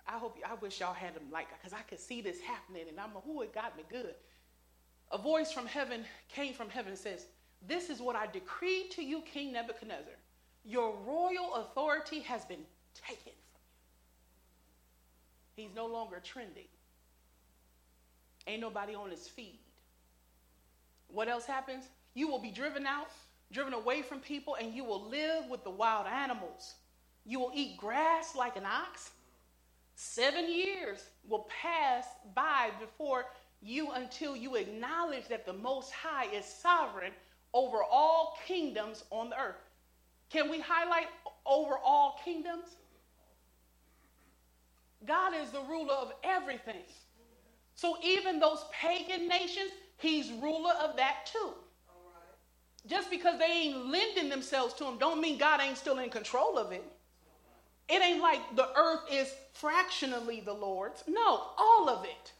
I 0.07 0.17
hope, 0.17 0.37
I 0.45 0.53
wish 0.55 0.79
y'all 0.79 0.93
had 0.93 1.15
them 1.15 1.23
like, 1.31 1.47
because 1.57 1.73
I 1.73 1.81
could 1.81 1.99
see 1.99 2.21
this 2.21 2.39
happening 2.39 2.85
and 2.89 2.99
I'm, 2.99 3.09
who 3.25 3.41
it 3.41 3.53
got 3.53 3.75
me 3.75 3.83
good. 3.89 4.15
A 5.11 5.17
voice 5.17 5.51
from 5.51 5.65
heaven 5.65 6.03
came 6.29 6.53
from 6.53 6.69
heaven 6.69 6.91
and 6.91 6.99
says, 6.99 7.25
This 7.67 7.89
is 7.89 7.99
what 7.99 8.15
I 8.15 8.27
decree 8.27 8.87
to 8.91 9.03
you, 9.03 9.21
King 9.21 9.53
Nebuchadnezzar 9.53 10.13
your 10.67 10.93
royal 11.05 11.55
authority 11.55 12.19
has 12.19 12.43
been 12.43 12.65
taken 12.93 13.31
from 13.53 13.61
you. 15.55 15.63
He's 15.63 15.75
no 15.75 15.85
longer 15.85 16.21
trending. 16.21 16.67
Ain't 18.45 18.61
nobody 18.61 18.93
on 18.93 19.09
his 19.09 19.27
feed. 19.29 19.59
What 21.07 21.29
else 21.29 21.45
happens? 21.45 21.85
You 22.15 22.27
will 22.27 22.39
be 22.39 22.51
driven 22.51 22.85
out, 22.85 23.07
driven 23.51 23.73
away 23.73 24.01
from 24.01 24.19
people, 24.19 24.55
and 24.55 24.73
you 24.73 24.83
will 24.83 25.07
live 25.07 25.45
with 25.49 25.63
the 25.63 25.69
wild 25.69 26.05
animals. 26.05 26.75
You 27.25 27.39
will 27.39 27.51
eat 27.55 27.77
grass 27.77 28.35
like 28.35 28.57
an 28.57 28.65
ox. 28.65 29.11
Seven 29.99 30.47
years 30.47 30.99
will 31.27 31.47
pass 31.49 32.05
by 32.35 32.69
before 32.79 33.25
you 33.63 33.89
until 33.93 34.35
you 34.35 34.55
acknowledge 34.55 35.27
that 35.27 35.43
the 35.43 35.53
Most 35.53 35.91
High 35.91 36.27
is 36.31 36.45
sovereign 36.45 37.11
over 37.51 37.83
all 37.83 38.37
kingdoms 38.45 39.03
on 39.09 39.31
the 39.31 39.39
earth. 39.41 39.55
Can 40.29 40.51
we 40.51 40.59
highlight 40.59 41.07
over 41.47 41.79
all 41.83 42.19
kingdoms? 42.23 42.75
God 45.03 45.33
is 45.33 45.49
the 45.49 45.61
ruler 45.61 45.95
of 45.95 46.13
everything. 46.23 46.83
So 47.73 47.97
even 48.03 48.39
those 48.39 48.65
pagan 48.71 49.27
nations, 49.27 49.71
he's 49.97 50.31
ruler 50.33 50.73
of 50.79 50.95
that 50.97 51.25
too. 51.25 51.53
Just 52.85 53.09
because 53.09 53.39
they 53.39 53.45
ain't 53.51 53.87
lending 53.87 54.29
themselves 54.29 54.75
to 54.75 54.85
him 54.85 54.99
don't 54.99 55.19
mean 55.19 55.39
God 55.39 55.59
ain't 55.59 55.77
still 55.77 55.97
in 55.97 56.11
control 56.11 56.59
of 56.59 56.71
it. 56.71 56.83
It 57.89 58.01
ain't 58.01 58.21
like 58.21 58.55
the 58.55 58.69
earth 58.77 59.01
is 59.11 59.33
fractionally 59.53 60.41
the 60.41 60.53
Lord's. 60.53 61.03
No, 61.07 61.41
all 61.57 61.89
of 61.89 62.03
it. 62.03 62.33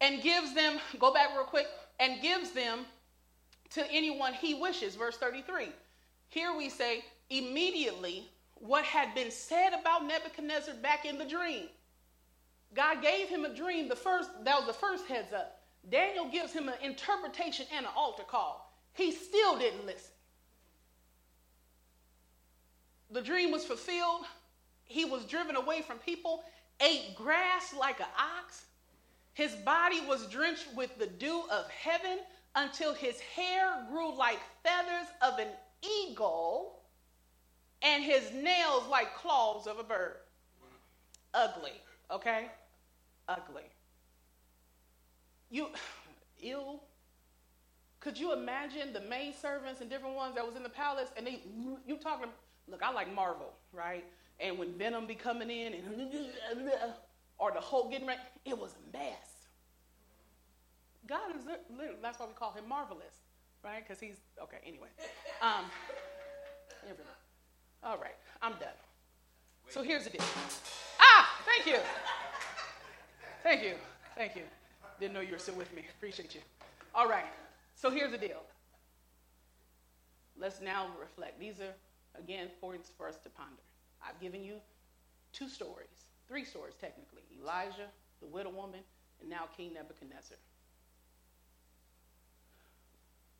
And 0.00 0.22
gives 0.22 0.54
them, 0.54 0.78
go 0.98 1.12
back 1.12 1.30
real 1.34 1.44
quick, 1.44 1.66
and 1.98 2.20
gives 2.20 2.52
them 2.52 2.80
to 3.70 3.90
anyone 3.90 4.34
he 4.34 4.54
wishes. 4.54 4.94
Verse 4.94 5.16
33. 5.16 5.68
Here 6.28 6.54
we 6.56 6.68
say, 6.68 7.04
immediately, 7.30 8.28
what 8.56 8.84
had 8.84 9.14
been 9.14 9.30
said 9.30 9.70
about 9.78 10.04
Nebuchadnezzar 10.04 10.74
back 10.74 11.06
in 11.06 11.18
the 11.18 11.24
dream. 11.24 11.68
God 12.74 13.02
gave 13.02 13.28
him 13.28 13.44
a 13.44 13.54
dream, 13.54 13.88
the 13.88 13.96
first, 13.96 14.30
that 14.44 14.58
was 14.58 14.66
the 14.66 14.72
first 14.72 15.06
heads 15.06 15.32
up. 15.32 15.60
Daniel 15.90 16.28
gives 16.28 16.52
him 16.52 16.68
an 16.68 16.74
interpretation 16.82 17.64
and 17.74 17.86
an 17.86 17.92
altar 17.96 18.24
call. 18.24 18.74
He 18.92 19.12
still 19.12 19.58
didn't 19.58 19.86
listen. 19.86 20.15
The 23.16 23.22
dream 23.22 23.50
was 23.50 23.64
fulfilled. 23.64 24.26
He 24.84 25.06
was 25.06 25.24
driven 25.24 25.56
away 25.56 25.80
from 25.80 25.96
people, 25.96 26.44
ate 26.82 27.14
grass 27.16 27.72
like 27.72 27.98
an 27.98 28.12
ox. 28.18 28.66
His 29.32 29.54
body 29.54 30.02
was 30.06 30.26
drenched 30.26 30.66
with 30.76 30.98
the 30.98 31.06
dew 31.06 31.44
of 31.50 31.66
heaven 31.70 32.18
until 32.56 32.92
his 32.92 33.18
hair 33.18 33.86
grew 33.90 34.14
like 34.14 34.38
feathers 34.62 35.06
of 35.22 35.38
an 35.38 35.48
eagle 35.80 36.82
and 37.80 38.04
his 38.04 38.32
nails 38.34 38.86
like 38.90 39.14
claws 39.14 39.66
of 39.66 39.78
a 39.78 39.82
bird. 39.82 40.16
Ugly, 41.32 41.72
okay? 42.10 42.48
Ugly. 43.30 43.62
You, 45.48 45.68
ill. 46.42 46.82
Could 48.00 48.18
you 48.18 48.34
imagine 48.34 48.92
the 48.92 49.00
maid 49.00 49.36
servants 49.40 49.80
and 49.80 49.88
different 49.88 50.16
ones 50.16 50.34
that 50.34 50.46
was 50.46 50.54
in 50.54 50.62
the 50.62 50.68
palace 50.68 51.08
and 51.16 51.26
they, 51.26 51.40
you 51.86 51.96
talking, 51.96 52.28
look, 52.68 52.82
I 52.82 52.92
like 52.92 53.12
Marvel, 53.14 53.52
right? 53.72 54.04
And 54.40 54.58
when 54.58 54.72
Venom 54.76 55.06
be 55.06 55.14
coming 55.14 55.50
in 55.50 55.74
and, 55.74 55.84
or 57.38 57.52
the 57.52 57.60
Hulk 57.60 57.90
getting 57.90 58.06
ready, 58.06 58.20
it 58.44 58.58
was 58.58 58.72
a 58.72 58.96
mess. 58.96 59.46
God 61.06 61.36
is 61.36 61.44
literally, 61.70 61.98
that's 62.02 62.18
why 62.18 62.26
we 62.26 62.32
call 62.32 62.52
him 62.52 62.68
marvelous, 62.68 63.14
right? 63.64 63.82
Because 63.86 64.00
he's, 64.00 64.16
okay, 64.42 64.58
anyway. 64.66 64.88
Um, 65.40 65.64
all 67.82 67.98
right, 67.98 68.16
I'm 68.42 68.52
done. 68.52 68.68
So 69.68 69.82
here's 69.82 70.04
the 70.04 70.10
deal. 70.10 70.22
Ah, 71.00 71.28
thank 71.44 71.66
you. 71.66 71.80
Thank 73.42 73.62
you. 73.62 73.74
Thank 74.16 74.36
you. 74.36 74.42
Didn't 74.98 75.14
know 75.14 75.20
you 75.20 75.32
were 75.32 75.38
still 75.38 75.54
with 75.54 75.72
me. 75.74 75.82
Appreciate 75.96 76.34
you. 76.34 76.40
All 76.94 77.08
right. 77.08 77.26
So 77.74 77.90
here's 77.90 78.10
the 78.10 78.18
deal. 78.18 78.42
Let's 80.38 80.60
now 80.60 80.88
reflect. 81.00 81.38
These 81.38 81.60
are, 81.60 81.74
again, 82.18 82.48
points 82.60 82.90
for 82.96 83.08
us 83.08 83.16
to 83.24 83.30
ponder. 83.30 83.62
I've 84.02 84.20
given 84.20 84.42
you 84.42 84.56
two 85.32 85.48
stories, 85.48 86.06
three 86.28 86.44
stories 86.44 86.74
technically 86.80 87.22
Elijah, 87.40 87.88
the 88.20 88.26
widow 88.26 88.50
woman, 88.50 88.80
and 89.20 89.30
now 89.30 89.48
King 89.56 89.74
Nebuchadnezzar. 89.74 90.36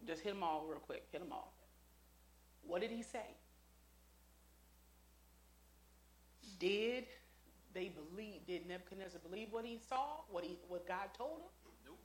Just 0.06 0.22
hit 0.22 0.34
them 0.34 0.42
all 0.42 0.66
real 0.68 0.78
quick. 0.78 1.04
Hit 1.10 1.20
them 1.20 1.32
all. 1.32 1.52
What 2.66 2.80
did 2.80 2.90
he 2.90 3.02
say? 3.02 3.26
Did 6.58 7.04
they 7.74 7.90
believe? 7.90 8.46
Did 8.46 8.66
Nebuchadnezzar 8.68 9.20
believe 9.28 9.48
what 9.50 9.64
he 9.64 9.78
saw? 9.88 10.22
What 10.30 10.44
he 10.44 10.58
what 10.68 10.86
God 10.86 11.08
told 11.16 11.38
him? 11.38 11.72
Nope. 11.84 11.98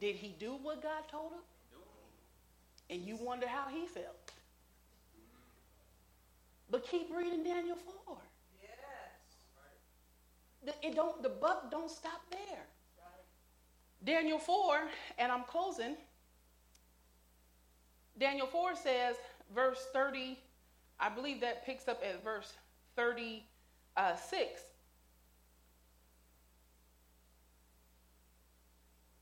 Did 0.00 0.16
he 0.16 0.34
do 0.38 0.52
what 0.62 0.82
God 0.82 1.02
told 1.10 1.32
him? 1.32 1.44
Nope. 1.72 1.86
And 2.90 3.02
you 3.02 3.16
wonder 3.16 3.46
how 3.46 3.66
he 3.70 3.86
felt. 3.86 4.27
But 6.70 6.86
keep 6.86 7.08
reading 7.14 7.42
Daniel 7.42 7.76
4. 8.06 8.16
Yes. 8.62 8.70
The, 10.64 10.86
it 10.86 10.94
don't, 10.94 11.22
the 11.22 11.28
buck 11.28 11.70
don't 11.70 11.90
stop 11.90 12.20
there. 12.30 12.66
Right. 12.98 14.04
Daniel 14.04 14.38
4, 14.38 14.80
and 15.18 15.32
I'm 15.32 15.44
closing. 15.44 15.96
Daniel 18.18 18.46
4 18.46 18.74
says, 18.76 19.16
verse 19.54 19.86
30, 19.92 20.38
I 21.00 21.08
believe 21.08 21.40
that 21.40 21.64
picks 21.64 21.88
up 21.88 22.02
at 22.04 22.22
verse 22.22 22.52
36. 22.96 24.62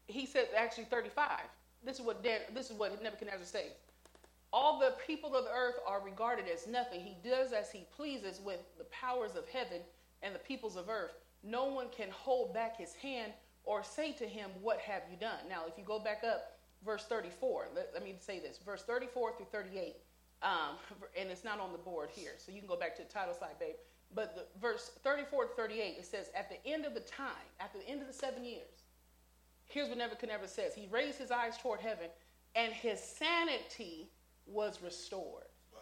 He 0.09 0.27
said, 0.27 0.49
actually 0.57 0.85
35. 0.85 1.41
This 1.85 1.99
is 1.99 2.03
what, 2.05 2.25
Dan, 2.25 2.41
this 2.55 2.71
is 2.71 2.77
what 2.77 3.01
Nebuchadnezzar 3.03 3.45
says. 3.45 3.73
All 4.57 4.79
the 4.79 4.95
people 5.07 5.37
of 5.37 5.45
the 5.45 5.51
earth 5.51 5.75
are 5.87 6.01
regarded 6.01 6.47
as 6.49 6.67
nothing. 6.67 7.01
He 7.03 7.19
does 7.23 7.53
as 7.53 7.71
he 7.71 7.85
pleases 7.95 8.41
with 8.41 8.61
the 8.79 8.85
powers 8.85 9.37
of 9.37 9.47
heaven 9.47 9.83
and 10.23 10.35
the 10.35 10.39
peoples 10.39 10.77
of 10.77 10.89
earth. 10.89 11.13
No 11.43 11.67
one 11.67 11.89
can 11.95 12.09
hold 12.11 12.55
back 12.55 12.79
his 12.79 12.95
hand 12.95 13.33
or 13.65 13.85
say 13.85 14.13
to 14.13 14.25
him, 14.25 14.49
What 14.63 14.79
have 14.79 15.03
you 15.11 15.19
done? 15.19 15.41
Now, 15.47 15.65
if 15.69 15.77
you 15.77 15.85
go 15.85 15.99
back 15.99 16.25
up, 16.25 16.57
verse 16.87 17.05
34, 17.05 17.67
let, 17.75 17.91
let 17.93 18.03
me 18.03 18.15
say 18.19 18.41
this 18.41 18.59
verse 18.65 18.83
34 18.83 19.37
through 19.37 19.47
38, 19.53 19.97
um, 20.43 20.51
and 21.21 21.29
it's 21.29 21.45
not 21.45 21.61
on 21.61 21.73
the 21.73 21.79
board 21.79 22.09
here, 22.11 22.33
so 22.39 22.51
you 22.51 22.61
can 22.61 22.69
go 22.69 22.79
back 22.79 22.97
to 22.97 23.03
the 23.03 23.09
title 23.11 23.35
slide, 23.35 23.59
babe. 23.61 23.75
But 24.15 24.37
the 24.37 24.47
verse 24.59 24.93
34 25.05 25.49
to 25.49 25.55
38, 25.55 25.97
it 25.99 26.07
says, 26.07 26.31
At 26.35 26.49
the 26.49 26.67
end 26.67 26.87
of 26.87 26.95
the 26.95 27.01
time, 27.01 27.45
after 27.61 27.77
the 27.77 27.87
end 27.87 28.01
of 28.01 28.07
the 28.07 28.15
seven 28.15 28.43
years, 28.43 28.85
here's 29.67 29.91
what 29.91 29.99
Nebuchadnezzar 29.99 30.49
says 30.49 30.75
He 30.75 30.89
raised 30.91 31.19
his 31.19 31.31
eyes 31.31 31.59
toward 31.59 31.81
heaven, 31.81 32.09
and 32.55 32.73
his 32.73 32.99
sanity 32.99 34.09
was 34.47 34.81
restored. 34.83 35.45
Wow. 35.73 35.81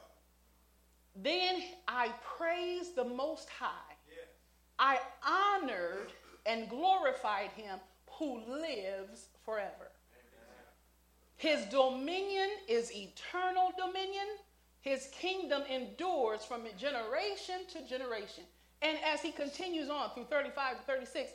Then 1.16 1.62
I 1.88 2.10
praised 2.36 2.96
the 2.96 3.04
Most 3.04 3.48
High. 3.48 3.96
Yeah. 4.08 4.24
I 4.78 4.98
honored 5.26 6.12
and 6.46 6.68
glorified 6.68 7.50
him 7.50 7.78
who 8.10 8.40
lives 8.46 9.28
forever. 9.44 9.90
His 11.36 11.64
dominion 11.66 12.48
is 12.68 12.92
eternal 12.94 13.72
dominion. 13.76 14.26
His 14.80 15.08
kingdom 15.12 15.62
endures 15.68 16.44
from 16.44 16.62
generation 16.78 17.66
to 17.72 17.86
generation. 17.86 18.44
And 18.82 18.98
as 19.04 19.20
he 19.20 19.32
continues 19.32 19.90
on 19.90 20.10
through 20.14 20.24
35 20.24 20.78
to 20.78 20.82
36, 20.84 21.32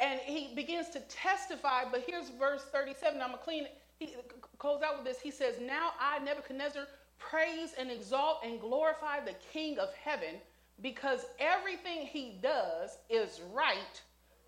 and 0.00 0.18
he 0.20 0.54
begins 0.54 0.88
to 0.90 1.00
testify, 1.00 1.84
but 1.90 2.04
here's 2.06 2.30
verse 2.30 2.62
37. 2.72 3.20
I'm 3.20 3.28
going 3.28 3.38
to 3.38 3.44
clean 3.44 3.64
it 3.64 3.80
he 3.98 4.14
close 4.64 4.80
out 4.80 4.96
with 4.96 5.04
this. 5.04 5.20
He 5.20 5.30
says, 5.30 5.56
Now 5.60 5.90
I, 6.00 6.18
Nebuchadnezzar, 6.20 6.86
praise 7.18 7.74
and 7.78 7.90
exalt 7.90 8.38
and 8.42 8.58
glorify 8.58 9.20
the 9.20 9.34
King 9.52 9.78
of 9.78 9.92
heaven 9.92 10.36
because 10.80 11.26
everything 11.38 12.06
he 12.06 12.38
does 12.42 12.96
is 13.10 13.42
right 13.52 14.00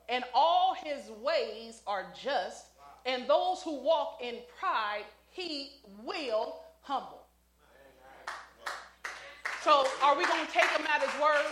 and 0.08 0.24
all 0.32 0.74
his 0.82 1.10
ways 1.22 1.82
are 1.86 2.06
just, 2.18 2.68
and 3.04 3.28
those 3.28 3.62
who 3.62 3.78
walk 3.78 4.20
in 4.22 4.36
pride 4.58 5.04
he 5.28 5.72
will 6.02 6.60
humble. 6.80 7.26
So, 9.62 9.86
are 10.02 10.16
we 10.16 10.24
going 10.24 10.46
to 10.46 10.50
take 10.50 10.70
him 10.70 10.86
at 10.86 11.02
his 11.02 11.20
word? 11.20 11.44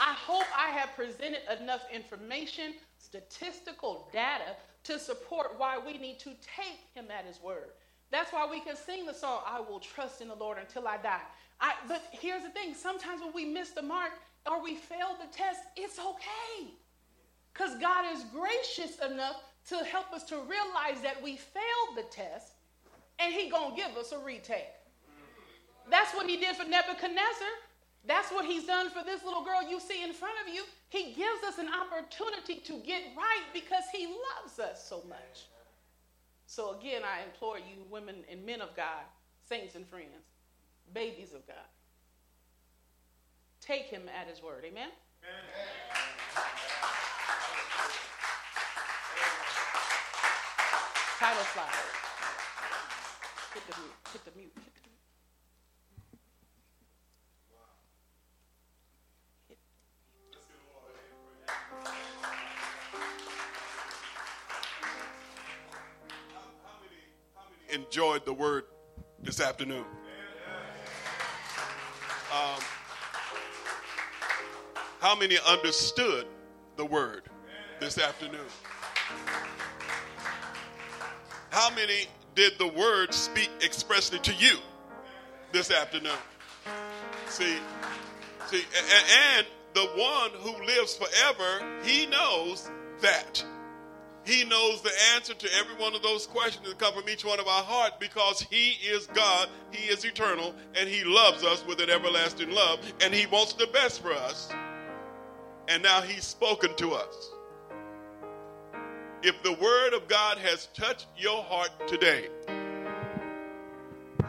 I 0.00 0.14
hope 0.14 0.46
I 0.56 0.70
have 0.70 0.94
presented 0.96 1.40
enough 1.60 1.82
information, 1.92 2.74
statistical 2.96 4.08
data 4.10 4.56
to 4.88 4.98
support 4.98 5.52
why 5.58 5.78
we 5.78 5.98
need 5.98 6.18
to 6.18 6.30
take 6.56 6.80
him 6.94 7.06
at 7.16 7.26
his 7.26 7.42
word. 7.42 7.72
That's 8.10 8.32
why 8.32 8.48
we 8.50 8.60
can 8.60 8.74
sing 8.74 9.04
the 9.04 9.12
song, 9.12 9.42
I 9.46 9.60
will 9.60 9.80
trust 9.80 10.22
in 10.22 10.28
the 10.28 10.34
Lord 10.34 10.56
until 10.58 10.88
I 10.88 10.96
die. 10.96 11.20
I, 11.60 11.74
but 11.86 12.02
here's 12.10 12.42
the 12.42 12.48
thing 12.48 12.72
sometimes 12.74 13.20
when 13.20 13.34
we 13.34 13.44
miss 13.44 13.70
the 13.70 13.82
mark 13.82 14.12
or 14.50 14.62
we 14.62 14.76
fail 14.76 15.14
the 15.20 15.30
test, 15.36 15.60
it's 15.76 15.98
okay. 15.98 16.70
Because 17.52 17.78
God 17.78 18.06
is 18.14 18.24
gracious 18.32 18.98
enough 19.00 19.42
to 19.68 19.76
help 19.84 20.10
us 20.10 20.24
to 20.24 20.36
realize 20.36 21.02
that 21.02 21.22
we 21.22 21.36
failed 21.36 21.96
the 21.96 22.04
test 22.10 22.52
and 23.18 23.34
he 23.34 23.50
gonna 23.50 23.76
give 23.76 23.94
us 23.98 24.12
a 24.12 24.18
retake. 24.18 24.72
That's 25.90 26.14
what 26.14 26.26
he 26.26 26.38
did 26.38 26.56
for 26.56 26.64
Nebuchadnezzar. 26.64 27.48
That's 28.08 28.32
what 28.32 28.46
he's 28.46 28.64
done 28.64 28.88
for 28.88 29.04
this 29.04 29.22
little 29.22 29.44
girl 29.44 29.62
you 29.68 29.78
see 29.78 30.02
in 30.02 30.14
front 30.14 30.34
of 30.42 30.52
you. 30.52 30.64
He 30.88 31.12
gives 31.12 31.44
us 31.46 31.58
an 31.58 31.68
opportunity 31.68 32.56
to 32.64 32.78
get 32.78 33.02
right 33.14 33.44
because 33.52 33.84
he 33.92 34.06
loves 34.06 34.58
us 34.58 34.88
so 34.88 35.04
much. 35.06 35.44
So, 36.46 36.74
again, 36.78 37.02
I 37.04 37.22
implore 37.22 37.58
you, 37.58 37.84
women 37.90 38.24
and 38.30 38.46
men 38.46 38.62
of 38.62 38.74
God, 38.74 39.04
saints 39.46 39.74
and 39.74 39.86
friends, 39.86 40.24
babies 40.94 41.34
of 41.34 41.46
God, 41.46 41.56
take 43.60 43.84
him 43.84 44.08
at 44.18 44.26
his 44.26 44.42
word. 44.42 44.64
Amen? 44.64 44.88
Amen. 45.22 45.68
Title 51.18 51.44
slide. 51.52 51.68
Hit 53.52 53.62
the 53.68 53.80
mute. 53.80 53.92
Hit 54.12 54.24
the 54.24 54.30
mute. 54.34 54.67
Enjoyed 67.98 68.24
the 68.24 68.32
word 68.32 68.62
this 69.24 69.40
afternoon. 69.40 69.84
Um, 72.32 72.60
how 75.00 75.16
many 75.16 75.36
understood 75.44 76.24
the 76.76 76.84
word 76.84 77.22
this 77.80 77.98
afternoon? 77.98 78.46
How 81.50 81.74
many 81.74 82.06
did 82.36 82.52
the 82.60 82.68
word 82.68 83.12
speak 83.12 83.50
expressly 83.64 84.20
to 84.20 84.32
you 84.32 84.58
this 85.50 85.72
afternoon? 85.72 86.12
See, 87.26 87.56
see, 88.46 88.62
and, 88.78 89.06
and 89.38 89.46
the 89.74 89.86
one 90.00 90.30
who 90.34 90.64
lives 90.64 90.96
forever, 90.96 91.66
he 91.82 92.06
knows 92.06 92.70
that. 93.00 93.44
He 94.28 94.44
knows 94.44 94.82
the 94.82 94.92
answer 95.14 95.32
to 95.32 95.48
every 95.58 95.74
one 95.76 95.94
of 95.94 96.02
those 96.02 96.26
questions 96.26 96.68
that 96.68 96.78
come 96.78 96.92
from 96.92 97.08
each 97.08 97.24
one 97.24 97.40
of 97.40 97.46
our 97.48 97.62
hearts 97.62 97.96
because 97.98 98.42
He 98.42 98.72
is 98.86 99.06
God, 99.06 99.48
He 99.70 99.90
is 99.90 100.04
eternal, 100.04 100.54
and 100.78 100.86
He 100.86 101.02
loves 101.02 101.42
us 101.42 101.64
with 101.66 101.80
an 101.80 101.88
everlasting 101.88 102.50
love, 102.50 102.80
and 103.00 103.14
He 103.14 103.24
wants 103.24 103.54
the 103.54 103.68
best 103.68 104.02
for 104.02 104.12
us. 104.12 104.52
And 105.68 105.82
now 105.82 106.02
He's 106.02 106.24
spoken 106.24 106.76
to 106.76 106.92
us. 106.92 107.30
If 109.22 109.42
the 109.42 109.54
Word 109.54 109.94
of 109.94 110.06
God 110.08 110.36
has 110.36 110.66
touched 110.74 111.06
your 111.16 111.42
heart 111.44 111.70
today, 111.88 112.26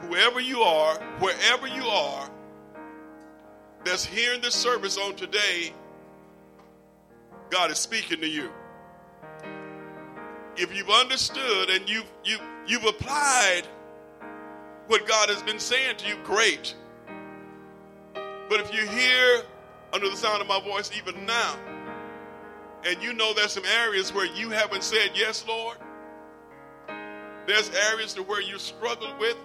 whoever 0.03 0.39
you 0.39 0.61
are, 0.61 0.95
wherever 1.19 1.67
you 1.67 1.83
are, 1.83 2.29
that's 3.83 4.05
hearing 4.05 4.39
the 4.39 4.51
service 4.51 4.97
on 4.97 5.17
today, 5.17 5.73
God 7.49 7.69
is 7.69 7.79
speaking 7.79 8.21
to 8.21 8.27
you 8.27 8.49
if 10.59 10.75
you've 10.75 10.89
understood 10.89 11.69
and 11.69 11.89
you've, 11.89 12.11
you, 12.23 12.37
you've 12.67 12.85
applied 12.85 13.63
what 14.87 15.07
God 15.07 15.29
has 15.29 15.41
been 15.41 15.59
saying 15.59 15.97
to 15.97 16.07
you, 16.07 16.15
great. 16.23 16.75
But 18.49 18.59
if 18.59 18.73
you 18.73 18.85
hear 18.87 19.43
under 19.93 20.09
the 20.09 20.17
sound 20.17 20.41
of 20.41 20.47
my 20.47 20.59
voice 20.59 20.91
even 20.97 21.25
now, 21.25 21.55
and 22.85 23.01
you 23.01 23.13
know 23.13 23.33
there's 23.33 23.53
some 23.53 23.65
areas 23.65 24.13
where 24.13 24.25
you 24.25 24.49
haven't 24.49 24.83
said 24.83 25.11
yes, 25.15 25.45
Lord, 25.47 25.77
there's 27.47 27.69
areas 27.91 28.13
to 28.15 28.23
where 28.23 28.41
you 28.41 28.59
struggle 28.59 29.13
with, 29.19 29.37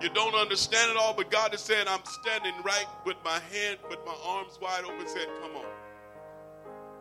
you 0.00 0.08
don't 0.10 0.34
understand 0.34 0.90
it 0.90 0.96
all, 0.96 1.12
but 1.12 1.30
God 1.30 1.52
is 1.52 1.60
saying, 1.60 1.86
I'm 1.88 2.04
standing 2.04 2.54
right 2.64 2.86
with 3.04 3.16
my 3.24 3.40
hand, 3.52 3.78
with 3.90 3.98
my 4.06 4.14
arms 4.24 4.58
wide 4.62 4.84
open, 4.84 5.06
saying, 5.06 5.28
Come 5.42 5.56
on. 5.56 5.66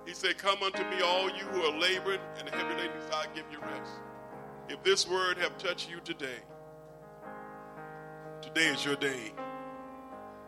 He 0.07 0.13
said, 0.13 0.37
Come 0.37 0.63
unto 0.63 0.81
me, 0.89 1.01
all 1.03 1.27
you 1.29 1.43
who 1.51 1.61
are 1.63 1.77
laboring 1.77 2.21
and 2.39 2.49
heavy 2.49 2.75
laden, 2.75 2.91
I'll 3.11 3.25
give 3.35 3.43
you 3.51 3.59
rest. 3.59 3.91
If 4.69 4.81
this 4.81 5.07
word 5.07 5.37
have 5.37 5.57
touched 5.57 5.91
you 5.91 5.99
today, 5.99 6.39
today 8.41 8.67
is 8.67 8.85
your 8.85 8.95
day. 8.95 9.33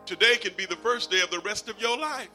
Today 0.05 0.37
can 0.37 0.53
be 0.55 0.65
the 0.65 0.77
first 0.77 1.11
day 1.11 1.19
of 1.21 1.29
the 1.29 1.39
rest 1.41 1.69
of 1.69 1.79
your 1.79 1.97
life. 1.97 2.29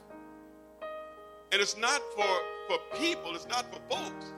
And 1.51 1.63
it's 1.63 1.79
not 1.79 2.03
for, 2.15 2.41
for 2.69 2.79
people, 2.99 3.35
it's 3.35 3.49
not 3.49 3.65
for 3.73 3.81
folks. 3.89 4.33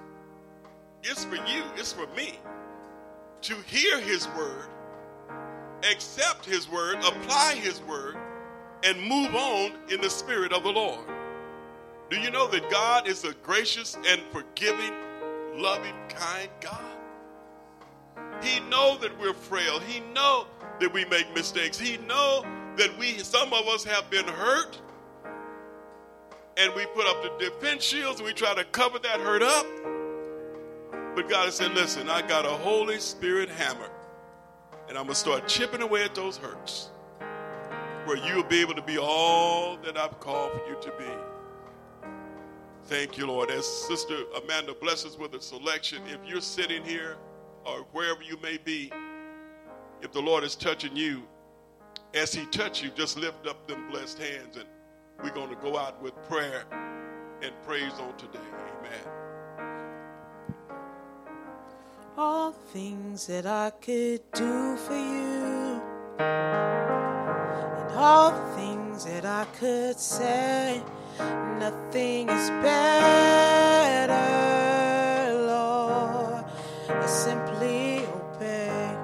It's 1.02 1.24
for 1.24 1.36
you, 1.36 1.64
it's 1.76 1.92
for 1.92 2.06
me 2.16 2.38
to 3.42 3.54
hear 3.66 4.00
his 4.00 4.28
word, 4.28 4.68
accept 5.90 6.44
his 6.44 6.70
word, 6.70 6.96
apply 6.98 7.54
his 7.56 7.80
word, 7.82 8.16
and 8.84 9.00
move 9.00 9.34
on 9.34 9.72
in 9.90 10.00
the 10.00 10.10
spirit 10.10 10.52
of 10.52 10.62
the 10.62 10.70
Lord. 10.70 11.06
Do 12.08 12.20
you 12.20 12.30
know 12.30 12.46
that 12.48 12.70
God 12.70 13.08
is 13.08 13.24
a 13.24 13.32
gracious 13.42 13.96
and 14.06 14.20
forgiving, 14.30 14.92
loving, 15.54 15.94
kind 16.08 16.48
God? 16.60 16.96
He 18.42 18.60
know 18.60 18.96
that 18.98 19.18
we're 19.18 19.34
frail. 19.34 19.80
He 19.80 20.00
know 20.14 20.46
that 20.80 20.92
we 20.92 21.04
make 21.06 21.32
mistakes. 21.34 21.78
He 21.78 21.96
know 21.98 22.44
that 22.76 22.96
we 22.98 23.18
some 23.18 23.52
of 23.52 23.66
us 23.66 23.82
have 23.84 24.08
been 24.10 24.26
hurt 24.26 24.80
and 26.56 26.72
we 26.74 26.86
put 26.86 27.06
up 27.06 27.22
the 27.22 27.44
defense 27.44 27.82
shields 27.82 28.20
and 28.20 28.26
we 28.26 28.32
try 28.32 28.54
to 28.54 28.64
cover 28.64 28.98
that 29.00 29.20
hurt 29.20 29.42
up. 29.42 29.66
But 31.16 31.28
God 31.28 31.52
said, 31.52 31.72
listen, 31.74 32.08
I 32.08 32.22
got 32.22 32.44
a 32.44 32.50
Holy 32.50 33.00
Spirit 33.00 33.48
hammer 33.48 33.88
and 34.88 34.96
I'm 34.96 35.04
going 35.04 35.08
to 35.08 35.14
start 35.14 35.48
chipping 35.48 35.82
away 35.82 36.04
at 36.04 36.14
those 36.14 36.36
hurts 36.36 36.90
where 38.04 38.16
you'll 38.16 38.44
be 38.44 38.60
able 38.60 38.74
to 38.74 38.82
be 38.82 38.98
all 38.98 39.76
that 39.78 39.96
I've 39.96 40.20
called 40.20 40.52
for 40.52 40.68
you 40.68 40.76
to 40.80 40.92
be. 40.98 41.35
Thank 42.86 43.18
you, 43.18 43.26
Lord. 43.26 43.50
As 43.50 43.66
Sister 43.66 44.14
Amanda 44.42 44.72
blesses 44.72 45.18
with 45.18 45.34
a 45.34 45.40
selection, 45.40 46.02
if 46.06 46.20
you're 46.24 46.40
sitting 46.40 46.84
here 46.84 47.16
or 47.64 47.80
wherever 47.90 48.22
you 48.22 48.38
may 48.40 48.58
be, 48.58 48.92
if 50.02 50.12
the 50.12 50.20
Lord 50.20 50.44
is 50.44 50.54
touching 50.54 50.94
you, 50.94 51.24
as 52.14 52.32
He 52.32 52.46
touch 52.46 52.84
you, 52.84 52.90
just 52.90 53.18
lift 53.18 53.48
up 53.48 53.66
them 53.66 53.90
blessed 53.90 54.20
hands, 54.20 54.56
and 54.56 54.66
we're 55.20 55.34
going 55.34 55.48
to 55.48 55.56
go 55.56 55.76
out 55.76 56.00
with 56.00 56.14
prayer 56.28 56.62
and 57.42 57.52
praise 57.64 57.92
on 57.94 58.16
today. 58.16 58.38
Amen. 58.78 59.00
All 62.16 62.52
things 62.52 63.26
that 63.26 63.46
I 63.46 63.70
could 63.80 64.22
do 64.32 64.76
for 64.76 64.94
you, 64.94 65.82
and 66.20 67.92
all 67.96 68.30
things 68.54 69.04
that 69.06 69.24
I 69.24 69.44
could 69.58 69.98
say, 69.98 70.82
nothing 71.58 72.28
is 72.28 72.50
better, 72.62 74.14
Lord. 75.46 76.44
I 76.88 77.06
simply 77.06 78.06
obey. 78.06 78.96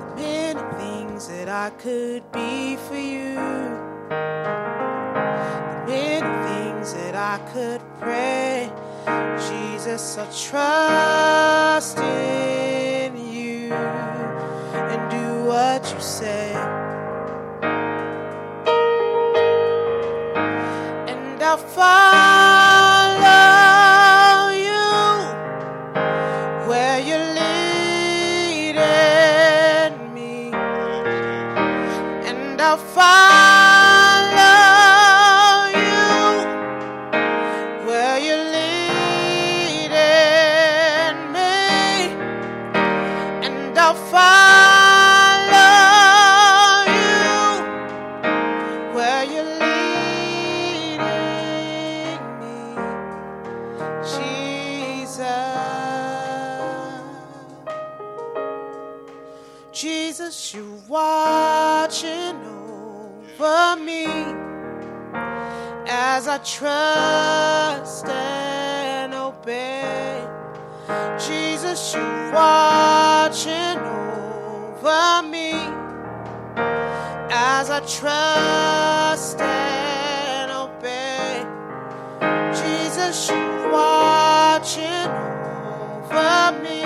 The 0.00 0.14
many 0.16 0.60
things 0.78 1.28
that 1.28 1.48
I 1.48 1.70
could 1.70 2.22
be 2.32 2.76
for 2.76 2.96
you, 2.96 3.34
the 4.08 5.84
many 5.86 6.32
things 6.48 6.94
that 6.94 7.14
I 7.14 7.38
could 7.52 7.82
pray. 8.00 8.70
Jesus, 9.48 10.18
I 10.18 10.26
trust 10.48 11.98
in 11.98 12.69
say. 16.20 16.79
Trust 66.60 68.06
and 68.06 69.14
obey. 69.14 70.22
Jesus, 71.16 71.94
you're 71.94 72.32
watching 72.32 73.78
over 73.78 75.22
me 75.26 75.52
as 77.30 77.70
I 77.70 77.80
trust 77.98 79.40
and 79.40 80.52
obey. 80.52 81.46
Jesus, 82.52 83.30
you're 83.30 83.72
watching 83.72 85.08
over 86.04 86.60
me 86.62 86.82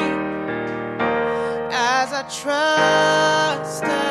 as 1.73 2.13
I 2.13 2.23
trust 2.43 4.04